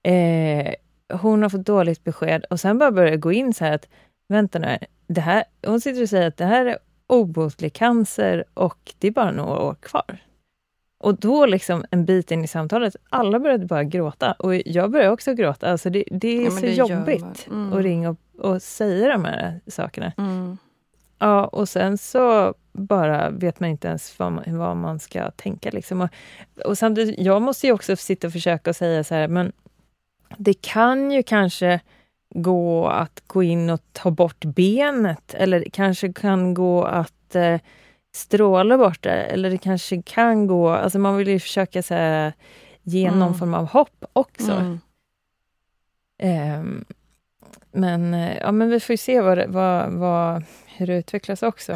eh, 0.04 0.74
hon 1.20 1.42
har 1.42 1.50
fått 1.50 1.66
dåligt 1.66 2.04
besked 2.04 2.46
och 2.50 2.60
sen 2.60 2.78
bara 2.78 2.92
börjar 2.92 3.16
gå 3.16 3.32
in 3.32 3.54
så 3.54 3.66
här 3.66 3.72
att, 3.76 3.88
vänta 4.28 4.60
nu. 4.60 4.68
här, 4.68 4.80
Det 5.08 5.22
här, 5.22 5.44
hon 5.66 5.82
sitter 5.82 6.02
och 6.04 6.10
säger 6.10 6.28
att 6.28 6.38
det 6.38 6.46
här 6.46 6.66
är 6.66 6.78
obotlig 7.08 7.74
cancer 7.74 8.44
och 8.54 8.94
det 9.00 9.08
är 9.08 9.12
bara 9.12 9.32
några 9.32 9.60
år 9.60 9.76
kvar. 9.76 10.18
Och 11.00 11.20
då 11.20 11.46
liksom 11.46 11.86
en 11.92 12.06
bit 12.06 12.32
in 12.32 12.44
i 12.44 12.48
samtalet, 12.48 12.96
alla 13.10 13.40
började 13.40 13.66
bara 13.66 13.84
gråta. 13.84 14.32
Och 14.32 14.56
jag 14.56 14.92
började 14.92 15.12
också 15.12 15.34
gråta. 15.34 15.72
Alltså 15.72 15.90
det, 15.90 16.04
det 16.12 16.28
är 16.28 16.44
Ja, 16.44 16.52
så 16.52 16.62
det 16.62 16.74
jobbigt. 16.74 17.48
Mm. 17.48 17.74
att 17.74 17.84
ringa 17.84 18.10
och, 18.10 18.18
och 18.40 18.62
säga 18.62 19.08
de 19.08 19.26
här 19.26 19.60
sakerna. 19.68 20.12
Mm. 20.18 20.58
Ja, 21.20 21.46
och 21.46 21.70
sen 21.70 21.98
så 21.98 22.54
bara 22.72 23.30
vet 23.30 23.60
man 23.60 23.70
inte 23.70 23.88
ens 23.88 24.20
vad 24.20 24.32
man, 24.32 24.44
vad 24.58 24.78
man 24.78 25.00
ska 25.00 25.32
tänka. 25.32 25.70
Liksom. 25.72 26.02
Och, 26.02 26.10
och 26.66 26.78
samtidigt, 26.78 27.20
jag 27.20 27.42
måste 27.42 27.68
ju 27.68 27.74
också 27.74 27.96
sitta 27.96 28.28
och 28.28 28.34
försöka 28.34 28.70
och 28.70 28.76
säga 28.76 29.04
så 29.04 29.16
här, 29.16 29.28
men 29.28 29.52
det 30.38 30.62
kan 30.62 31.12
ju 31.12 31.24
kanske 31.24 31.80
gå 32.36 32.88
att 32.88 33.24
gå 33.28 33.44
in 33.44 33.70
och 33.70 33.82
ta 33.92 34.12
bort 34.12 34.46
benet, 34.46 35.34
eller 35.34 35.60
det 35.60 35.70
kanske 35.70 36.14
kan 36.14 36.54
gå 36.54 36.84
att 36.84 37.36
eh, 37.36 37.60
stråla 38.16 38.78
bort 38.78 39.04
det, 39.04 39.24
eller 39.24 39.50
det 39.50 39.58
kanske 39.58 40.02
kan 40.02 40.48
gå, 40.48 40.70
alltså 40.70 41.00
man 41.00 41.18
vill 41.18 41.28
ju 41.28 41.40
försöka 41.40 41.84
så 41.84 41.94
här, 41.94 42.34
ge 42.84 43.06
Mm. 43.08 43.20
någon 43.20 43.36
form 43.40 43.54
av 43.54 43.66
hopp 43.66 44.06
också. 44.14 44.52
Mm. 44.52 44.80
Ehm, 46.22 46.86
men, 47.72 48.14
eh, 48.14 48.38
ja, 48.38 48.52
men 48.52 48.70
vi 48.70 48.80
får 48.80 48.94
ju 48.94 48.98
se 48.98 49.22
vad, 49.22 49.50
vad, 49.50 49.92
vad, 49.92 50.44
hur 50.66 50.88
det 50.88 50.98
utvecklas 50.98 51.44
också. 51.44 51.76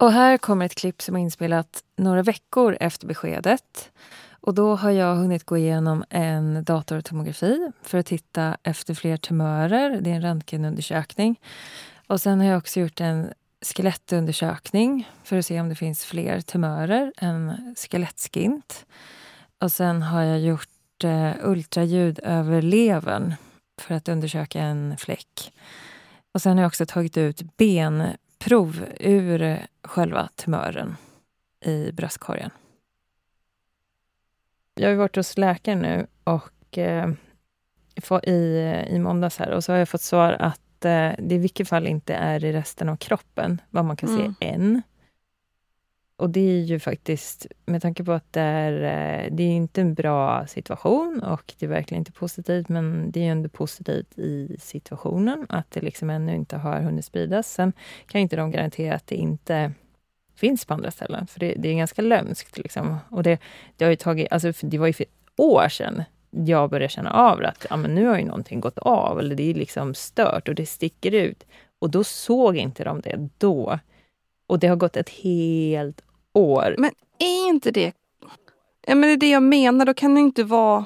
Och 0.00 0.12
här 0.12 0.38
kommer 0.38 0.66
ett 0.66 0.74
klipp 0.74 1.02
som 1.02 1.16
är 1.16 1.20
inspelat 1.20 1.84
några 1.96 2.22
veckor 2.22 2.76
efter 2.80 3.06
beskedet. 3.06 3.90
Och 4.40 4.54
då 4.54 4.76
har 4.76 4.90
jag 4.90 5.16
hunnit 5.16 5.44
gå 5.44 5.56
igenom 5.56 6.04
en 6.10 6.64
datortomografi 6.64 7.70
för 7.82 7.98
att 7.98 8.06
titta 8.06 8.56
efter 8.62 8.94
fler 8.94 9.16
tumörer. 9.16 10.00
Det 10.00 10.10
är 10.10 10.14
en 10.14 10.22
röntgenundersökning. 10.22 11.40
Och 12.06 12.20
sen 12.20 12.40
har 12.40 12.46
jag 12.46 12.58
också 12.58 12.80
gjort 12.80 13.00
en 13.00 13.32
skelettundersökning 13.64 15.08
för 15.22 15.38
att 15.38 15.46
se 15.46 15.60
om 15.60 15.68
det 15.68 15.74
finns 15.74 16.04
fler 16.04 16.40
tumörer 16.40 17.12
än 17.16 17.74
skelettskint. 17.78 18.86
Och 19.58 19.72
sen 19.72 20.02
har 20.02 20.22
jag 20.22 20.40
gjort 20.40 21.04
eh, 21.04 21.32
ultraljud 21.42 22.20
över 22.22 22.62
levern 22.62 23.34
för 23.80 23.94
att 23.94 24.08
undersöka 24.08 24.60
en 24.60 24.96
fläck. 24.96 25.52
Och 26.32 26.42
sen 26.42 26.56
har 26.56 26.62
jag 26.62 26.68
också 26.68 26.86
tagit 26.86 27.16
ut 27.16 27.56
benprov 27.56 28.84
ur 29.00 29.66
själva 29.82 30.28
tumören 30.36 30.96
i 31.60 31.92
bröstkorgen. 31.92 32.50
Jag 34.74 34.88
har 34.88 34.96
varit 34.96 35.16
hos 35.16 35.38
läkaren 35.38 35.78
nu 35.78 36.06
och 36.24 36.78
eh, 36.78 37.10
i, 38.22 38.74
i 38.88 38.98
måndags 38.98 39.38
här 39.38 39.50
och 39.50 39.64
så 39.64 39.72
har 39.72 39.78
jag 39.78 39.88
fått 39.88 40.00
svar 40.00 40.32
att 40.32 40.63
eh, 40.84 41.12
det 41.18 41.34
i 41.34 41.38
vilket 41.38 41.68
fall 41.68 41.86
inte 41.86 42.14
är 42.14 42.44
i 42.44 42.52
resten 42.52 42.88
av 42.88 42.96
kroppen, 42.96 43.60
vad 43.70 43.84
man 43.84 43.96
kan 43.96 44.08
mm. 44.08 44.34
se 44.40 44.46
än. 44.48 44.82
Och 46.16 46.30
det 46.30 46.40
är 46.40 46.60
ju 46.60 46.78
faktiskt, 46.78 47.46
med 47.66 47.82
tanke 47.82 48.04
på 48.04 48.12
att 48.12 48.32
det 48.32 48.40
är, 48.40 48.72
eh, 48.72 49.30
det 49.32 49.42
är 49.42 49.50
inte 49.50 49.80
en 49.80 49.94
bra 49.94 50.46
situation 50.46 51.22
och 51.22 51.54
det 51.58 51.66
är 51.66 51.70
verkligen 51.70 52.00
inte 52.00 52.12
positivt, 52.12 52.68
men 52.68 53.10
det 53.10 53.26
är 53.26 53.30
ändå 53.30 53.48
positivt 53.48 54.18
i 54.18 54.56
situationen 54.60 55.46
att 55.48 55.70
det 55.70 55.80
liksom 55.80 56.10
ännu 56.10 56.34
inte 56.34 56.56
har 56.56 56.80
hunnit 56.80 57.04
spridas. 57.04 57.52
Sen 57.52 57.72
kan 58.06 58.20
inte 58.20 58.36
de 58.36 58.50
garantera 58.50 58.94
att 58.94 59.06
det 59.06 59.16
inte 59.16 59.72
finns 60.36 60.64
på 60.64 60.74
andra 60.74 60.90
ställen, 60.90 61.26
för 61.26 61.40
det, 61.40 61.54
det 61.58 61.68
är 61.68 61.74
ganska 61.74 62.02
lömskt. 62.02 62.58
Liksom. 62.58 62.96
Och 63.10 63.22
det, 63.22 63.38
det, 63.76 63.84
har 63.84 63.90
ju 63.90 63.96
tagit, 63.96 64.32
alltså, 64.32 64.52
det 64.60 64.78
var 64.78 64.86
ju 64.86 64.92
för 64.92 65.06
år 65.36 65.68
sedan 65.68 66.02
jag 66.46 66.70
börjar 66.70 66.88
känna 66.88 67.10
av 67.10 67.44
att 67.44 67.66
ja, 67.70 67.76
men 67.76 67.94
nu 67.94 68.06
har 68.06 68.18
ju 68.18 68.24
någonting 68.24 68.60
gått 68.60 68.78
av, 68.78 69.18
eller 69.18 69.34
det 69.36 69.50
är 69.50 69.54
liksom 69.54 69.94
stört 69.94 70.48
och 70.48 70.54
det 70.54 70.66
sticker 70.66 71.12
ut. 71.12 71.44
Och 71.78 71.90
då 71.90 72.04
såg 72.04 72.56
inte 72.56 72.84
de 72.84 73.00
det 73.00 73.28
då. 73.38 73.78
Och 74.46 74.58
det 74.58 74.66
har 74.66 74.76
gått 74.76 74.96
ett 74.96 75.08
helt 75.08 76.02
år. 76.32 76.74
Men 76.78 76.90
är 77.18 77.48
inte 77.48 77.70
det... 77.70 77.92
Ja, 78.86 78.94
men 78.94 79.00
det 79.00 79.12
är 79.12 79.16
det 79.16 79.30
jag 79.30 79.42
menar, 79.42 79.86
då 79.86 79.94
kan 79.94 80.14
det 80.14 80.20
inte 80.20 80.44
vara 80.44 80.84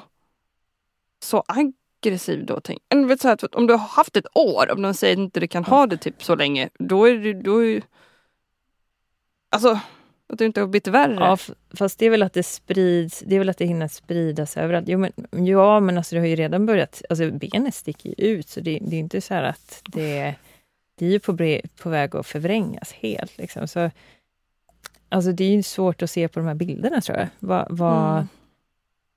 så 1.23 1.43
aggressiv 1.47 2.45
då. 2.45 2.61
Tänk. 2.61 2.81
Vet, 3.07 3.21
så 3.21 3.27
här, 3.27 3.37
om 3.51 3.67
du 3.67 3.73
har 3.73 3.87
haft 3.87 4.17
ett 4.17 4.37
år, 4.37 4.71
om 4.71 4.81
de 4.81 4.93
säger 4.93 5.13
att 5.13 5.17
du 5.17 5.23
inte 5.23 5.47
kan 5.47 5.63
ha 5.63 5.87
det 5.87 5.97
typ 5.97 6.23
så 6.23 6.35
länge, 6.35 6.69
då 6.79 7.05
är 7.05 7.17
det... 7.17 7.33
Då 7.33 7.65
är, 7.65 7.83
alltså, 9.49 9.79
att 10.29 10.39
det 10.39 10.45
inte 10.45 10.59
har 10.59 10.67
blivit 10.67 10.87
värre. 10.87 11.15
Ja, 11.15 11.37
fast 11.73 11.99
det 11.99 12.05
är 12.05 12.09
väl 12.09 12.23
att 12.23 12.33
det 12.33 12.43
sprids, 12.43 13.23
det 13.25 13.35
är 13.35 13.39
väl 13.39 13.49
att 13.49 13.57
det 13.57 13.65
hinner 13.65 13.87
spridas 13.87 14.57
överallt. 14.57 14.87
Jo, 14.87 14.99
men, 14.99 15.11
ja, 15.47 15.79
men 15.79 15.97
alltså 15.97 16.15
det 16.15 16.21
har 16.21 16.27
ju 16.27 16.35
redan 16.35 16.65
börjat, 16.65 17.01
alltså 17.09 17.31
benet 17.31 17.75
sticker 17.75 18.09
ju 18.09 18.15
ut, 18.15 18.49
så 18.49 18.59
det, 18.59 18.79
det 18.81 18.95
är 18.95 18.99
inte 18.99 19.21
så 19.21 19.33
att 19.33 19.81
det, 19.85 20.35
det 20.95 21.05
är 21.05 21.09
ju 21.09 21.19
på, 21.19 21.33
bre, 21.33 21.61
på 21.81 21.89
väg 21.89 22.15
att 22.15 22.27
förvrängas 22.27 22.91
helt. 22.91 23.37
Liksom. 23.37 23.67
Så, 23.67 23.91
alltså 25.09 25.31
det 25.31 25.43
är 25.43 25.51
ju 25.51 25.63
svårt 25.63 26.01
att 26.01 26.09
se 26.09 26.27
på 26.27 26.39
de 26.39 26.47
här 26.47 26.55
bilderna 26.55 27.01
tror 27.01 27.17
jag. 27.17 27.27
Va, 27.39 27.67
va, 27.69 28.13
mm. 28.13 28.27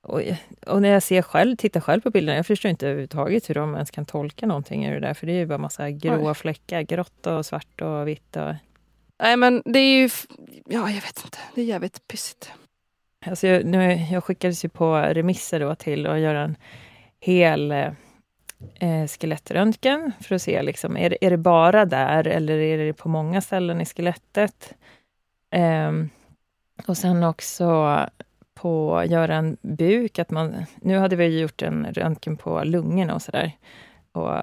och, 0.03 0.22
och, 0.66 0.83
när 0.83 0.88
jag 0.88 1.03
ser 1.03 1.22
själv, 1.22 1.57
tittar 1.57 1.81
själv 1.81 2.01
på 2.01 2.11
bilderna, 2.11 2.37
jag 2.37 2.46
förstår 2.46 2.70
inte 2.70 2.87
överhuvudtaget 2.87 3.51
hur 3.51 3.55
de 3.55 3.75
ens 3.75 3.90
kan 3.90 4.05
tolka 4.05 4.46
någonting 4.46 4.87
ur 4.87 4.94
det 4.94 5.07
där, 5.07 5.14
för 5.14 5.27
det 5.27 5.33
är 5.33 5.38
ju 5.38 5.46
bara 5.46 5.59
massa 5.59 5.90
gråa 5.90 6.31
Oj. 6.31 6.35
fläckar, 6.35 6.83
grått 6.83 7.27
och 7.27 7.46
svart 7.46 7.81
och 7.81 8.09
vitt. 8.09 8.37
Och, 8.37 8.55
Nej 9.22 9.37
men 9.37 9.62
det 9.64 9.78
är 9.78 9.98
ju, 9.98 10.08
ja 10.64 10.90
jag 10.90 11.02
vet 11.02 11.24
inte, 11.24 11.38
det 11.54 11.61
är 11.61 11.64
jävligt 11.64 12.08
pyssigt. 12.08 12.52
Alltså 13.26 13.46
jag, 13.46 13.64
nu, 13.64 13.92
jag 13.94 14.24
skickades 14.24 14.64
ju 14.64 14.68
på 14.68 14.96
remisser 14.96 15.61
då 15.61 15.74
till 15.74 16.06
att 16.06 16.18
göra 16.18 16.40
en 16.40 16.56
hel 17.20 17.70
eh, 17.70 17.92
eh 18.80 19.06
skelettröntgen 19.06 20.12
för 20.20 20.35
att 20.35 20.42
se, 20.42 20.62
liksom, 20.62 20.96
är, 20.96 21.11
det, 21.11 21.26
är 21.26 21.30
det 21.30 21.37
bara 21.37 21.85
där 21.85 22.26
eller 22.26 22.58
är 22.58 22.78
det 22.78 22.92
på 22.92 23.08
många 23.08 23.40
ställen 23.40 23.80
i 23.80 23.87
skelettet? 23.87 24.74
Eh, 25.50 25.92
och 26.87 26.96
sen 26.96 27.24
också 27.24 27.98
på 28.54 28.96
att 28.96 29.11
göra 29.11 29.35
en 29.35 29.56
buk, 29.62 30.18
att 30.18 30.30
man, 30.30 30.66
nu 30.80 30.98
hade 30.98 31.16
vi 31.16 31.40
gjort 31.40 31.62
en 31.62 31.87
röntgen 31.87 32.37
på 32.37 32.64
lungorna 32.64 33.14
och 33.14 33.22
sådär. 33.22 33.52
Och 34.12 34.38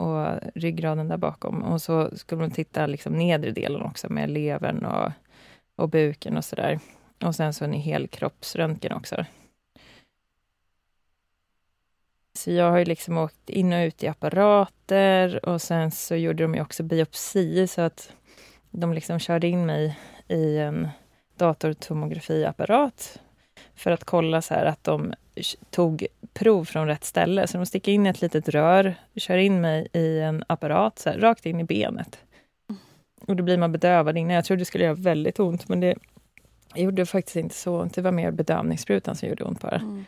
och 0.00 0.40
ryggraden 0.54 1.08
där 1.08 1.16
bakom. 1.16 1.62
Och 1.62 1.82
så 1.82 2.16
skulle 2.16 2.40
man 2.40 2.50
titta 2.50 2.86
liksom 2.86 3.12
nedre 3.12 3.50
delen 3.50 3.82
också 3.82 4.12
med 4.12 4.30
levern 4.30 4.84
och, 4.84 5.12
och 5.76 5.88
buken 5.88 6.36
och 6.36 6.44
sådär. 6.44 6.80
Och 7.24 7.34
sen 7.34 7.52
så 7.52 7.64
en 7.64 7.72
helkroppsröntgen 7.72 8.92
också. 8.92 9.24
Så 12.38 12.50
jag 12.50 12.70
har 12.70 12.78
ju 12.78 12.84
liksom 12.84 13.18
åkt 13.18 13.50
in 13.50 13.72
och 13.72 13.86
ut 13.86 14.02
i 14.02 14.08
apparater 14.08 15.48
och 15.48 15.62
sen 15.62 15.90
så 15.90 16.16
gjorde 16.16 16.44
de 16.44 16.54
ju 16.54 16.60
också 16.60 16.82
biopsi 16.82 17.66
så 17.66 17.80
att 17.80 18.12
de 18.70 18.92
liksom 18.92 19.18
körde 19.18 19.48
in 19.48 19.66
mig 19.66 19.98
i 20.28 20.58
en 20.58 20.88
datortomografiapparat 21.36 23.20
för 23.74 23.90
att 23.90 24.04
kolla 24.04 24.42
så 24.42 24.54
här 24.54 24.66
att 24.66 24.84
de 24.84 25.14
tog 25.70 26.06
prov 26.32 26.64
från 26.64 26.86
rätt 26.86 27.04
ställe. 27.04 27.46
Så 27.46 27.58
de 27.58 27.66
sticker 27.66 27.92
in 27.92 28.06
ett 28.06 28.20
litet 28.20 28.48
rör, 28.48 28.94
kör 29.16 29.36
in 29.36 29.60
mig 29.60 29.88
i 29.92 30.18
en 30.20 30.44
apparat, 30.46 30.98
så 30.98 31.10
här, 31.10 31.18
rakt 31.18 31.46
in 31.46 31.60
i 31.60 31.64
benet. 31.64 32.18
Och 33.26 33.36
då 33.36 33.42
blir 33.42 33.58
man 33.58 33.72
bedövad 33.72 34.18
innan. 34.18 34.34
Jag 34.34 34.44
trodde 34.44 34.60
det 34.60 34.64
skulle 34.64 34.84
göra 34.84 34.94
väldigt 34.94 35.40
ont, 35.40 35.68
men 35.68 35.80
det 35.80 35.94
gjorde 36.74 37.06
faktiskt 37.06 37.36
inte 37.36 37.54
så 37.54 37.80
ont. 37.80 37.94
Det 37.94 38.02
var 38.02 38.12
mer 38.12 38.30
bedövningssprutan 38.30 39.16
som 39.16 39.28
gjorde 39.28 39.44
ont 39.44 39.60
bara. 39.60 39.76
Mm. 39.76 40.04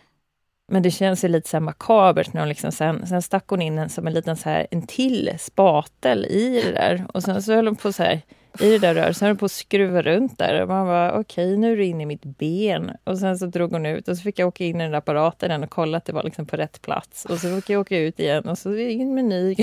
Men 0.69 0.83
det 0.83 0.91
känns 0.91 1.25
ju 1.25 1.29
lite 1.29 1.49
så 1.49 1.57
här 1.57 1.63
makabert 1.63 2.33
när 2.33 2.41
hon 2.41 2.49
liksom 2.49 2.73
sen, 2.73 3.07
sen 3.07 3.23
stack 3.23 3.45
hon 3.49 3.63
in 3.63 3.79
en 3.79 3.89
som 3.89 4.07
en 4.07 4.13
liten 4.13 4.37
så 4.37 4.49
här, 4.49 4.67
en 4.71 4.87
till 4.87 5.31
spatel 5.39 6.27
i 6.27 6.63
det 6.63 6.73
där. 6.73 7.07
Och 7.15 7.23
sen 7.23 7.43
så 7.43 7.55
höll 7.55 7.67
hon 7.67 7.77
på 7.77 7.93
så 7.93 8.03
här 8.03 8.21
i 8.61 8.71
det 8.71 8.79
där 8.79 8.95
röret. 8.95 9.17
Sen 9.17 9.29
höll 9.29 9.37
på 9.37 9.45
att 9.45 9.53
skruva 9.53 10.03
runt 10.03 10.39
där. 10.39 10.63
Och 10.63 10.69
man 10.69 10.87
bara, 10.87 11.21
okej, 11.21 11.47
okay, 11.47 11.57
nu 11.57 11.73
är 11.73 11.77
du 11.77 11.85
inne 11.85 12.03
i 12.03 12.07
mitt 12.07 12.25
ben. 12.25 12.97
Och 13.05 13.19
sen 13.19 13.39
så 13.39 13.47
drog 13.47 13.73
hon 13.73 13.87
ut 13.87 14.09
och 14.09 14.17
så 14.17 14.23
fick 14.23 14.39
jag 14.39 14.49
åka 14.49 14.65
in 14.65 14.77
i 14.77 14.83
den 14.83 14.91
där 14.91 14.99
apparaten 14.99 15.63
och 15.63 15.71
kolla 15.71 15.99
att 15.99 16.05
det 16.05 16.13
var 16.13 16.23
liksom 16.23 16.47
på 16.47 16.57
rätt 16.57 16.83
plats. 16.83 17.25
Och 17.25 17.39
så 17.39 17.57
fick 17.57 17.71
jag 17.71 17.81
åka 17.81 17.99
ut 17.99 18.21
igen 18.21 18.49
och 18.49 18.59
så 18.59 18.77
in 18.77 19.15
med 19.15 19.25
ny. 19.25 19.57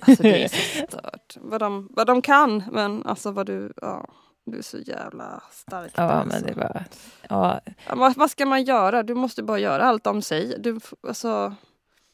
Alltså 0.00 0.22
det 0.22 0.44
är 0.44 0.48
så 0.80 0.86
stört. 0.86 1.36
Vad 1.36 1.60
de, 1.60 1.88
vad 1.90 2.06
de 2.06 2.22
kan, 2.22 2.62
men 2.72 3.06
alltså 3.06 3.30
vad 3.30 3.46
du... 3.46 3.72
Ja. 3.82 4.08
Du 4.44 4.58
är 4.58 4.62
så 4.62 4.78
jävla 4.78 5.42
stark. 5.50 5.92
Ja, 5.94 6.02
där, 6.02 6.24
men 6.24 6.42
det 6.42 6.54
var... 6.54 6.84
Ja. 7.28 7.60
Vad, 7.90 8.16
vad, 8.16 8.30
ska 8.30 8.46
man 8.46 8.64
göra? 8.64 9.02
Du 9.02 9.14
måste 9.14 9.42
bara 9.42 9.58
göra 9.58 9.82
allt 9.82 10.04
de 10.04 10.22
säger. 10.22 10.58
Du, 10.58 10.80
alltså... 11.08 11.54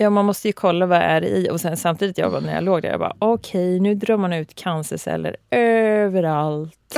Ja, 0.00 0.10
man 0.10 0.24
måste 0.24 0.48
ju 0.48 0.52
kolla 0.52 0.86
vad 0.86 0.98
är 0.98 1.20
det 1.20 1.28
i. 1.28 1.50
Och 1.50 1.60
sen 1.60 1.76
samtidigt 1.76 2.18
jag, 2.18 2.42
när 2.42 2.54
jag 2.54 2.64
låg 2.64 2.82
där, 2.82 2.88
jag 2.88 3.00
bara 3.00 3.16
okej, 3.18 3.76
okay, 3.76 3.80
nu 3.80 3.94
drar 3.94 4.16
man 4.16 4.32
ut 4.32 4.54
cancerceller 4.54 5.36
överallt. 5.50 6.94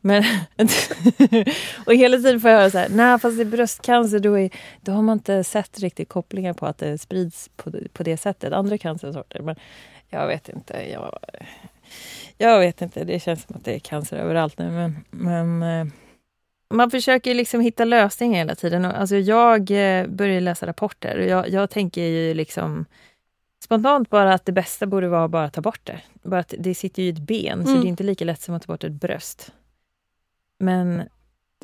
Men, 0.00 0.24
och 1.86 1.94
hela 1.94 2.16
tiden 2.16 2.40
får 2.40 2.50
jag 2.50 2.58
höra 2.58 2.70
så 2.70 2.78
här, 2.78 2.88
nej 2.90 3.18
fast 3.18 3.36
det 3.36 3.42
är 3.42 3.44
bröstcancer, 3.44 4.18
då, 4.18 4.38
är, 4.38 4.50
då 4.80 4.92
har 4.92 5.02
man 5.02 5.12
inte 5.12 5.44
sett 5.44 5.78
riktigt 5.78 6.08
kopplingar 6.08 6.52
på 6.52 6.66
att 6.66 6.78
det 6.78 6.98
sprids 6.98 7.50
på, 7.56 7.72
på 7.92 8.02
det 8.02 8.16
sättet. 8.16 8.52
Andra 8.52 8.78
cancersorter, 8.78 9.40
men 9.40 9.56
jag 10.10 10.26
vet 10.26 10.48
inte. 10.48 10.90
Jag, 10.92 11.18
jag 12.38 12.58
vet 12.58 12.82
inte, 12.82 13.04
det 13.04 13.20
känns 13.20 13.42
som 13.42 13.56
att 13.56 13.64
det 13.64 13.74
är 13.74 13.78
cancer 13.78 14.16
överallt 14.16 14.58
nu. 14.58 14.70
Men, 14.70 15.04
men 15.10 15.62
eh, 15.62 15.92
man 16.76 16.90
försöker 16.90 17.34
liksom 17.34 17.60
hitta 17.60 17.84
lösningar 17.84 18.38
hela 18.38 18.54
tiden. 18.54 18.84
Alltså 18.84 19.16
jag 19.16 19.70
eh, 19.70 20.06
börjar 20.06 20.40
läsa 20.40 20.66
rapporter 20.66 21.18
och 21.18 21.24
jag, 21.24 21.48
jag 21.48 21.70
tänker 21.70 22.02
ju 22.02 22.34
liksom 22.34 22.84
spontant 23.64 24.10
bara 24.10 24.34
att 24.34 24.46
det 24.46 24.52
bästa 24.52 24.86
borde 24.86 25.08
vara 25.08 25.28
bara 25.28 25.44
att 25.44 25.52
ta 25.52 25.60
bort 25.60 25.80
det. 25.84 26.00
Bara 26.22 26.40
att 26.40 26.54
det 26.58 26.74
sitter 26.74 27.02
ju 27.02 27.08
i 27.08 27.12
ett 27.12 27.18
ben, 27.18 27.60
mm. 27.60 27.66
så 27.66 27.72
det 27.72 27.86
är 27.86 27.88
inte 27.88 28.02
lika 28.02 28.24
lätt 28.24 28.42
som 28.42 28.54
att 28.54 28.62
ta 28.62 28.72
bort 28.72 28.84
ett 28.84 28.92
bröst. 28.92 29.52
Men... 30.58 31.02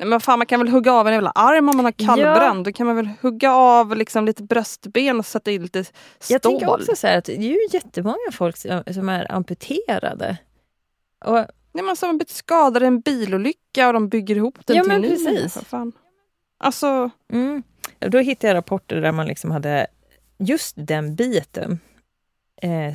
Men 0.03 0.19
fan, 0.19 0.39
man 0.39 0.45
kan 0.45 0.59
väl 0.59 0.69
hugga 0.69 0.93
av 0.93 1.07
en 1.07 1.13
jävla 1.13 1.31
arm 1.31 1.69
om 1.69 1.77
man 1.77 1.85
har 1.85 1.91
kallbrand. 1.91 2.59
Ja. 2.59 2.63
Då 2.63 2.71
kan 2.71 2.87
man 2.87 2.95
väl 2.95 3.09
hugga 3.21 3.53
av 3.53 3.95
liksom 3.95 4.25
lite 4.25 4.43
bröstben 4.43 5.19
och 5.19 5.25
sätta 5.25 5.51
in 5.51 5.61
lite 5.61 5.83
stål. 5.83 5.93
Jag 6.27 6.41
tänker 6.41 6.69
också 6.69 6.95
så 6.95 7.07
att 7.07 7.25
det 7.25 7.35
är 7.35 7.41
ju 7.41 7.57
jättemånga 7.71 8.31
folk 8.31 8.57
som 8.93 9.09
är 9.09 9.31
amputerade. 9.31 10.37
Och 11.25 11.45
Nej, 11.71 11.83
men 11.85 11.95
som 11.95 12.17
blivit 12.17 12.29
skadade 12.29 12.85
i 12.85 12.87
en 12.87 12.99
bilolycka 12.99 13.87
och 13.87 13.93
de 13.93 14.09
bygger 14.09 14.35
ihop 14.35 14.65
den 14.65 14.77
ja, 14.77 14.83
till 14.83 14.91
men 14.91 15.01
ny. 15.01 15.09
Precis. 15.09 15.57
Fan. 15.65 15.91
Alltså... 16.57 17.09
Mm. 17.33 17.63
Då 17.99 18.19
hittade 18.19 18.47
jag 18.47 18.55
rapporter 18.55 19.01
där 19.01 19.11
man 19.11 19.27
liksom 19.27 19.51
hade 19.51 19.87
just 20.37 20.73
den 20.77 21.15
biten. 21.15 21.79
Eh, 22.61 22.93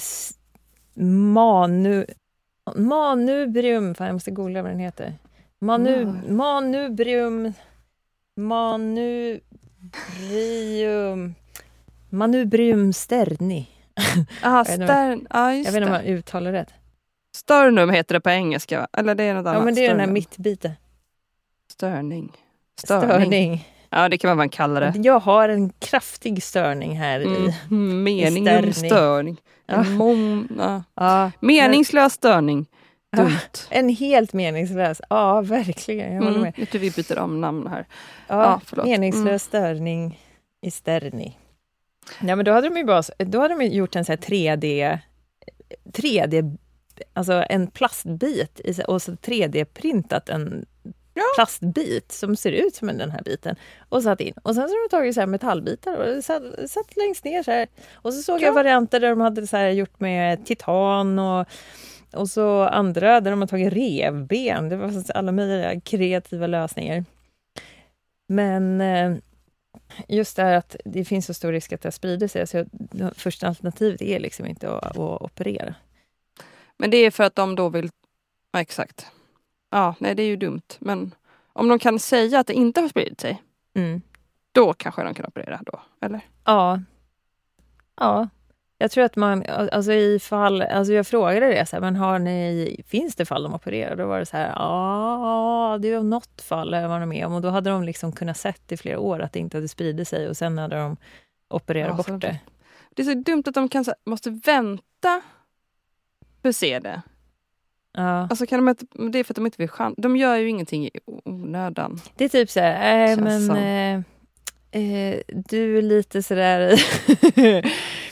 manu, 1.32 2.06
manubrium, 2.76 3.94
fan 3.94 4.06
jag 4.06 4.14
måste 4.14 4.30
googla 4.30 4.62
vad 4.62 4.70
den 4.70 4.80
heter. 4.80 5.14
Manu, 5.58 6.02
mm. 6.02 6.36
Manubrium, 6.36 7.52
manubrium, 8.36 9.44
manubrium 12.10 12.92
sterni. 12.92 13.68
Aha, 14.42 14.64
stern, 14.64 15.26
jag 15.30 15.50
vet 15.50 15.66
inte 15.66 15.84
om 15.84 15.90
man 15.90 16.04
uttalar 16.04 16.52
rätt. 16.52 16.72
Sternum 17.36 17.90
heter 17.90 18.14
det 18.14 18.20
på 18.20 18.30
engelska? 18.30 18.86
Eller 18.92 19.14
det 19.14 19.24
är 19.24 19.34
något 19.34 19.40
annat? 19.46 19.54
Ja 19.54 19.64
men 19.64 19.74
det 19.74 19.86
är 19.86 19.90
den 19.90 20.00
här 20.00 20.06
mittbiten. 20.06 20.72
Störning. 21.72 22.32
Störning. 22.84 23.08
Störning. 23.10 23.68
Ja 23.90 24.08
det 24.08 24.18
kan 24.18 24.36
man 24.36 24.48
kalla 24.48 24.80
det. 24.80 24.92
Jag 24.96 25.18
har 25.20 25.48
en 25.48 25.70
kraftig 25.78 26.42
störning 26.42 26.96
här 26.98 27.20
i. 27.20 27.52
Mm. 27.70 28.02
Mening 28.04 28.44
Störning. 28.46 28.64
om 28.66 28.72
störning. 28.72 29.36
Ja. 29.66 29.82
Mång, 29.82 30.48
ja. 30.58 30.82
Ja, 30.94 31.30
Meningslös 31.40 32.12
störning. 32.12 32.66
Dumt. 33.16 33.30
en 33.70 33.88
helt 33.88 34.32
meningslös. 34.32 35.00
Ja, 35.10 35.40
verkligen. 35.40 36.14
Jag 36.14 36.22
håller 36.22 36.38
Mm. 36.38 36.52
med. 36.56 36.70
Tror 36.70 36.80
vi 36.80 36.90
byter 36.90 37.18
om 37.18 37.40
namn 37.40 37.66
här. 37.66 37.86
Ja, 38.28 38.42
Ja, 38.42 38.60
förlåt. 38.64 38.86
meningslös 38.86 39.26
Mm. 39.26 39.38
störning 39.38 40.20
i 40.62 40.70
sterni. 40.70 41.38
Ja, 42.20 42.36
men 42.36 42.44
då 42.44 42.52
hade 42.52 42.68
de 42.68 42.76
ju 42.76 42.84
bara, 42.84 43.02
då 43.18 43.40
hade 43.40 43.54
de 43.58 43.64
gjort 43.64 43.96
en 43.96 44.04
så 44.04 44.12
här 44.12 44.16
3D, 44.16 44.98
3D, 45.92 46.56
alltså 47.12 47.44
en 47.48 47.66
plastbit 47.66 48.60
i, 48.64 48.82
och 48.88 49.02
så 49.02 49.12
3D-printat 49.12 50.30
en 50.30 50.66
Ja. 51.18 51.22
plastbit 51.36 52.12
som 52.12 52.36
ser 52.36 52.52
ut 52.52 52.74
som 52.74 52.88
den 52.88 53.10
här 53.10 53.22
biten 53.22 53.56
och 53.88 54.02
satt 54.02 54.20
in. 54.20 54.34
Och 54.42 54.54
sen 54.54 54.68
så 54.68 54.74
har 54.74 54.88
de 54.88 54.96
tagit 54.96 55.14
så 55.14 55.20
här 55.20 55.26
metallbitar 55.26 55.96
och 56.16 56.24
satt, 56.24 56.42
satt 56.70 56.96
längst 56.96 57.24
ner 57.24 57.42
så 57.42 57.50
här. 57.50 57.68
Och 57.92 58.14
så 58.14 58.22
såg 58.22 58.40
Ja. 58.40 58.46
jag 58.46 58.52
varianter 58.52 59.00
där 59.00 59.10
de 59.10 59.20
hade 59.20 59.46
så 59.46 59.56
gjort 59.58 60.00
med 60.00 60.46
titan 60.46 61.18
och 61.18 61.46
och 62.12 62.28
så 62.28 62.62
andra 62.62 63.20
där 63.20 63.30
de 63.30 63.40
har 63.40 63.48
tagit 63.48 63.72
revben. 63.72 64.68
Det 64.68 64.76
var 64.76 64.92
alla 65.14 65.32
möjliga 65.32 65.80
kreativa 65.80 66.46
lösningar. 66.46 67.04
Men 68.28 68.80
eh, 68.80 69.16
just 70.08 70.36
det 70.36 70.42
här 70.42 70.54
att 70.54 70.76
det 70.84 71.04
finns 71.04 71.26
så 71.26 71.34
stor 71.34 71.52
risk 71.52 71.72
att 71.72 71.80
det 71.82 71.92
sprider 71.92 72.28
sig. 72.28 72.46
Så 72.46 72.64
det 72.72 73.10
första 73.16 73.48
alternativet 73.48 74.02
är 74.02 74.20
liksom 74.20 74.46
inte 74.46 74.70
att, 74.70 74.84
att 74.84 74.98
operera. 74.98 75.74
Men 76.78 76.90
det 76.90 76.96
är 76.96 77.10
för 77.10 77.24
att 77.24 77.34
de 77.34 77.54
då 77.54 77.68
vill... 77.68 77.90
Ja, 78.52 78.60
exakt. 78.60 79.06
Ja, 79.70 79.94
nej 79.98 80.14
det 80.14 80.22
är 80.22 80.26
ju 80.26 80.36
dumt. 80.36 80.62
Men 80.78 81.14
om 81.52 81.68
de 81.68 81.78
kan 81.78 81.98
säga 81.98 82.40
att 82.40 82.46
det 82.46 82.54
inte 82.54 82.80
har 82.80 82.88
spridit 82.88 83.20
sig, 83.20 83.42
Mm. 83.74 84.02
då 84.52 84.72
kanske 84.72 85.02
de 85.04 85.14
kan 85.14 85.26
operera 85.26 85.60
då, 85.66 85.80
eller? 86.00 86.20
Ja. 86.44 86.80
Ja. 87.96 88.28
Jag 88.78 88.90
tror 88.90 89.04
att 89.04 89.16
man, 89.16 89.44
alltså 89.48 89.92
i 89.92 90.18
fall, 90.18 90.62
alltså 90.62 90.92
jag 90.92 91.06
frågade 91.06 91.46
det, 91.46 91.66
så 91.66 91.76
här, 91.76 91.80
men 91.80 91.96
har 91.96 92.18
ni, 92.18 92.76
finns 92.86 93.14
det 93.14 93.24
fall 93.26 93.42
de 93.42 93.54
opererar? 93.54 93.96
Då 93.96 94.06
var 94.06 94.18
det 94.18 94.26
så 94.26 94.36
här, 94.36 94.48
ja, 94.56 95.78
det 95.82 95.96
var 95.96 96.02
något 96.02 96.42
fall 96.42 96.72
jag 96.72 96.88
var 96.88 97.06
med 97.06 97.26
om 97.26 97.32
och 97.32 97.42
då 97.42 97.48
hade 97.48 97.70
de 97.70 97.82
liksom 97.84 98.12
kunnat 98.12 98.36
sett 98.36 98.72
i 98.72 98.76
flera 98.76 98.98
år 98.98 99.20
att 99.20 99.32
det 99.32 99.38
inte 99.38 99.56
hade 99.56 99.68
spridit 99.68 100.08
sig 100.08 100.28
och 100.28 100.36
sen 100.36 100.58
hade 100.58 100.76
de 100.76 100.96
opererat 101.48 101.88
Ja, 102.06 102.12
bort 102.12 102.20
det. 102.22 102.40
Det 102.90 103.02
är 103.02 103.06
så 103.06 103.14
dumt 103.14 103.42
att 103.46 103.54
de 103.54 103.68
kan, 103.68 103.84
måste 104.06 104.30
vänta 104.30 105.22
för 106.46 106.50
att 106.50 106.56
se 106.56 106.78
det. 106.78 107.02
Ja. 107.96 108.26
Alltså 108.30 108.46
kan 108.46 108.58
de 108.64 108.68
inte, 108.68 108.86
det 109.10 109.18
är 109.18 109.24
för 109.24 109.32
att 109.32 109.36
de 109.36 109.46
inte 109.46 109.58
vill 109.58 109.68
chans. 109.68 109.94
De 109.98 110.16
gör 110.16 110.36
ju 110.36 110.48
ingenting 110.48 110.86
i 110.86 110.90
onödan. 111.24 112.00
Det 112.16 112.24
är 112.24 112.28
typ 112.28 112.50
så 112.50 112.60
här, 112.60 113.08
äh, 113.08 113.18
men 113.18 113.50
eh, 113.50 113.94
eh, 114.82 115.20
du 115.28 115.78
är 115.78 115.82
lite 115.82 116.22
sådär 116.22 116.82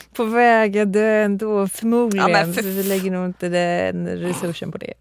på 0.15 0.23
väg 0.23 0.77
att 0.77 0.93
dö 0.93 1.23
ändå 1.23 1.67
förmodligen. 1.67 2.29
Ja, 2.29 2.45
för 2.45 2.61
så 2.61 2.67
vi 2.67 2.83
lägger 2.83 3.11
nog 3.11 3.25
inte 3.25 3.49
den 3.49 4.07
resursen 4.07 4.71
på 4.71 4.77
det. 4.77 4.93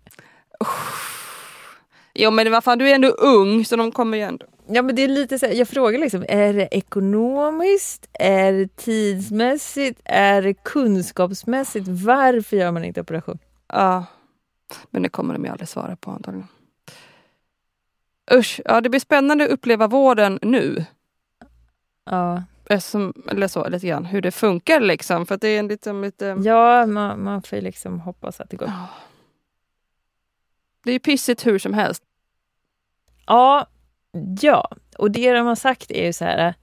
Jo 2.15 2.31
men 2.31 2.53
vad 2.53 2.65
fan, 2.65 2.79
du 2.79 2.91
är 2.91 2.95
ändå 2.95 3.09
ung 3.09 3.65
så 3.65 3.77
de 3.77 3.93
kommer 3.93 4.17
ju 4.19 4.23
ändå... 4.23 4.47
Ja 4.67 4.83
men 4.83 4.97
det 4.97 5.03
är 5.03 5.09
lite 5.09 5.39
så 5.39 5.47
här, 5.47 5.53
jag 5.53 5.69
frågar 5.69 5.99
liksom, 5.99 6.25
är 6.29 6.53
det 6.53 6.69
ekonomiskt? 6.71 8.09
Är 8.13 8.53
det 8.53 8.77
tidsmässigt? 8.77 10.01
Är 10.05 10.43
det 10.43 10.55
kunskapsmässigt? 10.55 11.89
Varför 11.89 12.57
gör 12.57 12.71
man 12.71 12.85
inte 12.85 13.01
operation? 13.01 13.39
Ja. 13.69 14.05
Men 14.91 15.03
det 15.03 15.09
kommer 15.09 15.35
de 15.35 15.45
ju 15.45 15.51
aldrig 15.51 15.69
svara 15.69 15.97
på 15.97 16.11
antagligen. 16.11 16.49
Usch, 18.33 18.61
ja 18.65 18.81
det 18.81 18.89
blir 18.89 19.01
spännande 19.01 19.45
att 19.45 19.51
uppleva 19.51 19.87
vården 19.87 20.39
nu. 20.43 20.85
Ja, 22.11 22.43
Eftersom, 22.67 23.13
eller 23.31 23.49
så, 23.49 23.69
lite 23.69 23.87
grann, 23.87 24.05
hur 24.05 24.23
det 24.23 24.31
funkar 24.31 24.81
liksom. 24.81 25.27
För 25.27 25.37
det 25.37 25.49
är 25.49 25.59
en 25.59 25.69
liten, 25.69 26.03
lite... 26.03 26.37
ja 26.45 26.87
man, 26.87 27.25
man 27.25 27.43
får 27.43 27.57
ju 27.57 27.63
liksom 27.63 28.01
hoppas 28.01 28.41
att 28.41 28.51
det 28.51 28.57
går. 28.57 28.69
Ja. 28.69 28.89
Det 30.85 30.91
är 30.91 30.93
ju 30.93 30.99
pissigt 30.99 31.47
hur 31.47 31.59
som 31.59 31.75
helst. 31.75 32.03
Ja, 33.27 33.67
ja. 34.41 34.71
Och 34.99 35.11
det 35.11 35.33
de 35.33 35.47
har 35.47 35.55
sagt 35.55 35.91
är 35.91 36.07
ju 36.07 36.13
så 36.13 36.25
här. 36.25 36.55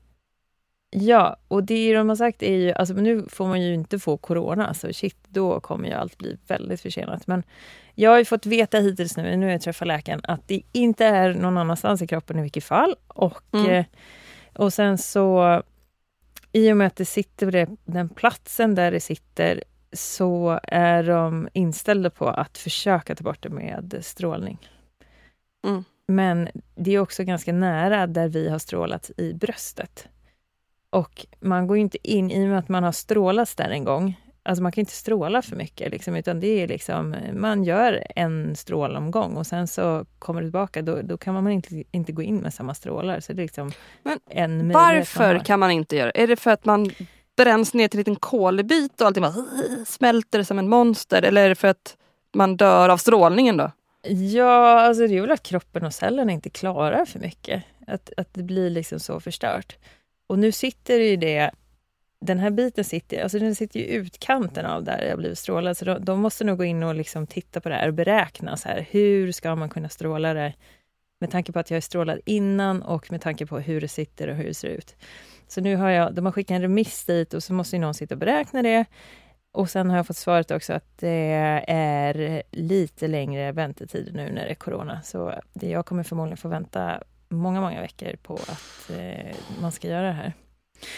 Ja, 0.90 1.38
och 1.48 1.64
det 1.64 1.94
de 1.94 2.10
har 2.10 2.16
sagt 2.16 2.44
är 2.44 2.56
ju, 2.56 2.72
alltså 2.72 2.94
nu 2.94 3.26
får 3.30 3.48
man 3.48 3.62
ju 3.62 3.74
inte 3.74 4.00
få 4.00 4.18
corona, 4.18 4.74
så 4.74 4.94
shit, 4.94 5.18
då 5.28 5.60
kommer 5.60 5.88
ju 5.88 5.94
allt 5.94 6.18
bli 6.18 6.38
väldigt 6.48 6.82
försenat. 6.82 7.28
Men 7.28 7.44
jag 7.96 8.12
har 8.12 8.18
ju 8.18 8.26
fått 8.26 8.46
veta 8.46 8.78
hittills 8.78 9.18
nu, 9.18 9.38
nu 9.38 9.46
har 9.46 9.52
jag 9.52 9.62
träffat 9.62 9.88
läkaren, 9.88 10.22
att 10.24 10.48
det 10.48 10.62
inte 10.72 11.06
är 11.06 11.34
någon 11.34 11.58
annanstans 11.58 12.02
i 12.02 12.08
kroppen 12.08 12.40
i 12.40 12.42
vilket 12.42 12.64
fall. 12.64 12.96
Och, 13.08 13.42
Mm. 13.54 13.72
eh, 13.72 13.86
och 14.56 14.74
sen 14.74 14.98
så, 14.98 15.62
i 16.52 16.72
och 16.72 16.78
med 16.78 16.88
att 16.88 16.96
det 16.96 17.06
sitter 17.06 17.66
på 17.66 17.76
den 17.86 18.10
platsen 18.10 18.76
där 18.76 18.92
det 18.92 19.00
sitter, 19.00 19.64
så 19.94 20.60
är 20.64 21.04
de 21.04 21.50
inställda 21.54 22.10
på 22.10 22.28
att 22.28 22.58
försöka 22.58 23.16
ta 23.16 23.24
bort 23.24 23.44
det 23.44 23.50
med 23.50 23.98
strålning. 24.02 24.70
Mm. 25.68 25.84
Men 26.08 26.50
det 26.76 26.92
är 26.92 27.00
också 27.00 27.24
ganska 27.24 27.54
nära 27.54 28.08
där 28.08 28.28
vi 28.28 28.50
har 28.50 28.60
strålat 28.60 29.12
i 29.18 29.34
bröstet. 29.34 30.08
Och 30.90 31.26
man 31.40 31.68
går 31.68 31.78
ju 31.78 31.82
inte 31.82 32.12
in, 32.12 32.32
i 32.32 32.46
och 32.46 32.50
med 32.50 32.60
att 32.60 32.70
man 32.70 32.84
har 32.84 32.92
strålats 32.92 33.56
där 33.56 33.70
en 33.70 33.84
gång, 33.84 34.20
alltså 34.44 34.64
man 34.64 34.72
kan 34.72 34.80
inte 34.80 34.94
stråla 34.94 35.42
för 35.42 35.56
mycket, 35.56 35.92
liksom, 35.92 36.16
utan 36.16 36.40
det 36.40 36.48
är 36.48 36.68
liksom, 36.68 37.16
man 37.34 37.64
gör 37.64 38.04
en 38.16 38.56
strålomgång 38.56 39.38
och 39.38 39.48
sen 39.48 39.68
så 39.68 40.06
kommer 40.20 40.42
det 40.42 40.48
tillbaka, 40.48 40.82
då, 40.82 41.02
då 41.02 41.18
kan 41.18 41.34
man 41.34 41.52
inte, 41.52 41.84
inte 41.92 42.12
gå 42.12 42.22
in 42.22 42.38
med 42.38 42.54
samma 42.54 42.74
strålar. 42.74 43.20
Så 43.20 43.34
det 43.34 43.42
är 43.42 43.44
liksom 43.44 43.72
Men 44.04 44.20
en 44.30 44.58
man 44.58 44.74
Varför 44.74 45.36
har. 45.36 45.46
kan 45.46 45.60
man 45.60 45.72
inte 45.72 45.96
göra? 45.96 46.12
Är 46.12 46.28
det 46.28 46.36
för 46.36 46.52
att 46.52 46.66
man 46.66 46.92
bränns 47.38 47.74
ner 47.74 47.88
till 47.88 47.98
en 47.98 48.02
liten 48.02 48.16
kolbit 48.16 49.02
och 49.02 49.08
allting 49.08 49.24
bara 49.24 49.36
smälter 49.86 50.44
som 50.44 50.60
en 50.60 50.70
monster? 50.70 51.22
Eller 51.22 51.46
är 51.46 51.50
det 51.50 51.56
för 51.56 51.68
att 51.68 51.98
man 52.34 52.58
dör 52.58 52.90
av 52.90 52.98
strålningen 52.98 53.58
då? 53.58 53.72
Ja, 54.08 54.82
alltså 54.82 55.08
det 55.08 55.18
är 55.18 55.22
väl 55.22 55.32
att 55.32 55.44
kroppen 55.44 55.86
och 55.86 55.94
cellerna 55.94 56.32
inte 56.32 56.50
klarar 56.50 57.06
för 57.06 57.20
mycket. 57.20 57.64
Att, 57.88 58.12
att 58.18 58.34
det 58.34 58.44
blir 58.44 58.70
liksom 58.70 59.00
så 59.00 59.20
förstört. 59.20 59.78
Och 60.28 60.40
nu 60.40 60.52
sitter 60.52 61.00
ju 61.00 61.16
det, 61.16 61.52
den 62.22 62.40
här 62.40 62.50
biten 62.50 62.84
sitter, 62.84 63.24
alltså 63.24 63.40
den 63.40 63.56
sitter 63.56 63.80
ju 63.80 63.86
i 63.86 63.94
utkanten 63.94 64.66
av 64.66 64.84
där 64.84 65.06
jag 65.10 65.18
blivit 65.18 65.40
strålad. 65.40 65.78
Så 65.78 65.86
de, 65.86 66.06
de 66.06 66.20
måste 66.20 66.44
nog 66.44 66.58
gå 66.58 66.64
in 66.64 66.84
och 66.84 66.96
liksom 66.96 67.28
titta 67.28 67.62
på 67.62 67.70
det 67.70 67.76
här 67.76 67.88
och 67.88 67.94
beräkna 67.94 68.58
så 68.58 68.70
här, 68.70 68.88
hur 68.92 69.32
ska 69.32 69.56
man 69.56 69.70
kunna 69.70 69.90
stråla 69.90 70.34
det? 70.34 70.54
Med 71.20 71.32
tanke 71.32 71.52
på 71.52 71.60
att 71.60 71.72
jag 71.72 71.78
är 71.78 71.82
strålad 71.82 72.20
innan 72.26 72.82
och 72.82 73.12
med 73.12 73.22
tanke 73.22 73.46
på 73.46 73.60
hur 73.60 73.82
det 73.82 73.88
sitter 73.88 74.28
och 74.28 74.36
hur 74.36 74.44
det 74.46 74.54
ser 74.54 74.68
ut. 74.68 74.96
Så 75.52 75.62
nu 75.62 75.76
har 75.76 75.90
jag, 75.90 76.14
de 76.14 76.26
har 76.26 76.32
skickat 76.32 76.56
en 76.56 76.62
remiss 76.62 77.06
dit 77.06 77.34
och 77.34 77.44
så 77.44 77.54
måste 77.54 77.76
ju 77.76 77.80
någon 77.80 77.94
sitta 77.94 78.16
och 78.16 78.20
beräkna 78.20 78.62
det. 78.62 78.86
Och 79.52 79.70
sen 79.70 79.90
har 79.90 79.98
jag 79.98 80.08
fått 80.08 80.18
svaret 80.18 80.52
också 80.52 80.74
att 80.74 80.98
det 80.98 81.64
är 81.68 82.44
lite 82.52 83.08
längre 83.08 83.52
väntetider 83.52 84.14
nu 84.14 84.32
när 84.32 84.46
det 84.46 84.52
är 84.52 84.56
corona. 84.56 85.02
Så 85.02 85.34
det, 85.54 85.70
jag 85.70 85.86
kommer 85.86 86.04
förmodligen 86.04 86.38
få 86.38 86.48
vänta 86.48 87.04
många, 87.30 87.62
många 87.62 87.82
veckor 87.82 88.16
på 88.24 88.34
att 88.34 88.90
eh, 88.90 89.36
man 89.62 89.72
ska 89.72 89.88
göra 89.88 90.08
det 90.08 90.14
här. 90.14 90.34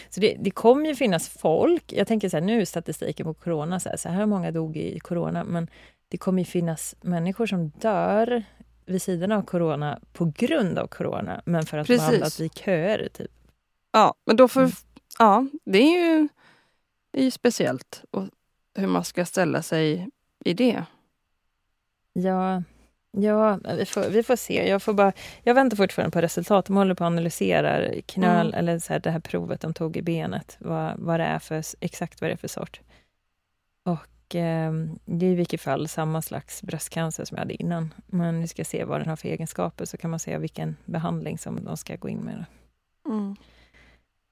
Så 0.09 0.19
det, 0.19 0.35
det 0.39 0.51
kommer 0.51 0.89
ju 0.89 0.95
finnas 0.95 1.29
folk. 1.29 1.93
Jag 1.93 2.07
tänker 2.07 2.29
så 2.29 2.37
här, 2.37 2.41
nu 2.41 2.61
är 2.61 2.65
statistiken 2.65 3.25
på 3.25 3.33
corona 3.33 3.79
så 3.79 3.89
här, 3.89 3.97
så 3.97 4.09
här 4.09 4.25
många 4.25 4.51
dog 4.51 4.77
i 4.77 4.99
corona, 4.99 5.43
men 5.43 5.67
det 6.07 6.17
kommer 6.17 6.39
ju 6.39 6.45
finnas 6.45 6.95
människor 7.01 7.45
som 7.45 7.69
dör 7.69 8.43
vid 8.85 9.01
sidan 9.01 9.31
av 9.31 9.41
corona 9.41 9.99
på 10.13 10.31
grund 10.35 10.79
av 10.79 10.87
corona, 10.87 11.41
men 11.45 11.65
för 11.65 11.77
att 11.77 11.87
de 11.87 11.93
har 11.97 11.99
Precis. 11.99 12.39
hamnat 12.39 12.39
i 12.39 12.59
köer. 12.59 13.09
Typ. 13.13 13.31
Ja, 13.93 14.13
men 14.25 14.35
då 14.35 14.47
får... 14.47 14.61
Mm. 14.61 14.71
Ja, 15.19 15.47
det 15.65 15.77
är 15.77 15.99
ju, 16.01 16.27
det 17.11 17.19
är 17.19 17.23
ju 17.23 17.31
speciellt. 17.31 18.03
Och 18.11 18.23
hur 18.75 18.87
man 18.87 19.03
ska 19.03 19.25
ställa 19.25 19.61
sig 19.61 20.09
i 20.45 20.53
det. 20.53 20.85
Ja, 22.13 22.63
ja 23.11 23.59
vi, 23.77 23.85
får, 23.85 24.09
vi 24.09 24.23
får 24.23 24.35
se. 24.35 24.69
Jag, 24.69 24.83
får 24.83 24.93
bara, 24.93 25.13
jag 25.43 25.53
väntar 25.53 25.77
fortfarande 25.77 26.11
på 26.11 26.21
resultat. 26.21 26.65
De 26.65 26.75
håller 26.75 26.95
på 26.95 27.03
att 27.03 27.07
analysera 27.07 28.01
knöl, 28.05 28.47
Mm. 28.47 28.59
eller 28.59 28.79
så 28.79 28.93
här, 28.93 28.99
det 28.99 29.11
här 29.11 29.19
provet 29.19 29.61
de 29.61 29.73
tog 29.73 29.97
i 29.97 30.01
benet, 30.01 30.57
vad, 30.59 30.99
vad 30.99 31.19
det 31.19 31.23
är 31.25 31.39
för, 31.39 31.63
exakt 31.79 32.21
vad 32.21 32.29
det 32.29 32.33
är 32.33 32.37
för 32.37 32.47
sort. 32.47 32.81
Och 33.85 34.35
eh, 34.35 34.73
det 35.05 35.25
är 35.25 35.31
i 35.31 35.35
vilket 35.35 35.61
fall 35.61 35.87
samma 35.87 36.21
slags 36.21 36.63
bröstcancer 36.63 37.25
som 37.25 37.35
jag 37.35 37.41
hade 37.41 37.61
innan. 37.63 37.93
Men 38.07 38.41
vi 38.41 38.47
ska 38.47 38.65
se 38.65 38.83
vad 38.83 38.99
den 39.01 39.09
har 39.09 39.15
för 39.15 39.29
egenskaper, 39.29 39.85
så 39.85 39.97
kan 39.97 40.09
man 40.09 40.19
se 40.19 40.37
vilken 40.37 40.75
behandling 40.85 41.37
som 41.37 41.63
de 41.65 41.77
ska 41.77 41.95
gå 41.95 42.09
in 42.09 42.19
med. 42.19 42.45
Mm. 43.09 43.35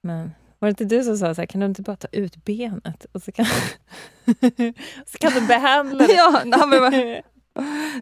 Men 0.02 0.32
var 0.58 0.66
det 0.68 0.70
inte 0.70 0.84
du 0.84 1.04
som 1.04 1.16
sa 1.16 1.34
så 1.34 1.40
här, 1.40 1.46
kan 1.46 1.60
du 1.60 1.66
inte 1.66 1.82
bara 1.82 1.96
ta 1.96 2.08
ut 2.12 2.44
benet 2.44 3.06
och 3.12 3.22
så 3.22 3.32
kan, 3.32 3.46
så 5.06 5.18
kan 5.20 5.32
du 5.32 5.46
behandla 5.46 6.06
det? 6.06 6.12
ja, 6.16 6.40
nej, 6.44 6.80
men, 6.80 6.92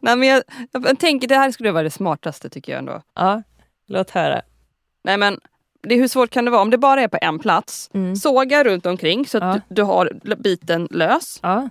nej, 0.03 0.17
men 0.17 0.23
jag, 0.29 0.43
jag 0.73 0.99
tänker 0.99 1.29
det 1.29 1.35
här 1.37 1.51
skulle 1.51 1.73
vara 1.73 1.83
det 1.83 1.91
smartaste 1.91 2.51
tycker 2.51 2.73
jag 2.73 2.79
ändå. 2.79 3.03
ja, 3.15 3.43
låt 3.87 4.11
höra. 4.11 4.43
Nej 5.05 5.17
men 5.19 5.41
det, 5.83 5.95
hur 5.97 6.09
svårt 6.09 6.31
kan 6.31 6.45
det 6.45 6.51
vara 6.51 6.63
om 6.63 6.71
det 6.71 6.79
bara 6.79 7.03
är 7.03 7.09
på 7.09 7.19
en 7.21 7.39
plats? 7.39 7.91
Mm. 7.95 8.17
Såga 8.17 8.65
runt 8.65 8.87
omkring 8.87 9.27
så 9.27 9.39
att 9.39 9.45
Ja. 9.45 9.61
du, 9.69 9.75
du 9.75 9.83
har 9.83 10.13
biten 10.37 10.89
lös. 10.91 11.39
Ja, 11.43 11.69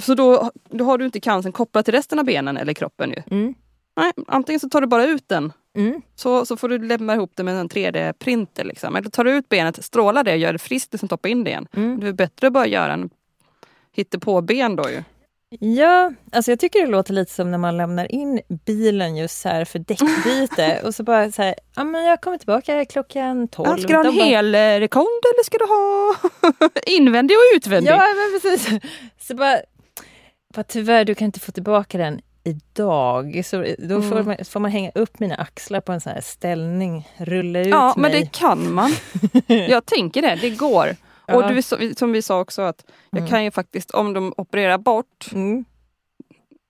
Så 0.00 0.14
då, 0.14 0.50
då 0.70 0.84
har 0.84 0.98
du 0.98 1.04
inte 1.04 1.20
cancern 1.20 1.52
kopplad 1.52 1.84
till 1.84 1.94
resten 1.94 2.18
av 2.18 2.24
benen 2.24 2.56
eller 2.56 2.74
kroppen 2.74 3.10
ju. 3.10 3.22
Mm. 3.30 3.54
Nej, 3.96 4.12
antingen 4.26 4.60
så 4.60 4.68
tar 4.68 4.80
du 4.80 4.86
bara 4.86 5.04
ut 5.04 5.28
den 5.28 5.52
Mm. 5.74 6.02
så, 6.14 6.46
så 6.46 6.56
får 6.56 6.68
du 6.68 6.78
lämna 6.78 7.14
ihop 7.14 7.32
det 7.34 7.42
med 7.42 7.54
en 7.54 7.68
3D-printer. 7.68 8.64
Liksom. 8.64 8.96
Eller 8.96 9.10
tar 9.10 9.24
du 9.24 9.30
ut 9.30 9.48
benet, 9.48 9.84
strålar 9.84 10.24
det 10.24 10.32
och 10.32 10.38
gör 10.38 10.52
det 10.52 10.58
friskt 10.58 10.94
och 10.94 11.00
sen 11.00 11.08
toppa 11.08 11.28
in 11.28 11.44
det 11.44 11.50
igen. 11.50 11.66
Mm. 11.76 12.00
Det 12.00 12.08
är 12.08 12.12
bättre 12.12 12.46
att 12.46 12.52
bara 12.52 12.66
göra 12.66 12.92
en 12.92 13.10
hittepå-ben 13.92 14.76
då 14.76 14.90
ju. 14.90 15.02
Ja, 15.60 16.12
alltså 16.32 16.50
jag 16.50 16.60
tycker 16.60 16.80
det 16.80 16.86
låter 16.86 17.12
lite 17.12 17.32
som 17.32 17.50
när 17.50 17.58
man 17.58 17.76
lämnar 17.76 18.12
in 18.12 18.40
bilen 18.48 19.16
just 19.16 19.40
så 19.40 19.48
här 19.48 19.64
för 19.64 19.78
däckbyte 19.78 20.80
och 20.86 20.94
så 20.94 21.02
bara 21.02 21.32
så 21.32 21.42
här, 21.42 21.54
ja 21.76 21.84
men 21.84 22.04
jag 22.04 22.20
kommer 22.20 22.38
tillbaka 22.38 22.84
klockan 22.84 23.48
12. 23.48 23.68
Ja, 23.68 23.76
ska 23.76 23.88
du 23.88 23.94
ha 23.94 24.04
en 24.04 24.16
bara, 24.16 24.24
hel 24.24 24.54
eh, 24.54 24.58
rekond 24.58 25.06
eller 25.34 25.44
ska 25.44 25.58
du 25.58 25.64
ha 25.64 26.14
invändig 26.86 27.36
och 27.36 27.56
utvändig? 27.56 27.90
Ja, 27.90 27.96
men 27.98 28.40
precis. 28.40 28.80
Så 29.20 29.34
bara, 29.34 29.60
bara, 30.54 30.62
tyvärr, 30.62 31.04
du 31.04 31.14
kan 31.14 31.26
inte 31.26 31.40
få 31.40 31.52
tillbaka 31.52 31.98
den 31.98 32.20
idag. 32.44 33.42
Så 33.44 33.56
då 33.78 34.02
får, 34.02 34.12
Mm. 34.16 34.26
man, 34.26 34.36
får 34.44 34.60
man 34.60 34.70
hänga 34.70 34.90
upp 34.94 35.20
mina 35.20 35.34
axlar 35.34 35.80
på 35.80 35.92
en 35.92 36.00
sån 36.00 36.12
här 36.12 36.20
ställning, 36.20 37.08
rulla 37.16 37.60
ut 37.60 37.66
Ja, 37.66 37.94
men 37.96 38.12
mig. 38.12 38.20
det 38.20 38.32
kan 38.32 38.72
man. 38.74 38.92
Jag 39.46 39.86
tänker 39.86 40.22
det, 40.22 40.38
det 40.40 40.50
går. 40.50 40.96
Ja. 41.26 41.34
Och 41.36 41.54
du, 41.54 41.62
som 41.96 42.12
vi 42.12 42.22
sa 42.22 42.40
också 42.40 42.62
att 42.62 42.84
jag 43.10 43.18
Mm. 43.18 43.30
kan 43.30 43.44
ju 43.44 43.50
faktiskt, 43.50 43.90
om 43.90 44.12
de 44.12 44.34
opererar 44.36 44.78
bort 44.78 45.26
Mm. 45.32 45.64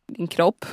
din 0.09 0.27
kropp, 0.29 0.65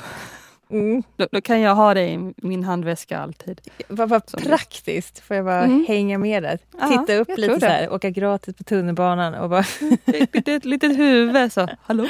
Mm. 0.70 1.02
då, 1.16 1.26
då 1.32 1.40
kan 1.40 1.60
jag 1.60 1.74
ha 1.74 1.94
det 1.94 2.08
i 2.08 2.32
min 2.36 2.64
handväska 2.64 3.18
alltid. 3.18 3.60
Vad 3.88 4.08
vad 4.08 4.26
praktiskt, 4.26 5.18
får 5.18 5.36
jag 5.36 5.44
bara 5.44 5.64
Mm. 5.64 5.84
hänga 5.88 6.18
med 6.18 6.42
där. 6.42 6.58
Ja, 6.80 6.88
Titta 6.88 7.14
upp 7.20 7.38
lite 7.38 7.60
så 7.60 7.66
här, 7.66 7.92
åka 7.92 8.10
gratis 8.10 8.56
på 8.56 8.64
tunnelbanan 8.64 9.34
och 9.34 9.50
bara... 9.50 9.60
Ett 10.06 10.34
litet, 10.34 10.64
litet 10.64 10.98
huvud 10.98 11.52
så, 11.52 11.68
hallå? 11.82 12.06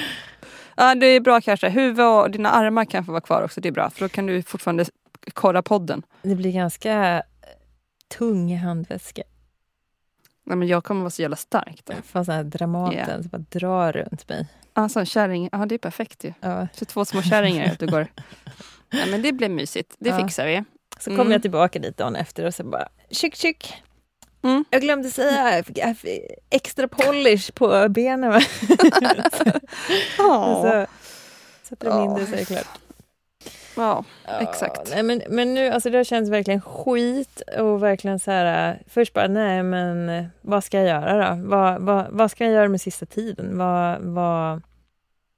Ja, 0.77 0.95
det 0.95 1.07
är 1.07 1.21
bra 1.21 1.41
kanske. 1.41 1.68
Huvud 1.68 2.07
och 2.07 2.31
dina 2.31 2.51
armar 2.51 2.85
kan 2.85 3.05
få 3.05 3.12
vara 3.12 3.21
kvar 3.21 3.43
också, 3.43 3.61
det 3.61 3.68
är 3.68 3.73
bra. 3.73 3.91
För 3.91 4.01
då 4.01 4.09
kan 4.09 4.27
du 4.27 4.43
fortfarande 4.43 4.85
kolla 5.35 5.62
podden. 5.62 6.03
Det 6.23 6.35
blir 6.35 6.53
ganska 6.53 7.14
eh, 7.16 7.23
tung 8.18 8.57
handväska. 8.57 9.23
Nej, 10.45 10.57
men 10.57 10.68
jag 10.68 10.85
kommer 10.85 11.01
vara 11.01 11.11
så 11.11 11.23
jävla 11.23 11.37
stark 11.37 11.81
då. 11.85 11.93
Få 12.05 12.25
sån 12.25 12.35
här 12.35 12.45
Dramaten, 12.45 12.99
Ja. 13.16 13.23
så 13.23 13.29
bara 13.29 13.45
dra 13.51 13.93
runt 13.93 14.29
mig. 14.29 14.47
Alltså 14.73 15.05
kärring, 15.05 15.49
ja 15.53 15.66
det 15.66 15.75
är 15.75 15.79
perfekt 15.79 16.25
ju. 16.25 16.33
Ja. 16.41 16.68
Så 16.73 16.85
två 16.85 17.05
små 17.05 17.23
kärringar, 17.23 17.77
du 17.79 17.87
går... 17.87 18.07
Ja, 18.93 19.07
men 19.11 19.23
det 19.23 19.33
blir 19.33 19.49
mysigt, 19.49 19.95
det 19.99 20.09
Ja. 20.11 20.18
fixar 20.23 20.47
vi. 20.47 20.64
Så 20.99 21.11
kommer 21.11 21.21
Mm. 21.21 21.33
jag 21.33 21.43
tillbaka 21.43 21.79
dit 21.79 21.97
dagen 21.97 22.16
efter 22.16 22.45
och 22.45 22.55
så 22.55 22.64
bara, 22.64 22.89
tjick 23.11 23.35
tjick. 23.37 23.75
Mm. 24.43 24.64
Jag 24.70 24.80
glömde 24.82 25.11
säga, 25.11 25.64
jag 25.74 25.97
fick- 25.97 26.20
extra 26.51 26.88
polish 26.88 27.53
på 27.55 27.88
benen. 27.88 28.41
så 30.16 30.86
sätter 31.62 31.91
de 31.91 32.05
in 32.05 32.14
det 32.14 32.26
så 32.26 32.32
är 32.32 32.36
det 32.36 32.45
klart. 32.45 32.68
Ja, 33.76 34.05
Ja, 34.26 34.41
Exakt. 34.41 34.91
Nej, 34.91 35.03
men, 35.03 35.22
men 35.28 35.55
nu, 35.55 35.68
alltså 35.68 35.91
det 35.91 35.97
har 35.97 36.05
känts 36.05 36.30
verkligen 36.30 36.61
skit 36.61 37.43
och 37.59 37.82
verkligen 37.82 38.18
så 38.18 38.30
här, 38.30 38.70
äh, 38.70 38.76
först 38.86 39.12
bara 39.12 39.28
nej 39.28 39.62
men 39.62 40.09
äh, 40.09 40.24
vad 40.41 40.64
ska 40.64 40.78
jag 40.78 40.86
göra 40.86 41.34
då? 41.36 41.49
Vad, 41.49 41.82
vad, 41.82 42.07
vad 42.11 42.30
ska 42.30 42.45
jag 42.45 42.53
göra 42.53 42.68
med 42.68 42.80
sista 42.80 43.07
tiden? 43.07 43.59
Vad, 43.59 43.99
vad, 44.01 44.62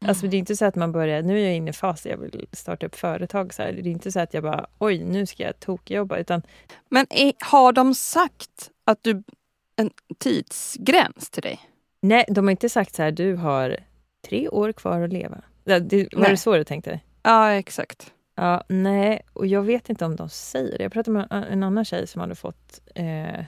Alltså 0.04 0.26
det 0.26 0.36
är 0.36 0.38
inte 0.38 0.56
så 0.56 0.64
att 0.64 0.74
man 0.74 0.92
börjar, 0.92 1.22
nu 1.22 1.40
är 1.40 1.44
jag 1.44 1.54
inne 1.54 1.70
i 1.70 1.72
fas, 1.72 2.06
jag 2.06 2.16
vill 2.16 2.46
starta 2.52 2.86
upp 2.86 2.94
företag 2.96 3.54
så 3.54 3.62
här. 3.62 3.72
Det 3.72 3.88
är 3.88 3.92
inte 3.92 4.12
så 4.12 4.20
att 4.20 4.34
jag 4.34 4.42
bara, 4.42 4.66
oj 4.78 5.04
nu 5.04 5.26
ska 5.26 5.42
jag 5.42 5.60
tokjobba 5.60 6.16
utan 6.16 6.42
Men 6.88 7.06
är, 7.10 7.32
har 7.38 7.72
de 7.72 7.94
sagt 7.94 8.70
att 8.92 9.02
du 9.02 9.22
en 9.76 9.90
tidsgräns 10.18 11.30
till 11.30 11.42
dig? 11.42 11.60
nej, 12.00 12.24
de 12.28 12.44
har 12.46 12.50
inte 12.50 12.68
sagt 12.68 12.94
så 12.94 13.02
här, 13.02 13.10
du 13.10 13.34
har 13.34 13.76
tre 14.28 14.48
år 14.48 14.72
kvar 14.72 15.00
att 15.00 15.12
leva. 15.12 15.42
Det, 15.64 15.80
var 15.80 16.20
Nej. 16.20 16.30
det 16.30 16.36
så 16.36 16.56
du 16.56 16.64
tänkte? 16.64 17.00
Ja, 17.22 17.50
exakt. 17.52 18.12
Ja, 18.34 18.64
nej, 18.68 19.20
och 19.32 19.46
jag 19.46 19.62
vet 19.62 19.90
inte 19.90 20.04
om 20.04 20.16
de 20.16 20.28
säger 20.28 20.78
det. 20.78 20.84
Jag 20.84 20.92
pratade 20.92 21.16
med 21.18 21.46
en 21.52 21.62
annan 21.62 21.84
tjej 21.84 22.06
som 22.06 22.20
hade 22.20 22.34
fått 22.34 22.80
eh, 22.94 23.44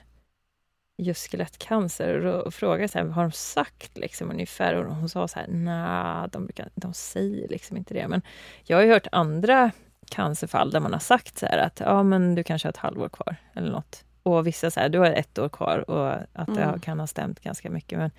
just 0.99 1.30
skelettcancer 1.30 2.24
och 2.24 2.55
frågade 2.55 2.88
så 2.88 2.99
här, 2.99 3.07
har 3.07 3.22
de 3.22 3.32
sagt 3.32 3.99
liksom 3.99 4.30
ungefär? 4.30 4.74
Och 4.74 4.95
hon 4.95 5.09
sa 5.09 5.28
så 5.28 5.38
här, 5.38 5.47
nej, 5.49 6.28
de, 6.32 6.45
brukar- 6.47 6.70
de 6.74 6.95
säger 6.95 7.49
liksom 7.49 7.76
inte 7.76 7.95
det. 7.95 8.09
Men 8.09 8.22
jag 8.64 8.76
har 8.76 8.82
ju 8.84 8.90
hört 8.92 9.07
andra 9.12 9.70
cancerfall 10.11 10.70
där 10.70 10.80
man 10.80 10.92
har 10.92 11.01
sagt 11.01 11.38
så 11.38 11.47
här 11.47 11.59
att 11.59 11.80
ja, 11.80 12.03
men 12.03 12.34
du 12.34 12.45
kanske 12.45 12.66
har 12.68 12.70
ett 12.70 12.76
halvår 12.76 13.09
kvar 13.09 13.36
eller 13.55 13.70
något. 13.70 14.05
Och 14.25 14.47
vissa 14.47 14.70
här, 14.77 14.89
du 14.89 14.99
har 14.99 15.07
ett 15.07 15.39
år 15.39 15.49
kvar 15.49 15.91
och 15.91 16.12
att 16.33 16.55
det 16.55 16.62
Mm. 16.62 16.81
kan 16.81 17.01
ha 17.01 17.07
stämt 17.07 17.41
ganska 17.41 17.70
mycket. 17.70 17.99
Men, 17.99 18.11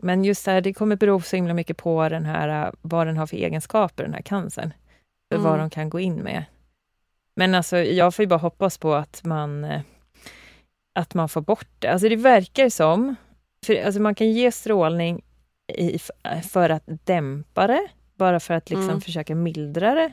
men 0.00 0.24
just 0.24 0.44
det 0.44 0.50
här, 0.50 0.60
det 0.60 0.74
kommer 0.74 0.96
bero 0.96 1.20
så 1.20 1.36
himla 1.36 1.54
mycket 1.54 1.76
på 1.76 2.08
den 2.08 2.24
här, 2.24 2.72
vad 2.82 3.06
den 3.06 3.16
har 3.16 3.26
för 3.26 3.36
egenskaper, 3.36 4.04
den 4.04 4.14
här 4.14 4.22
cancern 4.22 4.72
för 5.32 5.38
vad 5.38 5.54
Mm. 5.54 5.58
de 5.58 5.70
kan 5.70 5.90
gå 5.90 6.00
in 6.00 6.14
med. 6.16 6.44
Men 7.36 7.54
alltså, 7.54 7.78
jag 7.78 8.14
får 8.14 8.22
ju 8.22 8.26
bara 8.26 8.38
hoppas 8.38 8.78
på 8.78 8.94
att 8.94 9.24
man, 9.24 9.64
eh, 9.64 9.80
att 10.94 11.14
man 11.14 11.28
får 11.28 11.40
bort 11.40 11.68
det. 11.78 11.88
Alltså 11.88 12.08
det 12.08 12.16
verkar 12.16 12.68
som, 12.68 13.16
för, 13.66 13.82
alltså 13.84 14.00
man 14.00 14.14
kan 14.14 14.30
ge 14.32 14.52
strålning 14.52 15.22
i, 15.78 15.98
för 16.50 16.70
att 16.70 16.82
dämpa 16.86 17.66
det, 17.66 17.88
bara 18.16 18.40
för 18.40 18.54
att 18.54 18.70
liksom 18.70 18.88
Mm. 18.88 19.00
försöka 19.00 19.34
mildra 19.34 19.94
det. 19.94 20.12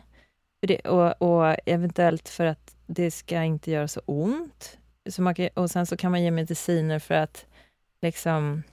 Det 0.67 0.79
och, 0.79 1.21
och 1.21 1.55
eventuellt 1.65 2.29
för 2.29 2.45
att 2.45 2.75
det 2.87 3.11
ska 3.11 3.43
inte 3.43 3.71
göra 3.71 3.87
så 3.87 4.01
ont. 4.05 4.77
Så 5.09 5.21
man 5.21 5.35
och 5.53 5.71
sen 5.71 5.85
så 5.85 5.97
kan 5.97 6.11
man 6.11 6.23
ge 6.23 6.31
mediciner 6.31 6.99
för 6.99 7.15
att 7.15 7.45
liksom 8.01 8.63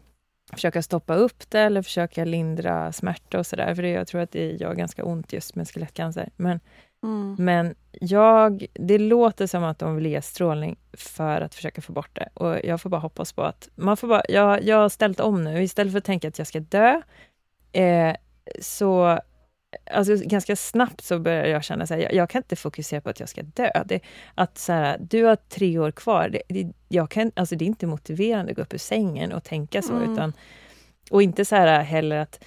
försöka 0.52 0.82
stoppa 0.82 1.14
upp 1.14 1.50
det 1.50 1.60
eller 1.60 1.82
försöka 1.82 2.24
lindra 2.24 2.92
smärta 2.92 3.38
och 3.38 3.46
sådär. 3.46 3.74
För 3.74 3.82
det, 3.82 3.90
jag 3.90 4.06
tror 4.06 4.20
att 4.20 4.30
det 4.32 4.52
gör 4.52 4.74
ganska 4.74 5.04
ont 5.04 5.32
just 5.32 5.54
med 5.54 5.68
skelettcancer. 5.68 6.30
Men, 6.36 6.60
Mm. 7.02 7.36
men 7.38 7.74
jag, 7.92 8.66
det 8.74 8.98
låter 8.98 9.46
som 9.46 9.64
att 9.64 9.78
de 9.78 9.96
vill 9.96 10.06
ge 10.06 10.22
strålning 10.22 10.76
för 10.92 11.40
att 11.40 11.54
försöka 11.54 11.80
få 11.82 11.92
bort 11.92 12.10
det. 12.16 12.28
Och 12.34 12.56
jag 12.64 12.80
får 12.80 12.90
bara 12.90 13.00
hoppas 13.00 13.32
på 13.32 13.42
att 13.42 13.68
man 13.74 13.96
får 13.96 14.08
bara, 14.08 14.22
jag, 14.28 14.62
jag 14.62 14.76
har 14.76 14.88
ställt 14.88 15.20
om 15.20 15.44
nu. 15.44 15.62
Istället 15.62 15.92
för 15.92 15.98
att 15.98 16.04
tänka 16.04 16.28
att 16.28 16.38
jag 16.38 16.46
ska 16.46 16.60
dö, 16.60 17.02
eh, 17.72 18.16
så 18.60 19.20
Alltså 19.90 20.16
ganska 20.16 20.56
snabbt 20.56 21.04
så 21.04 21.18
börjar 21.18 21.44
jag 21.46 21.64
känna 21.64 21.84
att 21.84 21.90
jag, 21.90 22.14
jag 22.14 22.30
kan 22.30 22.38
inte 22.38 22.56
fokusera 22.56 23.00
på 23.00 23.10
att 23.10 23.20
jag 23.20 23.28
ska 23.28 23.42
dö. 23.42 23.70
Det, 23.86 24.00
att 24.34 24.58
så 24.58 24.72
här, 24.72 24.96
du 25.00 25.24
har 25.24 25.36
tre 25.36 25.78
år 25.78 25.90
kvar. 25.90 26.28
Det, 26.28 26.42
det, 26.48 26.72
jag 26.88 27.10
kan, 27.10 27.32
alltså 27.36 27.56
det 27.56 27.64
är 27.64 27.66
inte 27.66 27.86
motiverande 27.86 28.50
att 28.50 28.56
gå 28.56 28.62
upp 28.62 28.74
ur 28.74 28.78
sängen 28.78 29.32
och 29.32 29.44
tänka 29.44 29.82
så. 29.82 29.92
Mm. 29.92 30.12
Utan, 30.12 30.32
och 31.10 31.22
inte 31.22 31.44
så 31.44 31.56
här 31.56 31.82
heller 31.82 32.16
att 32.16 32.44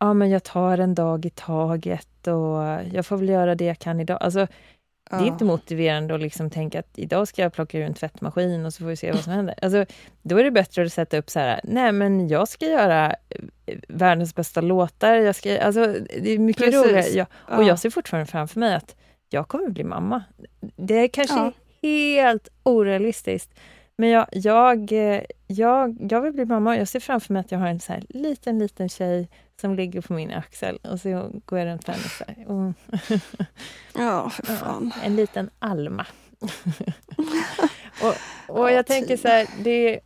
ja, 0.00 0.14
men 0.14 0.30
jag 0.30 0.44
tar 0.44 0.78
en 0.78 0.94
dag 0.94 1.26
i 1.26 1.30
taget 1.30 2.26
och 2.26 2.62
jag 2.92 3.06
får 3.06 3.16
väl 3.16 3.28
göra 3.28 3.54
det 3.54 3.64
jag 3.64 3.78
kan 3.78 4.00
idag. 4.00 4.18
Alltså, 4.20 4.46
det 5.18 5.24
är 5.24 5.26
inte 5.26 5.44
motiverande 5.44 6.14
att 6.14 6.20
liksom 6.20 6.50
tänka 6.50 6.78
att 6.78 6.90
idag 6.94 7.28
ska 7.28 7.42
jag 7.42 7.52
plocka 7.52 7.78
ur 7.78 7.84
en 7.84 7.94
tvättmaskin 7.94 8.66
och 8.66 8.74
så 8.74 8.78
får 8.78 8.86
vi 8.86 8.96
se 8.96 9.12
vad 9.12 9.20
som 9.20 9.32
händer. 9.32 9.54
Alltså, 9.62 9.84
då 10.22 10.38
är 10.38 10.44
det 10.44 10.50
bättre 10.50 10.84
att 10.84 10.92
sätta 10.92 11.18
upp 11.18 11.30
så 11.30 11.38
här, 11.38 11.60
nej 11.64 11.92
men 11.92 12.28
jag 12.28 12.48
ska 12.48 12.66
göra 12.66 13.14
eh, 13.66 13.78
världens 13.88 14.34
bästa 14.34 14.60
låtar. 14.60 15.14
Jag 15.14 15.34
ska, 15.34 15.60
alltså, 15.60 15.86
det 16.22 16.30
är 16.30 16.38
mycket 16.38 16.64
Precis. 16.64 16.84
roligare. 16.84 17.06
Jag, 17.08 17.26
och 17.32 17.62
Ja. 17.62 17.68
jag 17.68 17.78
ser 17.78 17.90
fortfarande 17.90 18.30
framför 18.30 18.60
mig 18.60 18.74
att 18.74 18.96
jag 19.30 19.48
kommer 19.48 19.68
bli 19.70 19.84
mamma. 19.84 20.22
Det 20.76 20.94
är 20.94 21.08
kanske 21.08 21.36
Ja. 21.36 21.52
helt 21.82 22.48
orealistiskt. 22.62 23.54
Men 23.96 24.08
jag, 24.08 24.26
jag, 24.32 24.92
eh, 24.92 25.20
jag, 25.58 25.96
jag 26.10 26.20
vill 26.20 26.32
bli 26.32 26.44
mamma 26.44 26.70
och 26.70 26.76
jag 26.76 26.88
ser 26.88 27.00
framför 27.00 27.32
mig 27.32 27.40
att 27.40 27.52
jag 27.52 27.58
har 27.58 27.66
en 27.66 27.80
så 27.80 27.92
här 27.92 28.02
liten, 28.08 28.58
liten 28.58 28.88
tjej 28.88 29.28
som 29.60 29.74
ligger 29.74 30.00
på 30.00 30.12
min 30.12 30.30
axel 30.30 30.76
och 30.76 31.00
så 31.00 31.30
går 31.44 31.58
jag 31.58 31.66
runt 31.66 31.86
henne 31.86 31.98
så 32.18 32.24
här. 32.28 32.48
Och, 32.50 32.72
Ja, 34.02 34.30
för 34.30 34.42
fan. 34.42 34.92
en 35.04 35.16
liten 35.16 35.50
Alma. 35.58 36.06
och, 38.02 38.14
och 38.48 38.68
Ja, 38.68 38.70
jag 38.70 38.86
tänker 38.86 39.08
tid. 39.08 39.20
så 39.20 39.28
här, 39.28 39.46
det, 39.64 40.00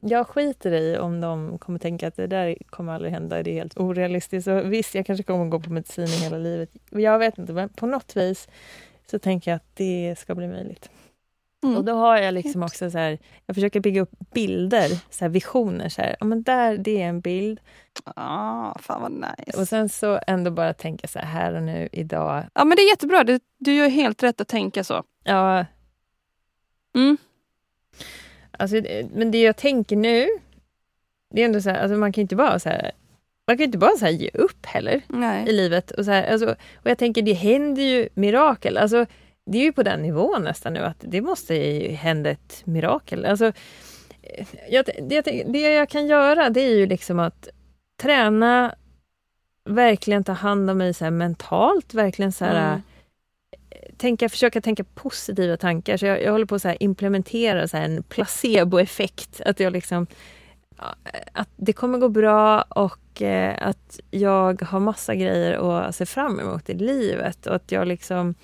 jag 0.00 0.26
skiter 0.26 0.72
i 0.72 0.98
om 0.98 1.20
de 1.20 1.58
kommer 1.58 1.78
tänka 1.78 2.08
att 2.08 2.16
det 2.16 2.26
där 2.26 2.56
kommer 2.70 2.92
aldrig 2.92 3.12
hända, 3.12 3.42
det 3.42 3.50
är 3.50 3.54
helt 3.54 3.78
orealistiskt. 3.78 4.44
Så 4.44 4.62
visst, 4.62 4.94
jag 4.94 5.06
kanske 5.06 5.22
kommer 5.22 5.44
gå 5.46 5.60
på 5.60 5.72
medicin 5.72 6.04
i 6.04 6.16
hela 6.22 6.38
livet. 6.38 6.70
Jag 6.90 7.18
vet 7.18 7.38
inte, 7.38 7.52
men 7.52 7.68
på 7.68 7.86
något 7.86 8.16
vis 8.16 8.48
så 9.10 9.18
tänker 9.18 9.50
jag 9.50 9.56
att 9.56 9.76
det 9.76 10.14
ska 10.18 10.34
bli 10.34 10.48
möjligt. 10.48 10.90
Mm. 11.62 11.76
Och 11.76 11.84
då 11.84 11.92
har 11.92 12.18
jag 12.18 12.34
liksom 12.34 12.62
också 12.62 12.90
så 12.90 12.98
här, 12.98 13.18
jag 13.46 13.54
försöker 13.56 13.80
bygga 13.80 14.00
upp 14.00 14.12
bilder, 14.34 14.88
så 15.10 15.28
visioner. 15.28 15.88
Så 15.88 16.02
här, 16.02 16.16
ja, 16.20 16.26
men 16.26 16.42
där, 16.42 16.76
det 16.76 17.02
är 17.02 17.08
en 17.08 17.20
bild. 17.20 17.60
Ah, 18.04 18.78
fan 18.78 19.02
vad 19.02 19.12
nice. 19.12 19.60
Och 19.60 19.68
sen 19.68 19.88
så 19.88 20.20
ändå 20.26 20.50
bara 20.50 20.74
tänka 20.74 21.08
så 21.08 21.18
här, 21.18 21.26
här 21.26 21.54
och 21.54 21.62
nu, 21.62 21.88
idag. 21.92 22.44
Ja 22.54 22.64
men 22.64 22.76
det 22.76 22.82
är 22.82 22.88
jättebra, 22.88 23.24
du, 23.24 23.40
du 23.58 23.74
gör 23.74 23.88
helt 23.88 24.22
rätt 24.22 24.40
att 24.40 24.48
tänka 24.48 24.84
så. 24.84 25.02
Ja, 25.24 25.64
Mm. 26.94 27.16
Alltså, 28.50 28.76
men 29.12 29.30
det 29.30 29.42
jag 29.42 29.56
tänker 29.56 29.96
nu, 29.96 30.28
det 31.34 31.40
är 31.40 31.44
ändå 31.44 31.60
så 31.60 31.70
här, 31.70 31.82
alltså 31.82 31.96
man 31.96 32.12
kan 32.12 32.20
ju 32.20 32.22
inte 32.22 32.36
bara 32.36 32.58
så 32.58 32.68
här, 32.68 32.90
man 33.46 33.56
kan 33.56 33.64
inte 33.64 33.78
bara 33.78 33.96
så 33.96 34.06
ge 34.06 34.30
upp 34.34 34.66
heller 34.66 34.96
i 34.96 35.02
Nej. 35.08 35.52
livet. 35.52 35.90
Och, 35.90 36.04
så 36.04 36.10
här, 36.10 36.32
alltså, 36.32 36.46
och 36.74 36.90
jag 36.90 36.98
tänker, 36.98 37.22
det 37.22 37.32
händer 37.32 37.82
ju 37.82 38.08
mirakel. 38.14 38.76
Alltså, 38.76 39.06
det 39.46 39.58
är 39.58 39.62
ju 39.62 39.72
på 39.72 39.82
den 39.82 40.02
nivån 40.02 40.42
nästan 40.42 40.72
nu, 40.72 40.80
att 40.80 40.96
det 41.00 41.20
måste 41.20 41.54
ju 41.54 41.88
hända 41.92 42.30
ett 42.30 42.62
mirakel. 42.64 43.24
Alltså, 43.24 43.46
eh, 44.22 44.46
jag, 44.70 44.84
det, 45.02 45.20
det 45.52 45.60
jag 45.60 45.88
kan 45.88 46.06
göra, 46.06 46.50
det 46.50 46.60
är 46.60 46.74
ju 46.74 46.86
liksom 46.86 47.18
att 47.18 47.48
träna 48.02 48.74
verkligen 49.64 50.24
ta 50.24 50.32
hand 50.32 50.70
om 50.70 50.78
mig 50.78 50.94
så 50.94 51.10
mentalt, 51.10 51.94
verkligen 51.94 52.32
så 52.32 52.44
här, 52.44 52.68
Mm. 52.68 52.82
tänka, 53.96 54.28
försöka 54.28 54.60
tänka 54.60 54.84
positiva 54.84 55.56
tankar. 55.56 55.96
Så 55.96 56.06
jag, 56.06 56.22
jag 56.22 56.32
håller 56.32 56.46
på 56.46 56.54
att 56.54 56.76
implementera 56.80 57.68
så 57.68 57.76
en 57.76 58.02
placeboeffekt. 58.02 59.40
Att 59.40 59.60
jag 59.60 59.72
liksom 59.72 60.06
ja, 60.78 60.94
att 61.32 61.48
det 61.56 61.72
kommer 61.72 61.98
gå 61.98 62.08
bra 62.08 62.62
och 62.62 63.22
eh, 63.22 63.68
att 63.68 64.00
jag 64.10 64.62
har 64.62 64.80
massa 64.80 65.14
grejer 65.14 65.80
att 65.88 65.96
se 65.96 66.06
fram 66.06 66.40
emot 66.40 66.70
i 66.70 66.74
livet. 66.74 67.46
Och 67.46 67.54
att 67.54 67.72
jag 67.72 67.88
liksom 67.88 68.34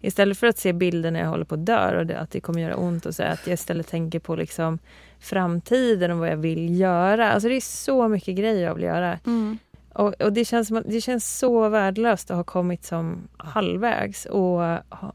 istället 0.00 0.38
för 0.38 0.46
att 0.46 0.58
se 0.58 0.72
bilder 0.72 1.10
när 1.10 1.20
jag 1.20 1.28
håller 1.28 1.44
på 1.44 1.54
att 1.54 1.66
dö 1.66 1.98
och 1.98 2.06
det, 2.06 2.18
att 2.18 2.30
det 2.30 2.40
kommer 2.40 2.60
göra 2.60 2.76
ont 2.76 3.06
och 3.06 3.14
så, 3.14 3.22
att 3.22 3.46
jag 3.46 3.54
istället 3.54 3.88
tänker 3.88 4.18
på 4.18 4.36
liksom 4.36 4.78
framtiden 5.20 6.10
och 6.10 6.18
vad 6.18 6.28
jag 6.28 6.36
vill 6.36 6.80
göra. 6.80 7.32
Alltså 7.32 7.48
det 7.48 7.56
är 7.56 7.60
så 7.60 8.08
mycket 8.08 8.36
grejer 8.36 8.64
jag 8.64 8.74
vill 8.74 8.84
göra. 8.84 9.18
Mm. 9.26 9.58
Och, 9.92 10.22
och 10.22 10.32
det, 10.32 10.44
känns 10.44 10.68
det 10.68 11.00
känns 11.00 11.38
så 11.38 11.68
värdelöst 11.68 12.30
att 12.30 12.36
ha 12.36 12.44
kommit 12.44 12.84
som 12.84 13.28
halvvägs. 13.36 14.26
Och, 14.26 14.62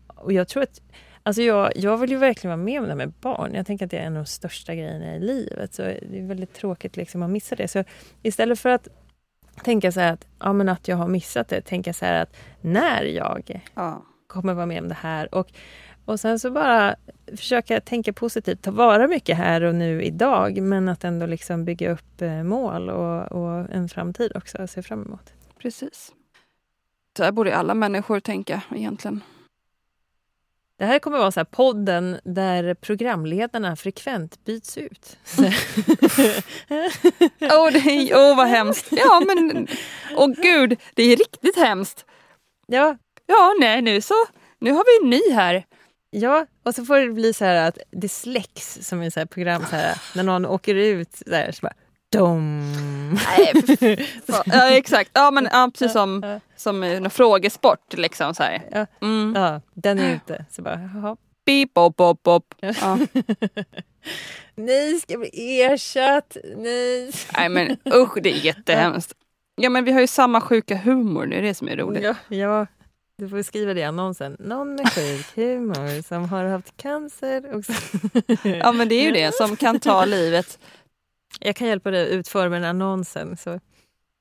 och 0.06 0.34
jag 0.34 0.48
tror 0.48 0.64
att 0.64 0.82
Alltså 1.24 1.42
jag, 1.42 1.72
jag 1.76 1.98
vill 1.98 2.12
ju 2.12 2.18
verkligen 2.18 2.58
vara 2.58 2.66
med 2.66 2.80
om 2.80 2.84
det 2.84 2.92
här 2.92 2.98
med 2.98 3.12
barn. 3.22 3.54
Jag 3.54 3.66
tänker 3.66 3.86
att 3.86 3.92
det 3.92 3.98
är 3.98 4.02
en 4.02 4.18
av 4.18 4.24
de 4.24 4.26
största 4.26 4.76
grejerna 4.76 5.16
i 5.16 5.20
livet. 5.20 5.74
Så 5.74 5.82
det 5.82 6.20
är 6.20 6.28
väldigt 6.28 6.54
tråkigt 6.54 6.98
liksom 6.98 7.24
att 7.24 7.30
missa 7.30 7.56
det. 7.56 7.68
Så 7.68 7.84
istället 8.24 8.60
för 8.60 8.70
att 8.70 8.88
tänka 9.64 9.92
så 9.92 10.00
här 10.00 10.14
att, 10.14 10.26
ja, 10.40 10.54
men 10.54 10.70
att 10.70 10.88
jag 10.88 10.98
har 10.98 11.08
missat 11.08 11.48
det, 11.48 11.62
tänka 11.62 11.94
så 11.94 12.06
här 12.06 12.22
att 12.22 12.36
när 12.62 13.04
jag 13.04 13.62
Ja. 13.76 14.06
Kommer 14.30 14.54
vara 14.54 14.66
med 14.66 14.82
om 14.82 14.88
det 14.88 14.98
här. 15.02 15.36
Och, 15.36 15.52
och 16.06 16.20
sen 16.20 16.40
så 16.40 16.52
bara 16.52 16.96
försöka 17.38 17.82
tänka 17.82 18.14
positivt, 18.14 18.62
ta 18.62 18.72
vara 18.72 19.08
mycket 19.08 19.38
här 19.38 19.62
och 19.62 19.76
nu 19.76 20.04
idag. 20.04 20.62
Men 20.62 20.90
att 20.90 21.04
ändå 21.04 21.26
liksom 21.26 21.66
bygga 21.66 21.92
upp 21.92 22.22
eh, 22.22 22.44
mål 22.44 22.90
och, 22.90 23.32
och 23.32 23.70
en 23.72 23.90
framtid 23.90 24.32
också 24.36 24.58
att 24.58 24.72
se 24.72 24.82
fram 24.82 25.06
emot. 25.06 25.34
Precis. 25.62 26.12
Så 27.18 27.24
här 27.24 27.32
borde 27.32 27.58
alla 27.58 27.74
människor 27.74 28.20
tänka 28.20 28.62
egentligen. 28.76 29.22
Det 30.78 30.86
här 30.86 31.00
kommer 31.00 31.18
vara 31.18 31.32
så 31.32 31.46
podden 31.46 32.20
där 32.24 32.74
programledarna 32.74 33.76
frekvent 33.76 34.46
byts 34.46 34.78
ut. 34.78 35.18
Åh, 37.42 37.72
det 37.72 37.80
är, 37.80 38.16
åh 38.16 38.38
vad 38.38 38.48
hemskt. 38.48 38.88
Ja 38.92 39.24
men, 39.28 39.68
åh 40.16 40.28
gud, 40.28 40.80
det 40.94 41.04
är 41.04 41.18
riktigt 41.18 41.58
hemskt. 41.58 42.06
ja, 42.68 42.98
Ja, 43.30 43.54
nej 43.60 43.82
nu 43.82 44.02
så, 44.02 44.14
nu 44.60 44.72
har 44.72 44.84
vi 44.86 45.06
en 45.06 45.10
ny 45.10 45.36
här. 45.36 45.66
ja, 46.10 46.46
och 46.64 46.76
så 46.76 46.86
får 46.86 46.98
det 46.98 47.10
bli 47.14 47.34
så 47.34 47.46
här 47.46 47.68
att 47.68 47.78
det 47.92 48.10
släcks 48.10 48.80
som 48.82 49.04
i 49.04 49.12
så 49.12 49.20
här 49.20 49.28
program 49.28 49.66
så 49.70 49.76
här, 49.76 50.02
när 50.16 50.24
någon 50.24 50.46
åker 50.46 50.76
ut 50.76 51.16
så, 51.28 51.36
här, 51.36 51.52
så 51.52 51.62
bara 51.62 51.74
dom. 52.12 53.14
Nej, 53.14 53.54
ja 54.46 54.70
exakt, 54.70 55.12
ja 55.14 55.32
men 55.32 55.48
ja, 55.52 55.70
precis 55.74 55.92
som, 55.94 56.40
som 56.56 56.80
någon 56.80 57.10
frågesport 57.10 57.94
liksom 57.94 58.34
så 58.36 58.44
här. 58.44 58.88
Mm. 59.02 59.34
Ja, 59.36 59.62
den 59.74 60.00
är 60.00 60.16
ute. 60.16 60.46
Så 60.52 60.62
bara, 60.62 60.90
jaha. 60.94 61.18
Beep, 61.46 61.74
bop, 61.74 61.96
bop, 61.96 62.24
bop. 62.24 62.56
Ja. 62.60 62.98
Nej, 64.56 65.00
ska 65.00 65.18
bli 65.18 65.62
ersatt? 65.62 66.38
Nej. 66.58 67.12
Nej 67.38 67.50
men 67.50 67.78
usch, 67.94 68.18
det 68.22 68.30
är 68.32 68.46
jättehemskt. 68.46 69.14
Ja 69.56 69.70
men 69.70 69.84
vi 69.86 69.92
har 69.92 70.02
ju 70.02 70.08
samma 70.08 70.42
sjuka 70.42 70.78
humor, 70.78 71.26
det 71.26 71.36
är 71.38 71.42
det 71.42 71.54
som 71.54 71.68
är 71.68 71.78
roligt. 71.78 72.04
Ja, 72.04 72.16
ja, 72.28 72.68
du 73.20 73.30
får 73.30 73.42
skriva 73.42 73.74
det 73.74 73.80
i 73.80 73.84
annonsen. 73.84 74.36
Någon 74.40 74.76
med 74.76 74.94
sjuk 74.94 75.26
humor 75.36 76.02
som 76.02 76.30
har 76.30 76.46
haft 76.46 76.78
cancer. 76.78 77.56
Och. 77.56 77.64
Ja 78.44 78.72
men 78.72 78.90
det 78.90 78.96
är 78.96 79.04
ju 79.04 79.12
det 79.12 79.36
som 79.36 79.56
kan 79.56 79.80
ta 79.80 80.06
livet. 80.16 80.60
Jag 81.40 81.56
kan 81.56 81.68
hjälpa 81.68 81.92
dig 81.92 82.02
att 82.04 82.10
utforma 82.10 82.56
den 82.56 82.64
annonsen. 82.64 83.38
Så. 83.38 83.60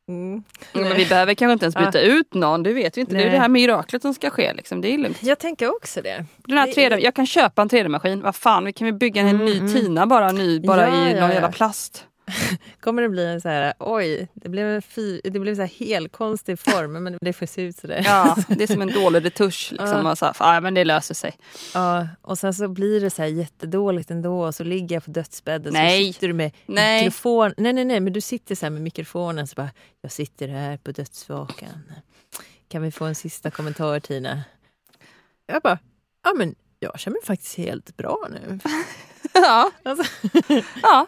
Mm. 0.08 0.42
Ja, 0.72 0.80
Men 0.80 0.96
vi 0.96 1.06
behöver 1.06 1.34
kanske 1.34 1.52
inte 1.52 1.64
ens 1.64 1.74
byta 1.76 2.00
ut 2.00 2.34
någon, 2.34 2.62
det 2.62 2.72
vet 2.72 2.96
vi 2.96 3.00
inte. 3.00 3.14
Det 3.14 3.20
är 3.20 3.24
Nej. 3.24 3.32
det 3.32 3.38
här 3.40 3.48
miraklet 3.48 4.02
som 4.02 4.14
ska 4.14 4.30
ske. 4.30 4.52
Liksom. 4.52 4.80
Det 4.80 4.94
är 4.94 4.98
lugnt. 4.98 5.22
Jag 5.22 5.38
tänker 5.38 5.76
också 5.76 6.02
det. 6.02 6.24
Den 6.36 6.58
här 6.58 6.66
Det- 6.66 6.72
3D, 6.72 6.98
jag 6.98 7.14
kan 7.14 7.26
köpa 7.26 7.62
en 7.62 7.68
3D-maskin, 7.68 8.22
vad 8.22 8.36
fan, 8.36 8.64
vi 8.64 8.72
kan 8.72 8.84
väl 8.86 8.94
bygga 8.94 9.22
en 9.22 9.28
Mm, 9.28 9.44
ny 9.44 9.58
mm. 9.58 9.72
Tina 9.74 10.06
bara, 10.06 10.32
ny, 10.32 10.60
bara 10.60 10.88
Ja, 10.88 11.08
i 11.08 11.12
ja, 11.14 11.20
någon 11.20 11.28
ja. 11.28 11.32
jävla 11.34 11.52
plast. 11.52 12.04
Kommer 12.80 13.02
det 13.02 13.08
bli 13.08 13.24
en 13.26 13.40
så 13.40 13.48
här, 13.48 13.74
oj, 13.78 14.28
det 14.34 14.48
blev 14.48 14.66
en 14.66 14.82
fy, 14.82 15.20
det 15.24 15.40
blev 15.40 15.54
så 15.54 15.60
här 15.60 15.68
helt 15.68 16.12
konstig 16.12 16.58
form, 16.58 16.92
men 16.92 17.18
det 17.20 17.32
får 17.32 17.46
se 17.46 17.62
ut 17.62 17.76
sådär. 17.76 18.02
Ja, 18.04 18.36
det 18.48 18.62
är 18.62 18.66
som 18.66 18.82
en 18.82 18.92
dålig 18.92 19.24
retusch. 19.24 19.68
Liksom, 19.72 19.88
Ja. 20.06 20.10
och 20.10 20.18
så 20.18 20.24
här, 20.26 20.34
ja, 20.54 20.60
men 20.60 20.74
det 20.74 20.84
löser 20.84 21.14
sig. 21.14 21.36
Ja, 21.74 22.08
och 22.22 22.38
sen 22.38 22.54
så 22.54 22.68
blir 22.68 23.00
det 23.00 23.10
så 23.10 23.22
här 23.22 23.28
jättedåligt 23.28 24.10
ändå 24.10 24.44
och 24.46 24.54
så 24.54 24.64
ligger 24.64 24.96
jag 24.96 25.04
på 25.04 25.10
dödsbädden 25.10 25.72
Nej. 25.72 26.06
så 26.06 26.12
sitter 26.12 26.28
du 26.28 26.34
med 26.34 26.52
Nej. 26.66 27.04
mikrofon. 27.04 27.54
Nej, 27.56 27.72
nej, 27.72 27.84
nej, 27.84 28.00
men 28.00 28.12
du 28.12 28.20
sitter 28.20 28.54
så 28.54 28.66
här 28.66 28.70
med 28.70 28.82
mikrofonen 28.82 29.46
så 29.46 29.54
bara, 29.54 29.70
jag 30.00 30.12
sitter 30.12 30.48
här 30.48 30.76
på 30.76 30.92
dödsvakan. 30.92 31.82
Kan 32.68 32.82
vi 32.82 32.90
få 32.90 33.04
en 33.04 33.14
sista 33.14 33.50
kommentar 33.50 34.00
Tina? 34.00 34.42
Jag 35.46 35.62
bara, 35.62 35.78
ja 36.24 36.32
men 36.34 36.54
jag 36.78 37.00
känner 37.00 37.14
mig 37.14 37.24
faktiskt 37.26 37.54
helt 37.56 37.96
bra 37.96 38.28
nu. 38.30 38.58
Ja, 39.32 39.70
Alltså, 39.82 40.04
ja 40.82 41.06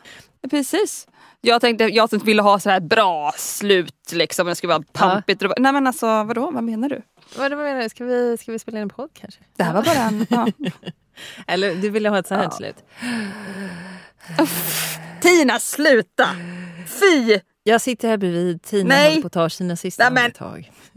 precis. 0.51 1.07
Jag 1.41 1.61
tänkte 1.61 1.85
jag 1.85 2.25
ville 2.25 2.43
ha 2.43 2.59
så 2.61 2.71
här 2.71 2.81
bra 2.81 3.33
slut, 3.37 4.13
liksom. 4.13 4.47
det 4.47 4.55
skulle 4.55 4.73
vara 4.73 4.85
pampigt. 4.93 5.43
och- 5.43 5.53
Nej 5.59 5.73
men 5.73 5.87
alltså 5.87 6.07
vadå, 6.07 6.51
vad 6.51 6.65
menar 6.65 6.89
du? 6.89 7.03
vad 7.37 7.51
menar 7.51 7.83
du? 7.83 7.89
Ska 7.89 8.05
vi, 8.05 8.37
ska 8.41 8.53
vi 8.53 8.59
spela 8.59 8.79
in 8.79 8.83
en 8.83 8.89
podd 8.89 9.11
kanske? 9.21 9.41
Det 9.57 9.63
här 9.65 9.75
var 9.75 9.83
bara 9.83 9.95
en... 9.99 10.27
Ja. 10.31 10.49
Eller 11.47 11.75
du 11.75 11.91
ville 11.91 12.09
ha 12.09 12.19
ett 12.19 12.27
så 12.27 12.35
här 12.35 12.43
Ja. 12.43 12.51
slut? 12.51 12.77
Tina 15.21 15.59
sluta! 15.59 16.29
Fy! 17.01 17.41
Jag 17.63 17.81
sitter 17.81 18.09
här 18.09 18.17
bredvid, 18.17 18.63
Tina 18.63 18.89
Nej. 18.89 19.09
håller 19.09 19.21
på 19.23 19.27
att 19.27 19.33
ta 19.33 19.51
sina 19.51 19.77
sista 19.77 20.07
andetag. 20.07 20.73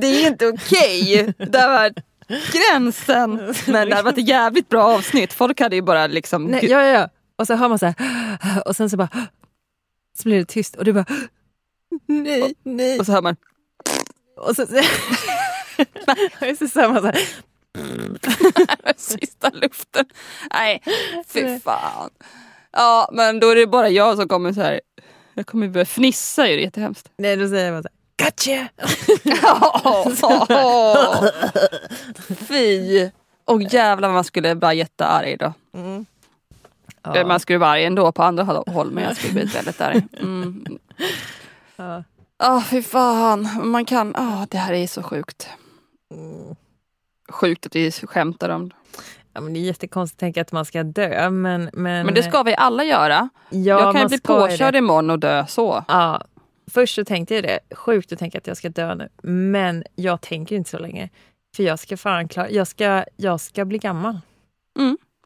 Det 0.00 0.06
är 0.06 0.26
inte 0.26 0.46
okej. 0.48 1.34
Det 1.38 1.58
här 1.58 1.68
var 1.68 1.94
gränsen. 2.52 3.30
Men 3.72 3.88
det 3.88 3.94
här 3.94 4.02
var 4.02 4.10
ett 4.12 4.28
jävligt 4.28 4.68
bra 4.68 4.84
avsnitt. 4.84 5.32
Folk 5.32 5.60
hade 5.60 5.76
ju 5.76 5.82
bara 5.82 6.06
liksom... 6.06 6.44
Nej, 6.44 6.66
ja, 6.70 6.82
ja, 6.82 6.88
ja. 7.00 7.08
Och 7.42 7.46
så 7.46 7.54
hör 7.54 7.68
man 7.68 7.78
så 7.78 7.86
här, 7.86 8.68
och 8.68 8.76
sen 8.76 8.90
så 8.90 8.96
bara, 8.96 9.08
så 10.18 10.22
blir 10.24 10.38
det 10.38 10.44
tyst 10.44 10.76
och 10.76 10.84
du 10.84 10.92
bara, 10.92 11.04
nej, 12.06 12.54
nej. 12.62 12.98
Och 12.98 13.06
så 13.06 13.12
hör 13.12 13.22
man... 13.22 13.36
Och 14.36 14.56
så, 14.56 14.62
och 16.50 16.56
så 16.58 16.68
sa 16.68 16.88
man 16.88 17.02
så 17.02 17.06
här, 17.06 17.18
Sista 18.96 19.50
luften. 19.50 20.04
Nej, 20.52 20.82
fy 21.26 21.60
fan. 21.60 22.10
Ja, 22.72 23.08
men 23.12 23.40
då 23.40 23.50
är 23.50 23.56
det 23.56 23.66
bara 23.66 23.88
jag 23.88 24.16
som 24.16 24.28
kommer 24.28 24.52
så 24.52 24.60
här. 24.60 24.80
Jag 25.34 25.46
kommer 25.46 25.68
börja 25.68 25.86
fnissa 25.86 26.48
ju, 26.48 26.56
det 26.56 26.62
är 26.62 26.64
jättehemskt. 26.64 27.10
nej 27.16 27.36
då 27.36 27.48
säger 27.48 27.72
man 27.72 27.82
så 27.82 27.88
här, 27.88 28.26
gotcha! 28.26 28.68
Åh, 30.48 31.24
Fy! 32.48 33.10
Och 33.44 33.62
jävlar 33.62 34.08
vad 34.08 34.14
man 34.14 34.24
skulle 34.24 34.54
vara 34.54 34.74
jättearg 34.74 35.38
då. 35.38 35.52
Mm. 35.74 36.06
Eller 37.04 37.24
Man 37.24 37.40
skulle 37.40 37.58
vara 37.58 37.70
arg 37.70 37.84
ändå 37.84 38.12
på 38.12 38.22
andra 38.22 38.44
håll 38.44 38.90
men 38.90 39.04
jag 39.04 39.16
skulle 39.16 39.32
bli 39.32 39.44
väldigt 39.44 39.80
arg. 39.80 40.02
Mm. 40.20 40.64
Ja. 41.76 42.04
Ja, 42.38 42.64
fy 42.70 42.82
fan. 42.82 43.48
Man 43.62 43.84
kan... 43.84 44.12
Ja, 44.16 44.46
det 44.50 44.58
här 44.58 44.72
är 44.72 44.86
så 44.86 45.02
sjukt. 45.02 45.48
Mm. 46.14 46.56
Sjukt 47.30 47.66
att 47.66 47.76
vi 47.76 47.92
skämtar 47.92 48.48
om 48.48 48.68
det. 48.68 48.74
Ja, 49.32 49.40
men 49.40 49.52
det 49.52 49.58
är 49.58 49.62
jättekonstigt 49.62 50.16
att 50.16 50.20
tänka 50.20 50.40
att 50.40 50.52
man 50.52 50.64
ska 50.64 50.82
dö, 50.82 51.30
men... 51.30 51.70
Men, 51.72 52.06
Men 52.06 52.14
det 52.14 52.22
ska 52.22 52.42
vi 52.42 52.54
alla 52.56 52.84
göra. 52.84 53.28
ja, 53.50 53.58
jag 53.58 53.92
kan 53.92 54.02
ju 54.02 54.08
bli 54.08 54.20
påkörd 54.20 54.74
det. 54.74 54.78
imorgon 54.78 55.10
och 55.10 55.18
dö 55.18 55.46
så. 55.46 55.84
Ja, 55.88 56.22
först 56.70 56.94
så 56.94 57.04
tänkte 57.04 57.34
jag 57.34 57.44
det, 57.44 57.58
sjukt 57.74 58.12
att 58.12 58.18
tänka 58.18 58.38
att 58.38 58.46
jag 58.46 58.56
ska 58.56 58.68
dö 58.68 58.94
nu. 58.94 59.08
Men 59.22 59.84
jag 59.94 60.20
tänker 60.20 60.56
inte 60.56 60.70
så 60.70 60.78
länge. 60.78 61.10
För 61.56 61.62
jag 61.62 61.78
ska 61.78 61.96
fan 61.96 62.28
klara, 62.28 62.50
jag 62.50 62.66
ska, 62.66 63.04
jag 63.16 63.40
ska 63.40 63.64
bli 63.64 63.78
gammal. 63.78 64.20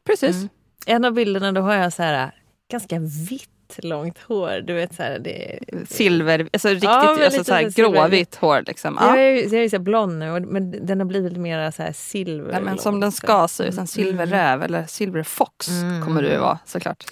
Precis. 0.05 0.35
Mm. 0.35 0.49
En 0.89 1.05
av 1.05 1.13
bilderna 1.13 1.51
då 1.51 1.61
har 1.61 1.73
jag 1.75 1.93
så 1.93 2.03
här 2.03 2.31
ganska 2.71 2.99
vitt 3.29 3.49
långt 3.77 4.17
hår. 4.19 4.61
Du 4.67 4.73
vet 4.73 4.95
så 4.95 5.03
här, 5.03 5.19
det, 5.19 5.59
Silver, 5.89 6.49
alltså 6.53 6.67
riktigt 6.69 6.83
Ja, 6.83 7.25
alltså, 7.25 7.43
så 7.43 7.53
här, 7.53 7.69
gråvitt 7.69 8.35
hår. 8.35 8.63
Liksom. 8.67 8.97
Jag 9.01 9.09
Ja. 9.09 9.17
är 9.21 9.29
ju 9.29 9.41
jag 9.41 9.53
är 9.65 9.69
så 9.69 9.79
blond 9.79 10.19
nu, 10.19 10.39
men 10.39 10.85
den 10.85 10.99
har 10.99 11.05
blivit 11.05 11.37
mer 11.37 11.71
så 11.71 11.83
här 11.83 11.91
silver. 11.93 12.53
Ja, 12.53 12.59
men 12.59 12.77
som 12.77 12.99
den 12.99 13.11
ska 13.11 13.47
se 13.47 13.63
ut, 13.63 13.77
en 13.77 13.87
silverräv 13.87 14.63
eller 14.63 14.85
silverfox 14.85 15.67
Mm. 15.69 16.05
kommer 16.05 16.21
du 16.23 16.37
vara 16.37 16.59
såklart. 16.65 17.03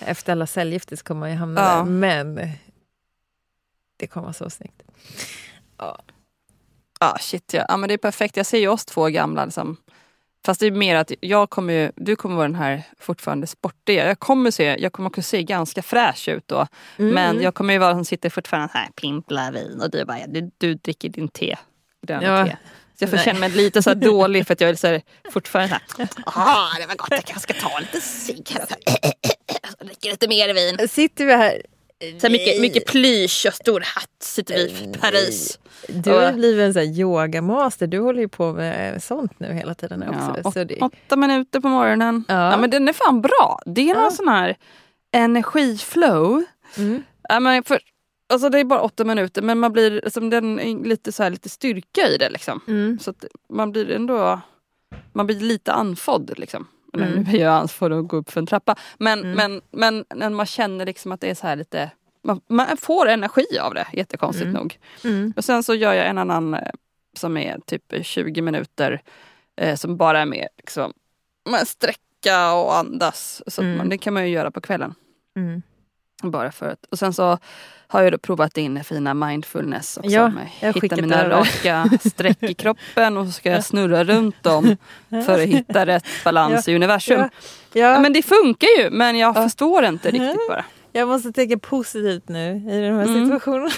Efter 0.00 0.32
alla 0.32 0.46
cellgifter 0.46 0.96
så 0.96 1.04
kommer 1.04 1.20
man 1.20 1.30
ju 1.30 1.36
hamna 1.36 1.60
Ja. 1.60 1.76
där. 1.76 1.84
Men 1.84 2.48
det 3.96 4.06
kommer 4.06 4.24
vara 4.24 4.32
så 4.32 4.50
snyggt. 4.50 4.82
Ja 7.00 7.16
shit 7.20 7.54
ja. 7.54 7.64
ja 7.68 7.76
men 7.76 7.88
det 7.88 7.94
är 7.94 7.98
perfekt. 7.98 8.36
Jag 8.36 8.46
ser 8.46 8.58
ju 8.58 8.68
oss 8.68 8.84
två 8.84 9.06
gamla 9.08 9.44
liksom. 9.44 9.76
Fast 10.44 10.60
det 10.60 10.66
är 10.66 10.70
mer 10.70 10.96
att 10.96 11.12
jag 11.20 11.50
kommer 11.50 11.72
ju, 11.74 11.92
du 11.96 12.16
kommer 12.16 12.36
vara 12.36 12.48
den 12.48 12.54
här 12.56 12.82
fortfarande 13.00 13.46
sportiga. 13.46 14.06
Jag 14.08 14.18
kommer, 14.18 14.50
se, 14.50 14.76
jag 14.78 14.92
kommer 14.92 15.08
också 15.08 15.22
se 15.22 15.42
ganska 15.42 15.82
fräsch 15.82 16.28
ut 16.28 16.48
då. 16.48 16.66
Mm. 16.98 17.14
Men 17.14 17.42
jag 17.42 17.54
kommer 17.54 17.72
ju 17.74 17.78
vara 17.78 17.94
som 17.94 18.04
sitter 18.04 18.30
fortfarande 18.30 18.68
så 18.72 18.78
här 18.78 18.88
pimplar 18.88 19.52
vin 19.52 19.80
och 19.80 19.90
du 19.90 20.04
bara, 20.04 20.18
ja, 20.18 20.26
du, 20.28 20.50
du 20.58 20.74
dricker 20.74 21.08
din 21.08 21.28
te. 21.28 21.56
Gröna 22.06 22.38
Ja. 22.38 22.46
te. 22.46 22.56
Så 22.98 23.04
jag 23.04 23.10
får 23.10 23.16
Nej. 23.16 23.24
känna 23.24 23.38
mig 23.38 23.50
lite 23.50 23.82
så 23.82 23.90
här 23.90 23.94
dålig 23.94 24.46
för 24.46 24.52
att 24.52 24.60
jag 24.60 24.70
är 24.70 24.74
så 24.74 24.86
här, 24.86 25.02
fortfarande 25.32 25.80
så 25.96 25.98
här, 26.02 26.08
ah 26.26 26.68
det 26.80 26.86
var 26.86 26.94
gott, 26.96 27.08
jag 27.10 27.24
kanske 27.24 27.54
ska 27.54 27.68
ta 27.68 27.78
lite 27.78 28.00
cigg 28.00 28.48
här. 28.50 28.66
Dricker 29.84 30.10
lite 30.10 30.28
mer 30.28 30.54
vin. 30.54 30.88
Sitter 30.88 31.26
vi 31.26 31.34
här 31.34 31.62
Så 32.20 32.30
mycket, 32.30 32.60
mycket 32.60 32.86
plysch 32.86 33.46
och 33.48 33.54
stor 33.54 33.80
hatt 33.80 34.22
sitter 34.22 34.54
vi 34.54 34.62
i 34.62 34.92
Paris. 35.00 35.58
Du 35.88 36.10
har 36.10 36.32
blivit 36.32 36.62
en 36.62 36.72
sån 36.72 36.82
här 36.82 36.98
yogamaster. 36.98 37.86
Du 37.86 37.98
håller 37.98 38.20
ju 38.20 38.28
på 38.28 38.52
med 38.52 39.02
sånt 39.02 39.40
nu 39.40 39.52
hela 39.52 39.74
tiden 39.74 40.02
också. 40.02 40.40
Ja, 40.44 40.52
så 40.52 40.64
det... 40.64 40.80
Åtta 40.80 41.16
minuter 41.16 41.60
på 41.60 41.68
morgonen. 41.68 42.24
Ja. 42.28 42.50
ja. 42.50 42.56
men 42.56 42.70
den 42.70 42.88
är 42.88 42.92
fan 42.92 43.22
bra. 43.22 43.58
Det 43.66 43.80
är 43.80 43.94
ja. 43.94 44.02
någon 44.02 44.12
sån 44.12 44.28
här 44.28 44.56
energiflow. 45.12 46.44
Mm. 46.76 47.02
Ja, 47.28 47.40
men 47.40 47.62
för, 47.62 47.80
alltså 48.32 48.48
det 48.48 48.58
är 48.58 48.64
bara 48.64 48.80
åtta 48.80 49.04
minuter 49.04 49.42
men 49.42 49.58
man 49.58 49.72
blir 49.72 49.90
liksom, 49.90 50.30
den 50.30 50.56
lite, 50.84 51.12
så 51.12 51.22
här, 51.22 51.30
lite 51.30 51.48
styrka 51.48 52.08
i 52.08 52.16
det. 52.16 52.30
Liksom. 52.30 52.60
Mm. 52.68 52.98
Så 52.98 53.14
man 53.48 53.72
blir 53.72 53.90
ändå 53.90 54.40
man 55.12 55.26
blir 55.26 55.40
lite 55.40 55.72
andfådd. 55.72 56.38
Liksom. 56.38 56.66
Mm. 56.94 57.10
Nu 57.10 57.24
blir 57.24 57.40
jag 57.40 57.54
andfådd 57.54 57.92
att 57.92 58.08
gå 58.08 58.16
upp 58.16 58.30
för 58.30 58.40
en 58.40 58.46
trappa. 58.46 58.76
Men, 58.98 59.18
mm. 59.18 59.36
men, 59.36 59.60
men 59.70 60.04
när 60.14 60.30
man 60.30 60.46
känner 60.46 60.86
liksom 60.86 61.12
att 61.12 61.20
det 61.20 61.30
är 61.30 61.34
så 61.34 61.46
här 61.46 61.56
lite 61.56 61.90
man, 62.24 62.40
man 62.48 62.76
får 62.76 63.08
energi 63.08 63.58
av 63.60 63.74
det, 63.74 63.86
jättekonstigt 63.92 64.48
mm. 64.48 64.54
nog. 64.54 64.78
Mm. 65.04 65.32
Och 65.36 65.44
sen 65.44 65.62
så 65.62 65.74
gör 65.74 65.94
jag 65.94 66.06
en 66.06 66.18
annan 66.18 66.54
eh, 66.54 66.70
som 67.16 67.36
är 67.36 67.58
typ 67.66 67.94
20 68.02 68.42
minuter 68.42 69.02
eh, 69.56 69.76
som 69.76 69.96
bara 69.96 70.20
är 70.20 70.26
med 70.26 70.48
liksom, 70.56 70.92
man 71.50 71.66
sträcka 71.66 72.52
och 72.54 72.76
andas. 72.76 73.42
Så 73.46 73.62
mm. 73.62 73.76
man, 73.76 73.88
det 73.88 73.98
kan 73.98 74.14
man 74.14 74.22
ju 74.22 74.34
göra 74.34 74.50
på 74.50 74.60
kvällen. 74.60 74.94
Mm. 76.22 76.30
Bara 76.30 76.52
för 76.52 76.68
att, 76.68 76.84
och 76.90 76.98
sen 76.98 77.12
så 77.12 77.38
har 77.86 78.02
jag 78.02 78.12
då 78.12 78.18
provat 78.18 78.58
in 78.58 78.84
fina 78.84 79.14
mindfulness 79.14 79.96
också. 79.96 80.10
Ja, 80.10 80.32
jag 80.60 80.72
hitta 80.82 80.96
mina 80.96 81.28
raka 81.28 81.90
streck 82.08 82.42
i 82.42 82.54
kroppen 82.54 83.16
och 83.16 83.26
så 83.26 83.32
ska 83.32 83.50
jag 83.50 83.64
snurra 83.64 84.04
runt 84.04 84.42
dem 84.42 84.76
för 85.26 85.42
att 85.42 85.48
hitta 85.48 85.86
rätt 85.86 86.04
balans 86.24 86.68
ja, 86.68 86.72
i 86.72 86.76
universum. 86.76 87.18
Ja, 87.20 87.28
ja. 87.72 88.00
Men 88.00 88.12
det 88.12 88.22
funkar 88.22 88.68
ju 88.78 88.90
men 88.90 89.18
jag 89.18 89.34
förstår 89.34 89.84
inte 89.84 90.10
riktigt 90.10 90.48
bara. 90.48 90.64
Jag 90.96 91.08
måste 91.08 91.32
tänka 91.32 91.58
positivt 91.58 92.28
nu 92.28 92.56
i 92.70 92.80
den 92.80 92.96
här 92.96 93.04
mm. 93.04 93.24
situationen. 93.24 93.70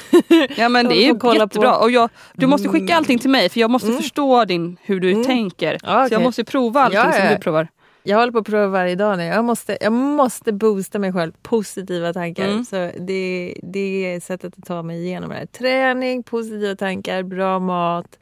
Ja 0.57 0.69
men 0.69 0.89
det 0.89 0.95
är 0.95 1.03
ju 1.03 1.39
jättebra. 1.39 1.77
Och 1.77 1.91
jag, 1.91 2.11
du 2.35 2.47
måste 2.47 2.69
skicka 2.69 2.85
mm. 2.85 2.97
allting 2.97 3.19
till 3.19 3.31
mig 3.31 3.49
för 3.49 3.61
jag 3.61 3.71
måste 3.71 3.89
mm. 3.89 4.03
förstå 4.03 4.45
din, 4.45 4.77
hur 4.83 5.01
du 5.01 5.11
mm. 5.11 5.25
tänker. 5.25 5.75
Okay. 5.75 6.09
Så 6.09 6.15
jag 6.15 6.23
måste 6.23 6.45
prova 6.45 6.83
allting 6.83 6.99
ja, 6.99 7.13
som 7.13 7.29
du 7.29 7.39
provar. 7.39 7.69
Jag 8.09 8.19
håller 8.19 8.33
på 8.33 8.39
att 8.39 8.47
prova 8.47 8.67
varje 8.67 8.95
dag 8.95 9.19
nu. 9.19 9.25
Jag 9.25 9.45
måste, 9.45 9.79
jag 9.81 9.93
måste 9.93 10.53
boosta 10.53 10.99
mig 10.99 11.13
själv. 11.13 11.33
Positiva 11.43 12.13
tankar. 12.13 12.49
Mm. 12.49 12.65
Så 12.65 12.91
det, 12.99 13.55
det 13.63 14.15
är 14.15 14.21
sättet 14.21 14.59
att 14.59 14.65
ta 14.65 14.83
mig 14.83 15.05
igenom 15.05 15.29
det 15.29 15.35
här. 15.35 15.47
Träning, 15.47 16.23
positiva 16.23 16.77
tankar, 16.77 17.23
bra 17.23 17.59
mat, 17.59 18.19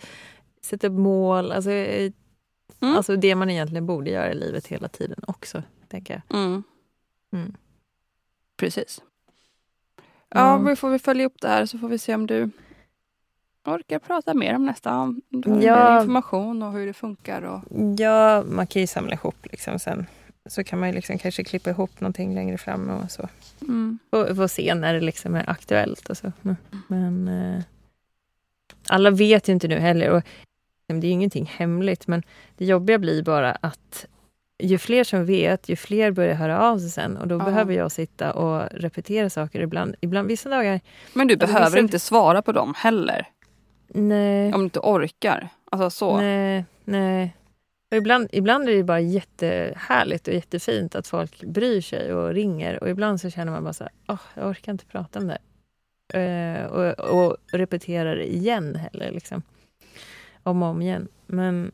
sätta 0.62 0.86
upp 0.86 0.92
mål. 0.92 1.52
Alltså, 1.52 1.70
mm. 1.70 2.14
alltså 2.80 3.16
det 3.16 3.34
man 3.34 3.50
egentligen 3.50 3.86
borde 3.86 4.10
göra 4.10 4.32
i 4.32 4.34
livet 4.34 4.66
hela 4.66 4.88
tiden 4.88 5.18
också. 5.26 5.62
Tänker 5.88 6.14
jag. 6.14 6.38
Mm. 6.38 6.62
mm. 7.32 7.54
Precis. 8.56 9.02
Ja, 10.28 10.56
vi 10.56 10.76
får 10.76 10.90
vi 10.90 10.98
följa 10.98 11.26
upp 11.26 11.40
det 11.40 11.48
här 11.48 11.66
så 11.66 11.78
får 11.78 11.88
vi 11.88 11.98
se 11.98 12.14
om 12.14 12.26
du 12.26 12.50
orkar 13.64 13.98
prata 13.98 14.34
mer 14.34 14.54
om 14.54 14.66
nästa. 14.66 14.98
Om 14.98 15.20
ja, 15.60 16.00
information 16.00 16.62
och 16.62 16.72
hur 16.72 16.86
det 16.86 16.92
funkar. 16.92 17.42
Och... 17.42 17.60
Ja, 17.98 18.42
man 18.42 18.66
kan 18.66 18.80
ju 18.80 18.86
samla 18.86 19.12
ihop 19.12 19.46
liksom 19.50 19.78
sen. 19.78 20.06
Så 20.46 20.64
kan 20.64 20.78
man 20.78 20.88
ju 20.88 20.94
liksom 20.94 21.18
kanske 21.18 21.44
klippa 21.44 21.70
ihop 21.70 22.00
någonting 22.00 22.34
längre 22.34 22.58
fram 22.58 22.90
och 22.90 23.10
så. 23.10 23.28
Mm. 23.60 23.98
Och, 24.10 24.38
och 24.38 24.50
se 24.50 24.74
när 24.74 24.94
det 24.94 25.00
liksom 25.00 25.34
är 25.34 25.50
aktuellt 25.50 26.10
och 26.10 26.16
så. 26.16 26.32
Men, 26.42 26.56
men 26.88 27.28
eh, 27.28 27.62
alla 28.88 29.10
vet 29.10 29.48
ju 29.48 29.52
inte 29.52 29.68
nu 29.68 29.78
heller. 29.78 30.10
Och 30.10 30.22
det 30.86 30.94
är 30.94 31.00
ju 31.04 31.08
ingenting 31.08 31.52
hemligt 31.56 32.06
men 32.06 32.22
det 32.56 32.64
jobbiga 32.64 32.98
blir 32.98 33.22
bara 33.22 33.52
att 33.52 34.06
ju 34.58 34.78
fler 34.78 35.04
som 35.04 35.26
vet, 35.26 35.68
ju 35.68 35.76
fler 35.76 36.10
börjar 36.10 36.34
höra 36.34 36.60
av 36.60 36.78
sig 36.78 36.90
sen 36.90 37.16
och 37.16 37.28
då 37.28 37.34
ja. 37.34 37.44
behöver 37.44 37.74
jag 37.74 37.92
sitta 37.92 38.32
och 38.32 38.68
repetera 38.72 39.30
saker 39.30 39.60
ibland. 39.60 39.94
ibland 40.00 40.28
vissa 40.28 40.48
dagar. 40.48 40.80
Men 41.12 41.28
du 41.28 41.36
behöver 41.36 41.66
vissa... 41.66 41.78
inte 41.78 41.98
svara 41.98 42.42
på 42.42 42.52
dem 42.52 42.74
heller? 42.76 43.28
Nej. 43.94 44.52
Om 44.52 44.60
du 44.60 44.64
inte 44.64 44.80
orkar? 44.80 45.48
Alltså 45.64 45.90
så? 45.90 46.16
Nej, 46.16 46.64
nej. 46.84 47.36
Och 47.90 47.96
ibland, 47.96 48.28
ibland 48.32 48.68
är 48.68 48.74
det 48.74 48.84
bara 48.84 49.00
jättehärligt 49.00 50.28
och 50.28 50.34
jättefint 50.34 50.94
att 50.94 51.06
folk 51.06 51.44
bryr 51.44 51.80
sig 51.80 52.14
och 52.14 52.34
ringer 52.34 52.82
och 52.82 52.90
ibland 52.90 53.20
så 53.20 53.30
känner 53.30 53.52
man 53.52 53.64
bara 53.64 53.72
så 53.72 53.84
här, 53.84 53.92
oh, 54.08 54.20
jag 54.34 54.48
orkar 54.48 54.72
inte 54.72 54.86
prata 54.86 55.18
om 55.18 55.26
det. 55.26 55.38
Uh, 56.14 56.66
och, 56.66 56.98
och 56.98 57.36
repeterar 57.52 58.16
det 58.16 58.34
igen 58.34 58.76
heller, 58.76 59.10
liksom. 59.12 59.42
Om 60.42 60.62
och 60.62 60.68
om 60.68 60.82
igen. 60.82 61.08
Men, 61.26 61.72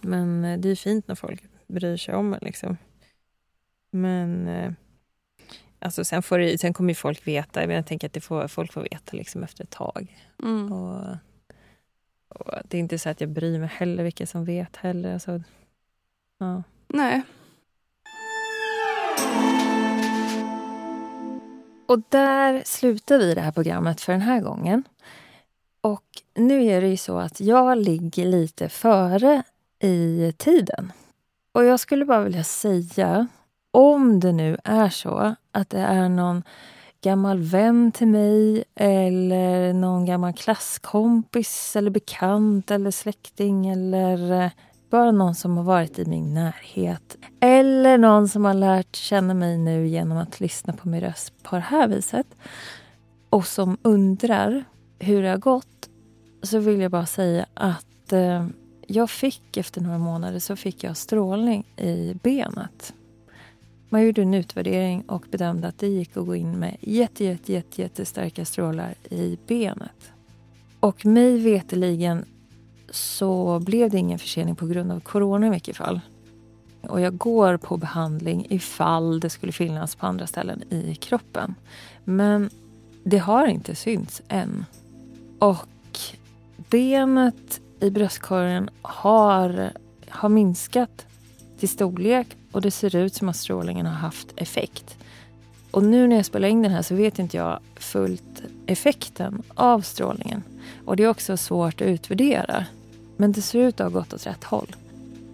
men 0.00 0.60
det 0.60 0.68
är 0.68 0.76
fint 0.76 1.08
när 1.08 1.14
folk 1.14 1.42
bryr 1.66 1.96
sig 1.96 2.14
om 2.14 2.34
en. 2.34 2.40
Liksom. 2.42 2.76
Men 3.90 4.48
uh, 4.48 4.72
alltså 5.82 6.04
sen, 6.04 6.22
får 6.22 6.38
det, 6.38 6.58
sen 6.58 6.72
kommer 6.72 6.94
folk 6.94 7.26
veta, 7.26 7.60
men 7.66 7.76
jag 7.76 7.86
tänker 7.86 8.06
att 8.06 8.12
det 8.12 8.20
får, 8.20 8.48
folk 8.48 8.72
får 8.72 8.82
veta 8.82 9.16
liksom 9.16 9.42
efter 9.42 9.64
ett 9.64 9.70
tag. 9.70 10.18
Mm. 10.42 10.72
Och, 10.72 11.16
och, 12.28 12.52
det 12.64 12.76
är 12.76 12.80
inte 12.80 12.98
så 12.98 13.08
att 13.08 13.20
jag 13.20 13.30
bryr 13.30 13.58
mig 13.58 13.68
heller 13.68 14.04
vilka 14.04 14.26
som 14.26 14.44
vet 14.44 14.76
heller. 14.76 15.12
Alltså, 15.12 15.42
ja. 16.38 16.62
Nej. 16.88 17.22
Och 21.86 22.02
där 22.08 22.62
slutar 22.64 23.18
vi 23.18 23.34
det 23.34 23.40
här 23.40 23.52
programmet 23.52 24.00
för 24.00 24.12
den 24.12 24.22
här 24.22 24.40
gången. 24.40 24.84
Och 25.80 26.04
nu 26.34 26.64
är 26.64 26.80
det 26.80 26.88
ju 26.88 26.96
så 26.96 27.18
att 27.18 27.40
jag 27.40 27.78
ligger 27.78 28.24
lite 28.24 28.68
före 28.68 29.42
i 29.78 30.32
tiden. 30.38 30.92
Och 31.52 31.64
jag 31.64 31.80
skulle 31.80 32.04
bara 32.04 32.24
vilja 32.24 32.44
säga, 32.44 33.26
om 33.70 34.20
det 34.20 34.32
nu 34.32 34.56
är 34.64 34.88
så 34.88 35.34
att 35.52 35.70
det 35.70 35.80
är 35.80 36.08
någon 36.08 36.42
gammal 37.02 37.38
vän 37.38 37.92
till 37.92 38.06
mig 38.06 38.64
eller 38.74 39.72
någon 39.72 40.04
gammal 40.04 40.32
klasskompis 40.32 41.76
eller 41.76 41.90
bekant 41.90 42.70
eller 42.70 42.90
släkting 42.90 43.68
eller 43.68 44.44
eh, 44.44 44.50
bara 44.90 45.10
någon 45.10 45.34
som 45.34 45.56
har 45.56 45.64
varit 45.64 45.98
i 45.98 46.04
min 46.04 46.34
närhet. 46.34 47.16
Eller 47.40 47.98
någon 47.98 48.28
som 48.28 48.44
har 48.44 48.54
lärt 48.54 48.96
känna 48.96 49.34
mig 49.34 49.58
nu 49.58 49.86
genom 49.86 50.18
att 50.18 50.40
lyssna 50.40 50.72
på 50.72 50.88
min 50.88 51.00
röst 51.00 51.42
på 51.42 51.56
det 51.56 51.62
här 51.62 51.88
viset 51.88 52.26
och 53.30 53.46
som 53.46 53.78
undrar 53.82 54.64
hur 54.98 55.22
det 55.22 55.28
har 55.28 55.38
gått 55.38 55.88
så 56.42 56.58
vill 56.58 56.80
jag 56.80 56.90
bara 56.90 57.06
säga 57.06 57.46
att 57.54 58.12
eh, 58.12 58.46
jag 58.86 59.10
fick 59.10 59.56
efter 59.56 59.80
några 59.80 59.98
månader 59.98 60.38
så 60.38 60.56
fick 60.56 60.84
jag 60.84 60.96
strålning 60.96 61.64
i 61.76 62.14
benet. 62.22 62.94
Man 63.92 64.02
gjorde 64.02 64.22
en 64.22 64.34
utvärdering 64.34 65.02
och 65.02 65.26
bedömde 65.30 65.68
att 65.68 65.78
det 65.78 65.88
gick 65.88 66.16
att 66.16 66.26
gå 66.26 66.36
in 66.36 66.58
med 66.58 66.76
jätte, 66.80 67.24
jätte, 67.24 67.52
jätte, 67.52 67.82
jättestarka 67.82 68.44
strålar 68.44 68.94
i 69.10 69.38
benet. 69.46 70.12
Och 70.80 71.06
mig 71.06 71.38
veteligen 71.38 72.24
så 72.90 73.58
blev 73.58 73.90
det 73.90 73.98
ingen 73.98 74.18
försening 74.18 74.56
på 74.56 74.66
grund 74.66 74.92
av 74.92 75.00
corona 75.00 75.46
i 75.46 75.50
mycket 75.50 75.76
fall. 75.76 76.00
Och 76.80 77.00
jag 77.00 77.16
går 77.16 77.56
på 77.56 77.76
behandling 77.76 78.46
ifall 78.50 79.20
det 79.20 79.30
skulle 79.30 79.52
finnas 79.52 79.96
på 79.96 80.06
andra 80.06 80.26
ställen 80.26 80.62
i 80.70 80.94
kroppen. 80.94 81.54
Men 82.04 82.50
det 83.04 83.18
har 83.18 83.46
inte 83.46 83.74
synts 83.74 84.22
än. 84.28 84.64
Och 85.38 85.98
benet 86.70 87.60
i 87.80 87.90
bröstkorgen 87.90 88.70
har, 88.82 89.72
har 90.08 90.28
minskat 90.28 91.06
till 91.58 91.68
storlek 91.68 92.36
och 92.52 92.60
det 92.60 92.70
ser 92.70 92.96
ut 92.96 93.14
som 93.14 93.28
att 93.28 93.36
strålningen 93.36 93.86
har 93.86 93.94
haft 93.94 94.28
effekt. 94.36 94.96
Och 95.70 95.82
nu 95.82 96.06
när 96.06 96.16
jag 96.16 96.26
spelar 96.26 96.48
in 96.48 96.62
den 96.62 96.72
här 96.72 96.82
så 96.82 96.94
vet 96.94 97.18
inte 97.18 97.36
jag 97.36 97.58
fullt 97.76 98.42
effekten 98.66 99.42
av 99.54 99.80
strålningen. 99.80 100.42
Och 100.84 100.96
det 100.96 101.04
är 101.04 101.08
också 101.08 101.36
svårt 101.36 101.80
att 101.80 101.86
utvärdera. 101.86 102.66
Men 103.16 103.32
det 103.32 103.42
ser 103.42 103.58
ut 103.58 103.80
att 103.80 103.92
ha 103.92 104.00
gått 104.00 104.12
åt 104.12 104.26
rätt 104.26 104.44
håll. 104.44 104.76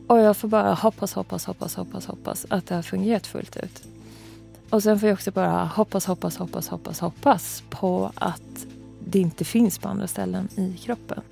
Och 0.07 0.19
jag 0.19 0.37
får 0.37 0.49
bara 0.49 0.75
hoppas, 0.75 1.13
hoppas, 1.13 1.45
hoppas, 1.45 1.75
hoppas, 1.75 2.07
hoppas 2.07 2.47
att 2.51 2.67
det 2.67 2.75
har 2.75 2.83
fungerat 2.83 3.27
fullt 3.27 3.57
ut. 3.57 3.83
Och 4.71 4.83
sen 4.83 5.01
får 5.01 5.09
jag 5.09 5.15
också 5.15 5.31
bara 5.31 5.65
hoppas, 5.65 6.07
hoppas, 6.07 6.37
hoppas, 6.37 6.69
hoppas, 6.69 7.01
hoppas 7.01 7.63
på 7.71 8.13
att 8.15 8.67
det 9.05 9.19
inte 9.19 9.45
finns 9.45 9.79
på 9.79 9.89
andra 9.89 10.07
ställen 10.07 10.49
i 10.57 10.77
kroppen. 10.77 11.23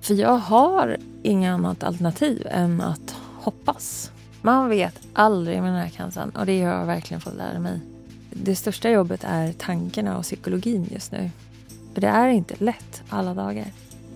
För 0.00 0.14
jag 0.14 0.36
har 0.36 0.96
inget 1.22 1.54
annat 1.54 1.82
alternativ 1.82 2.46
än 2.50 2.80
att 2.80 3.16
hoppas. 3.40 4.10
Man 4.44 4.68
vet 4.68 5.00
aldrig 5.12 5.62
med 5.62 5.72
den 5.72 5.80
här 5.80 5.88
cancern 5.88 6.30
och 6.30 6.46
det 6.46 6.62
har 6.62 6.72
jag 6.72 6.86
verkligen 6.86 7.20
fått 7.20 7.36
lära 7.36 7.58
mig. 7.58 7.80
Det 8.30 8.56
största 8.56 8.90
jobbet 8.90 9.24
är 9.24 9.52
tankarna 9.52 10.18
och 10.18 10.22
psykologin 10.22 10.86
just 10.90 11.12
nu. 11.12 11.30
För 11.94 12.00
det 12.00 12.06
är 12.06 12.28
inte 12.28 12.54
lätt 12.58 13.02
alla 13.08 13.34
dagar. 13.34 13.66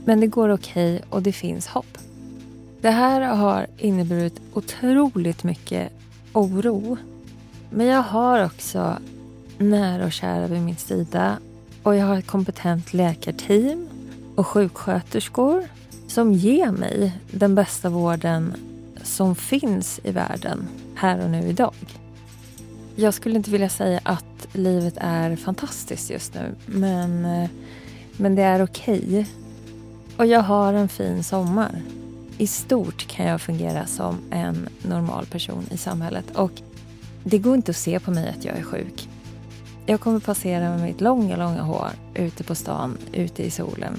Men 0.04 0.20
det 0.20 0.26
går 0.26 0.48
okej 0.48 0.96
okay 0.96 1.06
och 1.10 1.22
det 1.22 1.32
finns 1.32 1.66
hopp. 1.66 1.98
Det 2.80 2.90
här 2.90 3.20
har 3.20 3.66
inneburit 3.78 4.40
otroligt 4.54 5.44
mycket 5.44 5.92
oro. 6.32 6.96
Men 7.70 7.86
jag 7.86 8.02
har 8.02 8.44
också 8.44 8.98
nära 9.58 10.04
och 10.04 10.12
kära 10.12 10.46
vid 10.46 10.62
min 10.62 10.76
sida 10.76 11.38
och 11.82 11.96
jag 11.96 12.06
har 12.06 12.18
ett 12.18 12.26
kompetent 12.26 12.92
läkarteam 12.92 13.88
och 14.34 14.46
sjuksköterskor 14.46 15.64
som 16.06 16.32
ger 16.32 16.70
mig 16.70 17.12
den 17.30 17.54
bästa 17.54 17.88
vården 17.88 18.54
som 19.08 19.34
finns 19.34 20.00
i 20.04 20.10
världen 20.10 20.68
här 20.94 21.24
och 21.24 21.30
nu 21.30 21.48
idag. 21.48 21.74
Jag 22.96 23.14
skulle 23.14 23.36
inte 23.36 23.50
vilja 23.50 23.68
säga 23.68 24.00
att 24.02 24.48
livet 24.52 24.94
är 24.96 25.36
fantastiskt 25.36 26.10
just 26.10 26.34
nu. 26.34 26.54
Men, 26.66 27.24
eh, 27.24 27.50
men 28.16 28.34
det 28.34 28.42
är 28.42 28.64
okej. 28.64 28.98
Okay. 28.98 29.24
Och 30.16 30.26
jag 30.26 30.40
har 30.40 30.72
en 30.72 30.88
fin 30.88 31.24
sommar. 31.24 31.82
I 32.38 32.46
stort 32.46 33.06
kan 33.06 33.26
jag 33.26 33.40
fungera 33.40 33.86
som 33.86 34.18
en 34.30 34.68
normal 34.82 35.26
person 35.26 35.64
i 35.70 35.76
samhället. 35.76 36.36
Och 36.36 36.52
det 37.24 37.38
går 37.38 37.54
inte 37.54 37.70
att 37.70 37.76
se 37.76 38.00
på 38.00 38.10
mig 38.10 38.34
att 38.38 38.44
jag 38.44 38.58
är 38.58 38.62
sjuk. 38.62 39.08
Jag 39.86 40.00
kommer 40.00 40.20
passera 40.20 40.70
med 40.70 40.80
mitt 40.80 41.00
långa, 41.00 41.36
långa 41.36 41.62
hår 41.62 41.90
ute 42.14 42.44
på 42.44 42.54
stan, 42.54 42.98
ute 43.12 43.42
i 43.42 43.50
solen. 43.50 43.98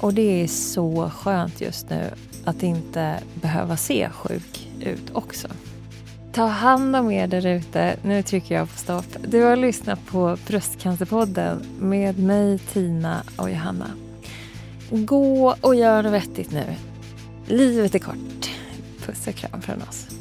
Och 0.00 0.14
det 0.14 0.42
är 0.42 0.46
så 0.46 1.10
skönt 1.10 1.60
just 1.60 1.90
nu 1.90 2.10
att 2.44 2.62
inte 2.62 3.18
behöva 3.34 3.76
se 3.76 4.08
sjuk 4.10 4.68
ut 4.80 5.10
också. 5.12 5.48
Ta 6.32 6.46
hand 6.46 6.96
om 6.96 7.10
er 7.10 7.26
där 7.26 7.46
ute. 7.46 7.96
Nu 8.02 8.22
trycker 8.22 8.54
jag 8.54 8.70
på 8.70 8.78
stopp. 8.78 9.16
Du 9.28 9.42
har 9.42 9.56
lyssnat 9.56 10.06
på 10.06 10.36
Bröstcancerpodden 10.46 11.66
med 11.78 12.18
mig, 12.18 12.58
Tina 12.58 13.22
och 13.36 13.50
Johanna. 13.50 13.90
Gå 14.90 15.54
och 15.60 15.74
gör 15.74 16.02
något 16.02 16.12
vettigt 16.12 16.52
nu. 16.52 16.64
Livet 17.46 17.94
är 17.94 17.98
kort. 17.98 18.50
Puss 19.06 19.26
och 19.26 19.34
kram 19.34 19.62
från 19.62 19.82
oss. 19.82 20.17